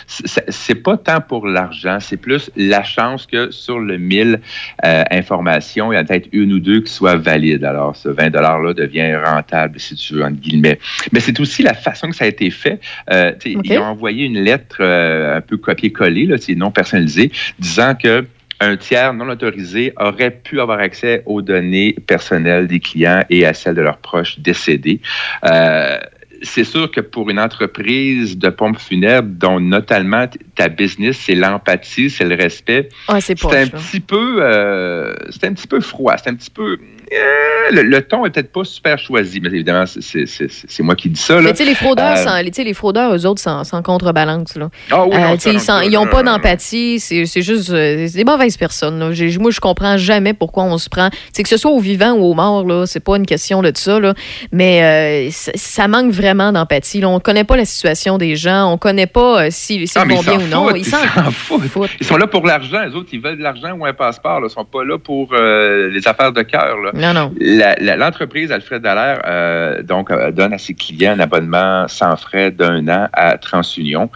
[0.06, 4.40] C'est- pas tant pour l'argent, c'est plus la chance que sur le 1000
[4.84, 7.64] euh, informations, il y en a peut-être une ou deux qui soient valides.
[7.64, 10.78] Alors, ce 20 $-là devient rentable, si tu veux, entre guillemets.
[11.12, 12.80] Mais c'est aussi la façon que ça a été fait.
[13.12, 13.66] Euh, tu sais, OK.
[13.66, 18.26] Ils ont envoyé une lettre euh, un peu copier-coller, non personnalisé, disant que
[18.60, 23.54] un tiers non autorisé aurait pu avoir accès aux données personnelles des clients et à
[23.54, 25.00] celles de leurs proches décédés.
[25.44, 25.98] Euh,
[26.42, 32.10] c'est sûr que pour une entreprise de pompes funèbres, dont notamment ta business, c'est l'empathie,
[32.10, 36.30] c'est le respect, Ouais, c'est un petit peu, euh, c'est un petit peu froid, c'est
[36.30, 36.78] un petit peu.
[37.12, 41.20] Euh, le, le ton est peut-être pas super choisi, mais évidemment, c'est- moi qui dis
[41.20, 41.34] ça.
[41.36, 41.40] là.
[41.42, 44.56] Mais tu sais, les fraudeurs, Euh, les, fraudeurs, eux autres, sans, sans contrebalance.
[44.56, 44.68] Là.
[44.90, 47.00] Ah oui, non, ça, ils non, s'en- ça, ils n'ont non, pas d'empathie.
[47.00, 48.98] C'est juste euh, des mauvaises personnes.
[48.98, 49.10] là.
[49.40, 51.10] Moi, je comprends jamais pourquoi on se prend.
[51.32, 53.98] C'est que ce soit aux vivants ou aux morts, c'est pas une question de ça.
[54.00, 54.14] Là.
[54.52, 57.04] Mais euh, ça, manque vraiment d'empathie.
[57.04, 58.72] On connaît pas la situation des gens.
[58.72, 60.74] On connaît pas euh, si- s'ils vont s'en bien ou non.
[60.74, 61.62] Ils ils s'en s'en foutent.
[62.00, 62.82] Ils sont là pour l'argent.
[62.84, 64.38] Les autres, ils veulent de l'argent ou un passeport.
[64.40, 66.76] Ils ne sont pas là pour euh, les affaires de cœur.
[66.96, 67.34] Non, non.
[67.38, 72.88] L'entreprise Alfred Dallaire euh, donc, euh, donne à ses clients un abonnement sans frais d'un
[72.88, 74.10] an à TransUnion.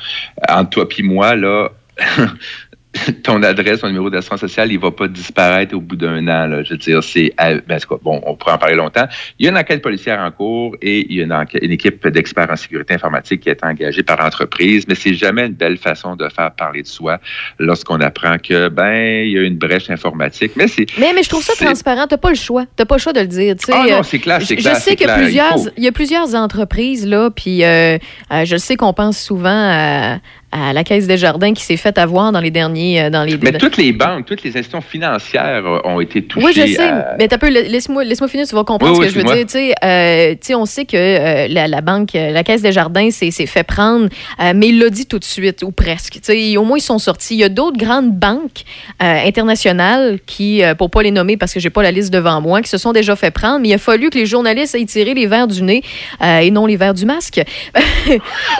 [0.48, 1.68] Euh, Entre toi et moi, là,
[3.22, 6.46] ton adresse, ton numéro d'assurance sociale, il va pas disparaître au bout d'un an.
[6.48, 6.62] Là.
[6.64, 7.32] Je veux dire, c'est...
[7.38, 9.06] ben, bon, on pourrait en parler longtemps.
[9.38, 11.70] Il y a une enquête policière en cours et il y a une, enquête- une
[11.70, 15.76] équipe d'experts en sécurité informatique qui est engagée par l'entreprise, mais c'est jamais une belle
[15.78, 17.20] façon de faire parler de soi
[17.60, 20.52] lorsqu'on apprend que, ben, il y a une brèche informatique.
[20.56, 20.86] Mais c'est...
[20.98, 22.06] Mais, mais je trouve ça transparent.
[22.08, 22.64] T'as pas le choix.
[22.74, 23.54] T'as pas le choix de le dire.
[23.56, 23.70] tu.
[23.72, 25.56] Ah non, Euh, c'est clair, c'est je- clair, Je sais qu'il y a il plusieurs,
[25.76, 27.98] il y a plusieurs entreprises là, puis euh,
[28.32, 30.18] euh, je sais qu'on pense souvent à,
[30.52, 33.36] à la Caisse des Jardins qui s'est fait avoir dans les derniers, euh, dans les.
[33.38, 36.46] Mais toutes les banques, toutes les institutions financières euh, ont été touchées.
[36.46, 36.80] Oui, je sais.
[36.82, 39.28] à- Mais t'as peu, laisse-moi laisse finir, tu vas comprendre Oui, ce que oui, je
[39.28, 39.46] veux dire.
[39.46, 42.72] Tu sais, euh, tu sais, on sait que euh, la, la banque, la Caisse des
[42.72, 44.08] Jardins s'est fait prendre,
[44.40, 46.14] euh, mais il l'a dit tout de suite, ou presque.
[46.14, 47.34] Tu sais, au moins, ils sont sortis.
[47.34, 48.62] Il y a d'autres grandes banques
[48.98, 52.68] internationales qui, pour pas les nommer parce que j'ai pas la liste devant moi, qui
[52.68, 55.26] se sont déjà fait prendre, mais il a fallu que les journalistes aient tiré les
[55.26, 55.82] verres du nez
[56.22, 57.40] et non les verres du masque.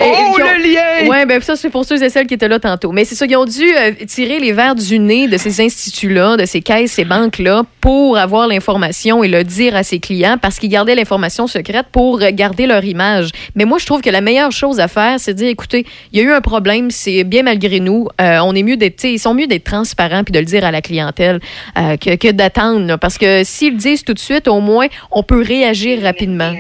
[0.03, 1.09] Oh, le lien!
[1.11, 2.93] Ouais, ben ça, c'est pour ceux et celles qui étaient là tantôt.
[2.93, 6.37] Mais c'est ça, ils ont dû euh, tirer les verres du nez de ces instituts-là,
[6.37, 10.59] de ces caisses, ces banques-là, pour avoir l'information et le dire à ses clients parce
[10.59, 13.31] qu'ils gardaient l'information secrète pour garder leur image.
[13.55, 16.19] Mais moi, je trouve que la meilleure chose à faire, c'est de dire, écoutez, il
[16.19, 18.09] y a eu un problème, c'est bien malgré nous.
[18.21, 20.71] Euh, on est mieux d'être, ils sont mieux d'être transparents puis de le dire à
[20.71, 21.41] la clientèle
[21.79, 22.97] euh, que, que d'attendre.
[22.99, 26.53] Parce que s'ils le disent tout de suite, au moins, on peut réagir rapidement.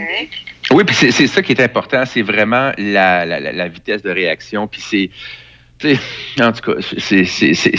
[0.72, 4.10] Oui, puis c'est c'est ça qui est important, c'est vraiment la, la, la- vitesse de
[4.10, 4.68] réaction.
[4.68, 5.10] Puis c'est,
[6.40, 7.74] en tout cas, c'est, c'est, c'est-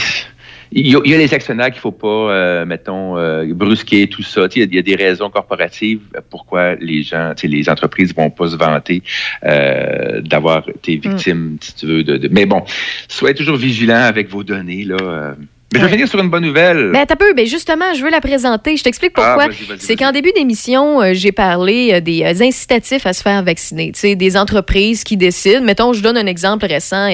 [0.74, 4.48] il y, y a les actionnaires qu'il faut pas, euh, mettons, euh, brusquer tout ça.
[4.56, 6.00] Il y, a- il y a des raisons corporatives
[6.30, 9.04] pourquoi les gens, les entreprises vont pas se vanter
[9.46, 12.04] euh, d'avoir été victimes, si tu veux.
[12.04, 12.64] De, de- Mais bon,
[13.10, 15.36] soyez toujours vigilants avec vos données là.
[15.74, 16.92] Mais je vais finir sur une bonne nouvelle.
[16.92, 17.34] Ben, t'as peu.
[17.34, 18.76] Ben, justement, je veux la présenter.
[18.76, 19.48] Je t'explique Ah, pourquoi.
[19.48, 23.42] vas-y, C'est qu'en début d'émission, euh, j'ai parlé euh, des euh, incitatifs à se faire
[23.44, 23.94] vacciner.
[23.94, 25.62] Tu sais, des entreprises qui décident.
[25.62, 27.10] Mettons, je donne un exemple récent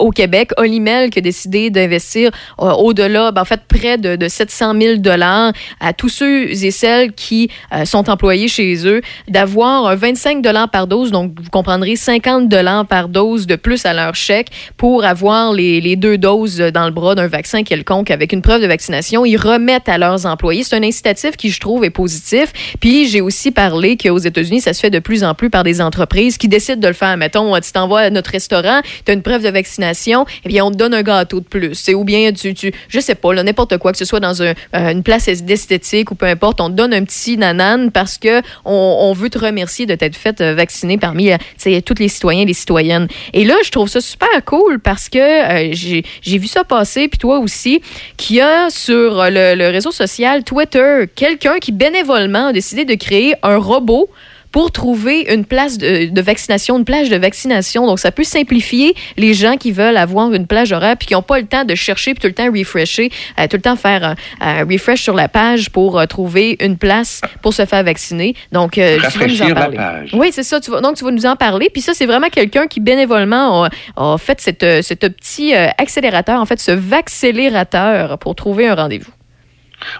[0.00, 0.50] au Québec.
[0.58, 5.52] Olimel qui a décidé d'investir au-delà, ben, en fait, près de, de 700 000 dollars
[5.80, 7.48] à tous ceux et celles qui
[7.84, 11.10] sont employés chez eux, d'avoir un 25 dollars par dose.
[11.10, 15.80] Donc, vous comprendrez, 50 dollars par dose de plus à leur chèque pour avoir les,
[15.80, 19.24] les deux doses dans le bras d'un vaccin quelconque quelconque avec une preuve de vaccination,
[19.24, 20.64] ils remettent à leurs employés.
[20.64, 22.52] C'est un incitatif qui, je trouve, est positif.
[22.80, 25.80] Puis j'ai aussi parlé qu'aux États-Unis, ça se fait de plus en plus par des
[25.80, 27.16] entreprises qui décident de le faire.
[27.16, 30.70] Mettons, tu t'envoies à notre restaurant, tu as une preuve de vaccination, eh bien, on
[30.70, 31.74] te donne un gâteau de plus.
[31.74, 34.54] C'est ou bien tu, tu je sais pas, n'importe quoi, que ce soit dans euh,
[34.72, 39.12] une place d'esthétique ou peu importe, on te donne un petit nanane parce que on,
[39.14, 42.54] veut te remercier de t'être fait euh, vacciner parmi euh, tous les citoyens et les
[42.54, 43.06] citoyennes.
[43.32, 47.18] Et là, je trouve ça super cool parce que euh, j'ai vu ça passer, puis
[47.18, 47.80] toi aussi,
[48.16, 51.04] qu'il y a sur le, le réseau social Twitter.
[51.14, 54.10] Quelqu'un qui bénévolement a décidé de créer un robot
[54.54, 57.88] pour trouver une place de, de vaccination, une plage de vaccination.
[57.88, 61.22] Donc, ça peut simplifier les gens qui veulent avoir une plage horaire puis qui n'ont
[61.22, 63.10] pas le temps de chercher puis tout le temps refresher,
[63.40, 66.76] euh, tout le temps faire un, un refresh sur la page pour euh, trouver une
[66.76, 68.36] place pour se faire vacciner.
[68.52, 69.78] Donc, euh, tu vas nous en parler.
[70.12, 70.60] Oui, c'est ça.
[70.60, 71.68] Tu vas, donc, tu vas nous en parler.
[71.68, 75.66] Puis ça, c'est vraiment quelqu'un qui bénévolement a, a fait cette, euh, cette petit euh,
[75.78, 79.10] accélérateur, en fait, ce vaccélérateur pour trouver un rendez-vous.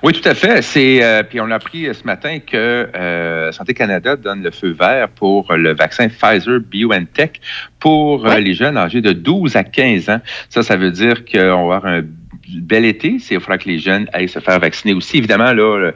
[0.03, 0.63] Oui, tout à fait.
[0.63, 4.71] C'est euh, puis on a appris ce matin que euh, Santé Canada donne le feu
[4.71, 7.41] vert pour le vaccin Pfizer BioNTech
[7.79, 10.21] pour euh, les jeunes âgés de 12 à 15 ans.
[10.49, 12.03] Ça, ça veut dire qu'on va avoir un
[12.49, 13.17] bel été.
[13.31, 15.19] Il faudra que les jeunes aillent se faire vacciner aussi.
[15.19, 15.93] Évidemment, là.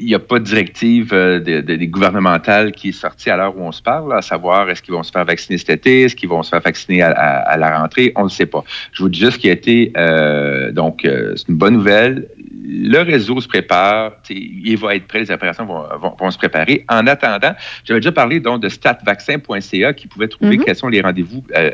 [0.00, 3.36] Il n'y a pas de directive euh, de, de- des gouvernementales qui est sortie à
[3.36, 6.02] l'heure où on se parle, à savoir est-ce qu'ils vont se faire vacciner cet été,
[6.02, 8.46] est-ce qu'ils vont se faire vacciner à, à- à la rentrée, on ne le sait
[8.46, 8.64] pas.
[8.92, 12.28] Je vous dis juste qu'il a été, euh, donc, euh, c'est une bonne nouvelle.
[12.72, 16.84] Le réseau se prépare, il va être prêt, les opérations vont, vont- vont se préparer.
[16.88, 17.52] En attendant,
[17.84, 20.64] j'avais déjà parlé donc de statvaccin.ca qui pouvait trouver Mhm.
[20.64, 21.70] quels sont les rendez-vous euh,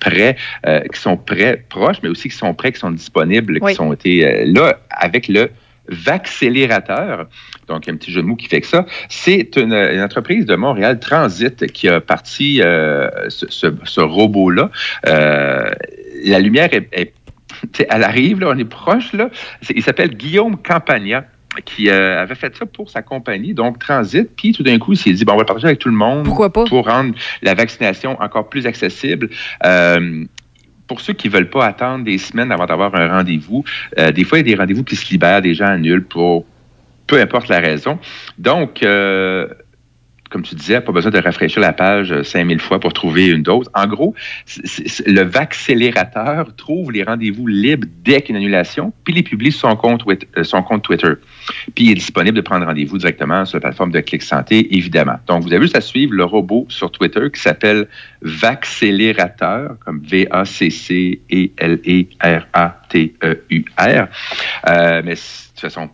[0.00, 0.36] prêts,
[0.92, 3.70] qui sont prêts, proches, mais aussi qui sont prêts, qui sont disponibles, Oui.
[3.70, 5.50] qui sont été là avec le
[5.90, 7.26] Vaccélérateur.
[7.68, 8.86] Donc, un petit jeu de mots qui fait que ça.
[9.08, 14.70] C'est une, une entreprise de Montréal Transit qui a parti euh, ce, ce- ce robot-là.
[15.06, 15.70] Euh,
[16.24, 17.14] la lumière est, est-
[17.90, 19.28] elle arrive, là, on est proche, là.
[19.74, 21.24] Il s'appelle Guillaume Campagna
[21.64, 24.96] qui euh, avait fait ça pour sa compagnie, donc Transit, puis tout d'un coup, il
[24.96, 26.24] s'est dit, bon, on va le partager avec tout le monde
[26.68, 27.12] pour rendre
[27.42, 29.30] la vaccination encore plus accessible.
[29.66, 30.24] Euh,
[30.90, 33.62] pour ceux qui ne veulent pas attendre des semaines avant d'avoir un rendez-vous,
[33.96, 36.44] euh, des fois, il y a des rendez-vous qui se libèrent, des gens annulent pour
[37.06, 38.00] peu importe la raison.
[38.38, 39.46] Donc, euh,
[40.30, 43.42] comme tu disais, pas besoin de rafraîchir la page euh, 5000 fois pour trouver une
[43.42, 43.68] dose.
[43.74, 44.14] En gros,
[45.06, 49.50] le vaccélérateur trouve les rendez-vous libres dès qu'il y a une annulation, puis les publie
[49.52, 51.12] sur son compte, Wit- euh, son compte Twitter.
[51.74, 55.18] Puis il est disponible de prendre rendez-vous directement sur la plateforme de Clic Santé, évidemment.
[55.26, 57.88] Donc, vous avez juste à suivre le robot sur Twitter qui s'appelle
[58.22, 60.00] Vaccélérateur, comme
[62.80, 64.08] V-A-C-C-E-L-E-R-A-T-E-U-R.
[64.68, 65.90] Euh, mais de toute façon,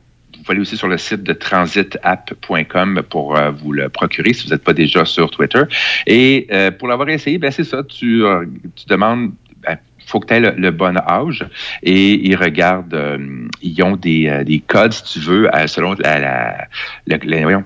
[0.46, 4.50] pouvez aller aussi sur le site de transitapp.com pour euh, vous le procurer si vous
[4.52, 5.62] n'êtes pas déjà sur Twitter.
[6.06, 8.44] Et euh, pour l'avoir essayé, ben c'est ça, tu, euh,
[8.74, 9.32] tu demandes
[9.66, 11.44] ben, faut que tu aies le, le bon âge
[11.82, 13.18] et ils regardent, euh,
[13.62, 16.68] ils ont des, euh, des codes, si tu veux, euh, selon la, la,
[17.06, 17.64] la- la- voyons,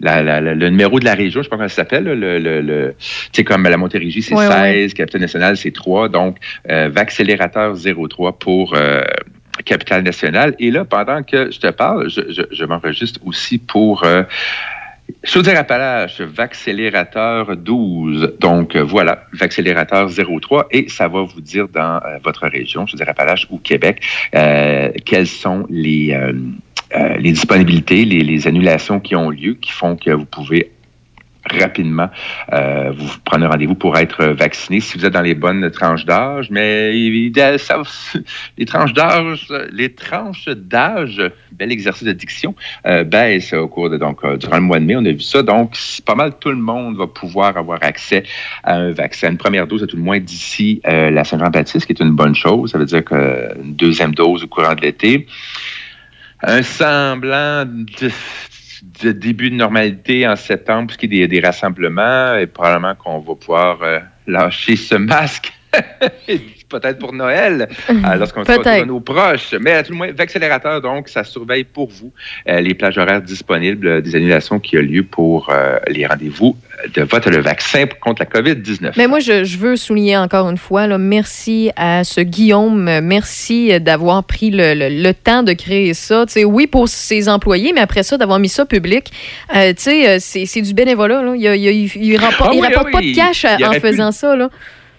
[0.00, 2.38] la- la- la- le numéro de la région, je sais pas comment ça s'appelle, le,
[2.38, 4.88] le, le- tu sais, comme la Montérégie, c'est Ouais, 16, ouais.
[4.96, 6.38] Capitale Nationale, c'est 3, donc
[6.70, 9.02] euh, Vaccélérateur 03 pour euh,
[9.64, 10.54] Capitale Nationale.
[10.58, 12.20] Et là, pendant que je te parle, je,
[12.50, 14.04] je, m'enregistre aussi pour...
[14.04, 14.22] Euh,
[15.24, 18.36] Chaudière-Appalaches, Vaccélérateur 12.
[18.40, 23.46] Donc euh, voilà, Vaccélérateur 03 et ça va vous dire dans euh, votre région, Chaudière-Appalaches
[23.50, 24.02] ou Québec,
[24.34, 26.16] euh, quelles sont les,
[27.18, 30.72] les disponibilités, les, les annulations qui ont lieu, qui font que vous pouvez
[31.52, 32.08] rapidement
[32.52, 36.50] euh, vous prenez rendez-vous pour être vacciné si vous êtes dans les bonnes tranches d'âge.
[36.50, 36.92] Mais
[37.58, 37.82] ça,
[38.58, 41.22] les tranches d'âge, les tranches d'âge,
[41.52, 42.54] bel exercice de diction,
[42.86, 44.96] euh, baissent au cours de donc euh, durant le mois de mai.
[44.96, 45.42] On a vu ça.
[45.42, 48.24] Donc, pas mal tout le monde va pouvoir avoir accès
[48.64, 51.92] à un vaccin, une première dose à tout le moins d'ici euh, la Saint-Jean-Baptiste, qui
[51.92, 52.72] est une bonne chose.
[52.72, 55.26] Ça veut dire qu'une deuxième dose au courant de l'été.
[56.42, 58.10] Un semblant de
[58.82, 63.18] de début de normalité en septembre, ce qui est des, des rassemblements, et probablement qu'on
[63.18, 65.52] va pouvoir euh, lâcher ce masque.
[66.68, 69.54] Peut-être pour Noël, euh, lorsqu'on sera nos proches.
[69.60, 72.12] Mais à tout le moins, Vaccélérateur, donc, ça surveille pour vous
[72.48, 75.52] euh, les plages horaires disponibles des annulations qui ont lieu pour
[75.88, 76.56] les rendez-vous
[76.94, 78.92] de votre le vaccin contre la COVID-19.
[78.96, 83.00] Mais moi, je, je veux souligner encore une fois, là, merci à ce Guillaume, euh,
[83.02, 86.24] merci d'avoir pris le, le- le temps de créer ça.
[86.44, 89.10] Oui, pour ses employés, mais après ça, d'avoir mis ça public,
[89.56, 91.22] euh, euh, c'est du bénévolat.
[91.22, 91.32] Là.
[91.36, 93.70] Il, il, il- il rapporte, Ah il oui, rapporte ah pas de cash Il en
[93.72, 94.36] pu- faisant ça.
[94.36, 94.48] Là.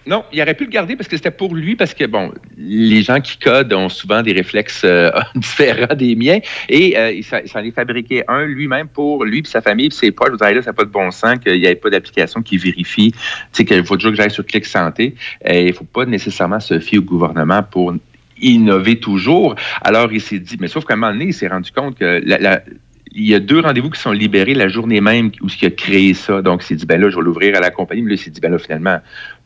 [0.06, 3.02] Non, il aurait pu le garder parce que c'était pour lui, parce que, bon, les
[3.02, 6.38] gens qui codent ont souvent des réflexes euh, différents des miens.
[6.68, 10.10] Et euh, il s'en est fabriqué un lui-même pour lui et sa famille, puis ses
[10.10, 10.32] potes.
[10.32, 12.56] Vous allez là, ça n'a pas de bon sens qu'il n'y ait pas d'application qui
[12.56, 13.12] vérifie.
[13.12, 13.18] Tu
[13.52, 15.14] sais, qu'il faut toujours que j'aille sur Clic Santé.
[15.44, 17.92] Et il ne faut pas nécessairement se fier au gouvernement pour
[18.40, 19.54] innover toujours.
[19.82, 22.22] Alors, il s'est dit, mais sauf qu'à un moment donné, il s'est rendu compte que
[23.12, 26.14] il y a deux rendez-vous qui sont libérés la journée même où il a créé
[26.14, 26.42] ça.
[26.42, 28.02] Donc, il s'est dit, ben là, je vais l'ouvrir à la compagnie.
[28.02, 29.00] Mais là, il s'est dit, ben là, finalement,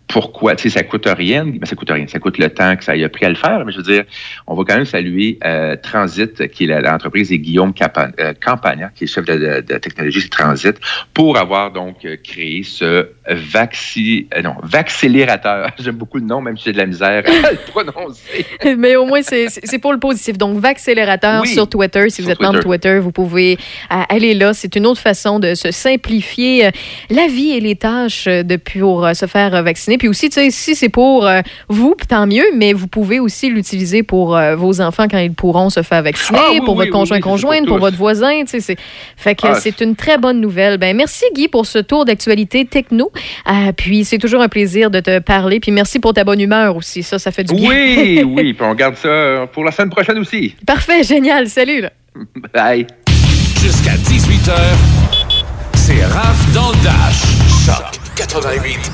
[0.07, 0.55] pourquoi?
[0.55, 1.45] Tu sais, ça coûte rien.
[1.47, 2.07] Ben, ça coûte rien.
[2.07, 3.65] Ça coûte le temps que ça ait pris à le faire.
[3.65, 4.05] Mais je veux dire,
[4.47, 7.73] on va quand même saluer euh, Transit, qui est l'entreprise, et Guillaume
[8.21, 10.77] euh, Campagna, qui est chef de, de- de technologie chez Transit,
[11.15, 15.71] pour avoir donc euh, créé ce vaccin, euh, non, vaccélérateur.
[15.79, 18.45] J'aime beaucoup le nom, même si j'ai de la misère à le prononcer.
[18.77, 20.37] Mais au moins, c'est pour le positif.
[20.39, 22.09] Donc, Vaccélérateur Oui, sur Twitter.
[22.11, 23.59] Si vous êtes membre de Twitter, vous pouvez
[23.91, 24.53] euh, aller là.
[24.55, 26.71] C'est une autre façon de se simplifier
[27.11, 29.63] la vie et les tâches de, pour se faire euh,
[29.99, 33.49] Puis aussi, tu sais, si c'est pour euh, vous, tant mieux, mais vous pouvez aussi
[33.51, 36.87] l'utiliser pour euh, vos enfants quand ils pourront se faire vacciner, Ah oui, pour oui,
[36.87, 37.81] votre oui, conjoint oui, c'est pour conjointe, pour tous.
[37.83, 38.45] votre voisin.
[38.45, 38.77] Tu sais,
[39.16, 40.79] fait que Ah, c'est une très bonne nouvelle.
[40.79, 43.11] Ben, merci, Guy, pour ce tour d'actualité techno.
[43.51, 45.61] Euh, puis c'est toujours un plaisir de te parler.
[45.61, 47.03] Puis merci pour ta bonne humeur aussi.
[47.03, 47.69] Ça, ça fait du bien.
[47.71, 50.55] Oui, oui, puis on garde ça pour la semaine prochaine aussi.
[50.66, 51.49] Parfait, génial.
[51.49, 51.81] Salut.
[51.83, 51.91] Là.
[52.55, 52.87] Bye.
[53.62, 54.53] Jusqu'à 18h,
[55.75, 57.23] c'est Raph dans le Dash.
[57.66, 58.94] Choc 88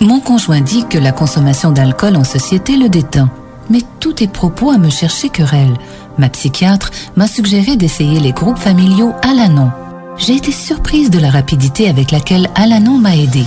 [0.00, 3.28] Mon conjoint dit que la consommation d'alcool en société le détend.
[3.70, 5.74] Mais tous tes propos à me chercher querelle.
[6.18, 9.70] Ma psychiatre m'a suggéré d'essayer les groupes familiaux Alanon.
[10.16, 13.44] J'ai été surprise de la rapidité avec laquelle Alanon m'a aidé.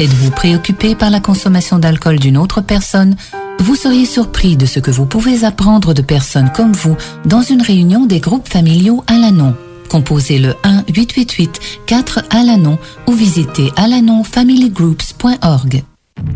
[0.00, 3.14] Êtes-vous préoccupé par la consommation d'alcool d'une autre personne?
[3.60, 7.62] Vous seriez surpris de ce que vous pouvez apprendre de personnes comme vous dans une
[7.62, 9.54] réunion des groupes familiaux Alanon.
[9.92, 15.82] Composez le 1-888-4-ALANON ou visitez alanonfamilygroups.org.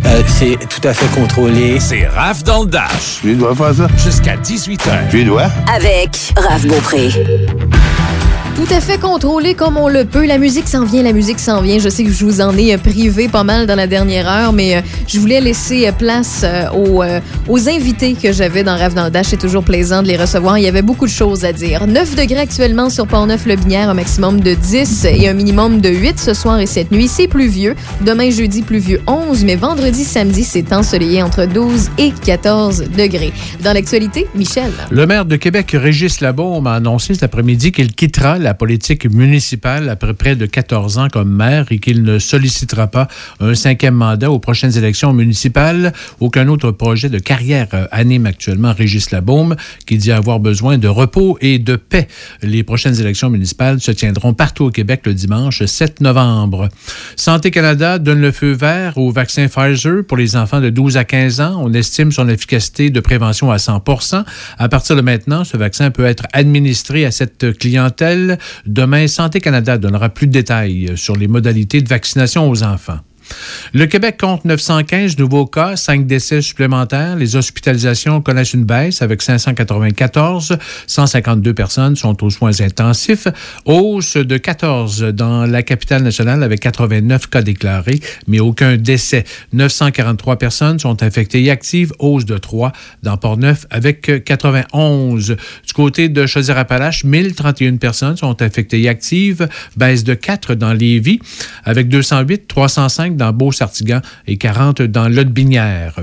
[0.04, 1.80] Euh, c'est tout à fait contrôlé.
[1.80, 3.20] C'est Raph dans le Dash.
[3.24, 3.88] Je dois faire ça?
[3.96, 5.08] Jusqu'à 18h.
[5.10, 5.48] Je dois?
[5.74, 7.08] Avec Raph Beaupré.
[8.56, 10.24] Tout à fait contrôlé comme on le peut.
[10.24, 11.78] La musique s'en vient, la musique s'en vient.
[11.78, 14.54] Je sais que je vous en ai euh, privé pas mal dans la dernière heure,
[14.54, 16.42] mais euh, je voulais laisser euh, place
[16.74, 17.02] aux,
[17.48, 19.10] aux invités que j'avais dans Rêve dans.
[19.24, 20.56] C'est toujours plaisant de les recevoir.
[20.56, 21.86] Il y avait beaucoup de choses à dire.
[21.86, 26.32] 9 degrés actuellement sur Port-Neuf-le-Binière, un maximum de 10 et un minimum de 8 ce
[26.32, 27.08] soir et cette nuit.
[27.08, 27.74] C'est pluvieux.
[28.06, 33.34] Demain, jeudi, pluvieux 11, mais vendredi, samedi, c'est ensoleillé entre 12 et 14 degrés.
[33.62, 34.72] Dans l'actualité, Michel.
[34.90, 39.88] Le maire de Québec, Régis Labaume, a annoncé cet après-midi qu'il quittera la politique municipale
[39.88, 43.08] après près de 14 ans comme maire et qu'il ne sollicitera pas
[43.40, 45.92] un cinquième mandat aux prochaines élections municipales.
[46.20, 49.56] Aucun autre projet de carrière euh, anime actuellement Régis Labaume,
[49.86, 52.08] qui dit avoir besoin de repos et de paix.
[52.42, 56.68] Les prochaines élections municipales se tiendront partout au Québec le dimanche 7 novembre.
[57.16, 61.04] Santé Canada donne le feu vert au vaccin Pfizer pour les enfants de 12 à
[61.04, 61.62] 15 ans.
[61.62, 63.82] On estime son efficacité de prévention à 100
[64.58, 68.35] À partir de maintenant, ce vaccin peut être administré à cette clientèle.
[68.66, 73.00] Demain, Santé Canada donnera plus de détails sur les modalités de vaccination aux enfants.
[73.72, 77.16] Le Québec compte 915 nouveaux cas, 5 décès supplémentaires.
[77.16, 80.56] Les hospitalisations connaissent une baisse avec 594.
[80.86, 83.28] 152 personnes sont aux soins intensifs.
[83.64, 89.24] Hausse de 14 dans la capitale nationale avec 89 cas déclarés, mais aucun décès.
[89.52, 91.92] 943 personnes sont infectées et actives.
[91.98, 92.72] Hausse de 3
[93.02, 95.36] dans Port-Neuf avec 91.
[95.66, 99.48] Du côté de Chaudière-Appalaches, 1031 personnes sont infectées et actives.
[99.76, 101.18] Baisse de 4 dans Lévis
[101.64, 105.94] avec 208, 305 dans Beau-Sartigan et 40 dans Lotbinière.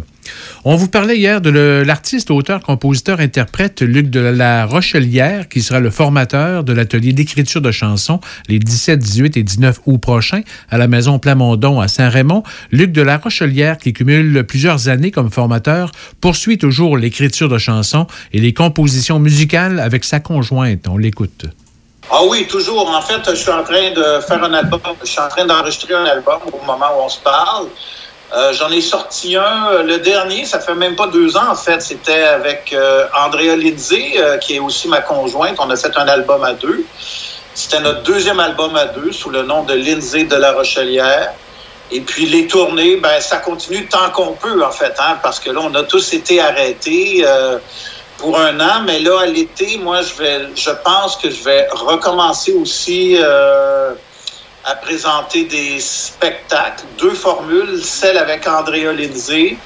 [0.66, 5.80] On vous parlait hier de l'artiste, auteur, compositeur, interprète Luc de la Rochelière, qui sera
[5.80, 10.78] le formateur de l'atelier d'écriture de chansons les 17, 18 et 19 août prochains à
[10.78, 12.44] la Maison Plamondon à Saint-Raymond.
[12.72, 15.92] Luc de la Rochelière, qui cumule plusieurs années comme formateur,
[16.22, 20.88] poursuit toujours l'écriture de chansons et les compositions musicales avec sa conjointe.
[20.88, 21.48] On l'écoute.
[22.12, 22.90] Ah oui, toujours.
[22.90, 24.82] En fait, je suis en train de faire un album.
[25.02, 27.68] Je suis en train d'enregistrer un album au moment où on se parle.
[28.36, 31.56] Euh, J'en ai sorti un, euh, le dernier, ça fait même pas deux ans en
[31.56, 31.82] fait.
[31.82, 35.56] C'était avec euh, Andrea Lindsay, euh, qui est aussi ma conjointe.
[35.60, 36.84] On a fait un album à deux.
[37.54, 41.32] C'était notre deuxième album à deux sous le nom de Lindsay de la Rochelière.
[41.92, 45.52] Et puis les tournées, ben ça continue tant qu'on peut en fait, hein, parce que
[45.52, 47.24] là on a tous été arrêtés
[48.18, 51.68] pour un an, mais là à l'été, moi je vais, je pense que je vais
[51.72, 53.94] recommencer aussi euh,
[54.64, 59.58] à présenter des spectacles, deux formules, celle avec Andrea Lindsay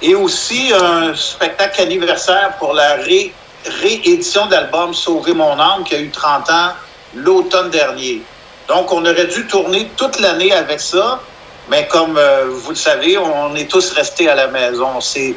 [0.00, 3.34] et aussi un spectacle anniversaire pour la ré-
[3.82, 6.70] réédition de l'album Sauver mon âme qui a eu 30 ans
[7.12, 8.30] l'automne dernier.
[8.68, 11.20] Donc, on aurait dû tourner toute l'année avec ça,
[11.68, 15.00] mais comme euh, vous le savez, on est tous restés à la maison.
[15.00, 15.34] C'est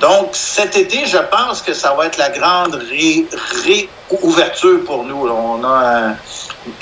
[0.00, 3.26] donc cet été, je pense que ça va être la grande ré-
[3.64, 5.28] réouverture pour nous.
[5.28, 5.68] On a
[6.10, 6.16] un-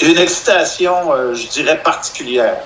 [0.01, 2.59] une excitation, euh, je dirais, particulière.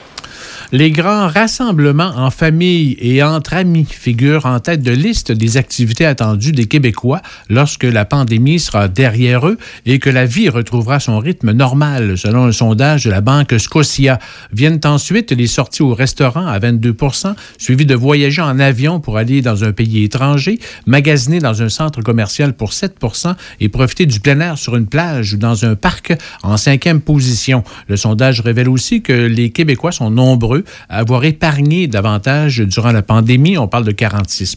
[0.73, 6.07] Les grands rassemblements en famille et entre amis figurent en tête de liste des activités
[6.07, 11.19] attendues des Québécois lorsque la pandémie sera derrière eux et que la vie retrouvera son
[11.19, 14.21] rythme normal, selon un sondage de la banque Scotia.
[14.53, 19.43] Viennent ensuite les sorties au restaurant à 22% suivies de voyager en avion pour aller
[19.43, 24.39] dans un pays étranger, magasiner dans un centre commercial pour 7% et profiter du plein
[24.39, 27.65] air sur une plage ou dans un parc en cinquième position.
[27.89, 33.03] Le sondage révèle aussi que les Québécois sont nombreux à avoir épargné davantage durant la
[33.03, 33.59] pandémie.
[33.59, 34.57] On parle de 46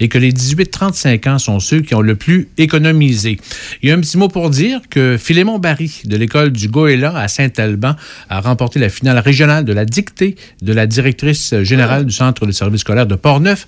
[0.00, 3.38] et que les 18-35 ans sont ceux qui ont le plus économisé.
[3.82, 7.16] Il y a un petit mot pour dire que Philémon Barry de l'école du Goéla
[7.16, 7.94] à Saint-Alban
[8.28, 12.52] a remporté la finale régionale de la dictée de la directrice générale du Centre de
[12.52, 13.66] service scolaire de Portneuf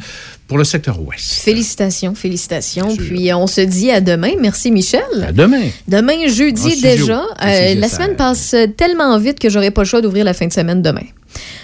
[0.48, 1.42] pour le secteur ouest.
[1.42, 2.94] Félicitations, félicitations.
[2.96, 4.32] Puis on se dit à demain.
[4.40, 5.00] Merci, Michel.
[5.26, 5.62] À demain.
[5.88, 7.22] Demain, jeudi déjà.
[7.42, 10.52] Euh, la semaine passe tellement vite que j'aurai pas le choix d'ouvrir la fin de
[10.52, 11.06] semaine demain.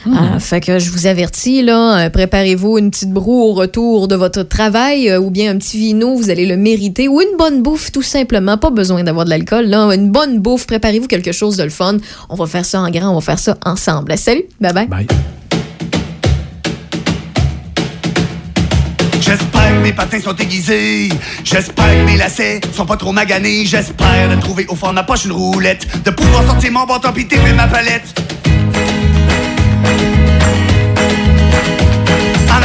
[0.07, 4.15] Ah, fait que je vous avertis, là, euh, préparez-vous une petite broue au retour de
[4.15, 7.63] votre travail euh, ou bien un petit vino, vous allez le mériter, ou une bonne
[7.63, 8.57] bouffe, tout simplement.
[8.57, 9.91] Pas besoin d'avoir de l'alcool, là.
[9.95, 11.99] Une bonne bouffe, préparez-vous quelque chose de le fun.
[12.29, 14.17] On va faire ça en grand, on va faire ça ensemble.
[14.17, 14.87] Salut, bye bye.
[14.87, 15.07] Bye.
[19.21, 21.11] J'espère que mes patins sont aiguisés.
[21.45, 23.67] J'espère que mes lacets sont pas trop maganés.
[23.67, 25.87] J'espère de trouver au fond de ma poche une roulette.
[26.03, 28.15] De pouvoir sortir mon bâton pis ma palette.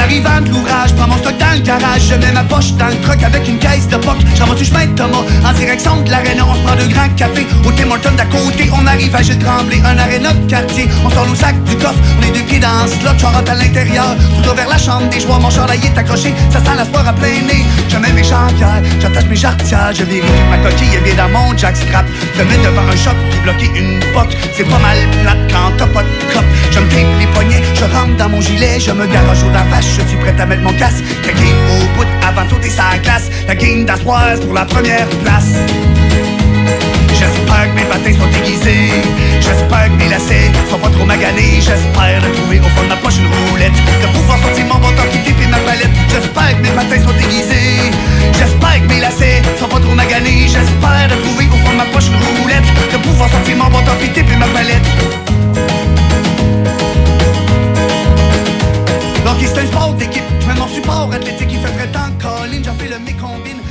[0.03, 2.01] Arrivant de l'ouvrage, prends mon stock dans le garage.
[2.09, 4.17] Je mets ma poche dans le truck avec une caisse de poc.
[4.37, 5.23] J'envoie du chemin de Thomas?
[5.47, 6.43] En direction de l'aréna.
[6.45, 8.69] On se prend deux grands cafés au Tim Hortons d'à côté.
[8.77, 10.87] On arrive à Gilles Tremblay, un aréna de quartier.
[11.05, 13.17] On sort nos sacs du coffre, on est deux pieds dans ce slot.
[13.17, 15.39] J'en rentre à l'intérieur, tout vers la chambre des joies.
[15.39, 17.63] Mon chandail est accroché, ça sent la sport à plein nez.
[17.89, 19.93] Je mets mes jambières, j'attache mes jarretières.
[19.93, 22.05] Je vérifie ma coquille est bien dans mon jackstrap.
[22.37, 24.35] Je mets devant un choc puis bloquer une poque.
[24.55, 26.43] C'est pas mal plate quand t'as pas de cop.
[26.71, 28.79] Je me les poignets, je rentre dans mon gilet.
[28.79, 31.03] Je me garage au la vache, je suis prêt à mettre mon casque.
[31.23, 33.29] Game au bout avant de sauter sa glace.
[33.47, 35.53] La game d'Assoise pour la première place.
[37.13, 38.89] J'espère que mes patins sont aiguisés.
[39.39, 41.61] J'espère que mes lacets sont pas trop maganés.
[41.61, 43.77] J'espère de trouver au fond de ma poche une roulette.
[44.01, 45.93] De pouvoir sortir mon bâton qui et ma palette.
[46.09, 47.91] J'espère que mes patins sont aiguisés.
[48.33, 50.47] J'espère que mes lacets sont pas trop maganés.
[50.47, 52.67] J'espère de trouver au fond de ma poche une roulette.
[52.91, 54.87] De pouvoir sortir mon bâton qui et ma palette.
[59.33, 60.23] Hockey, c'est un sport d'équipe.
[60.41, 62.11] Je mets mon support athlétique, il fait très temps.
[62.21, 63.62] Colin, j'en fais le mécombine.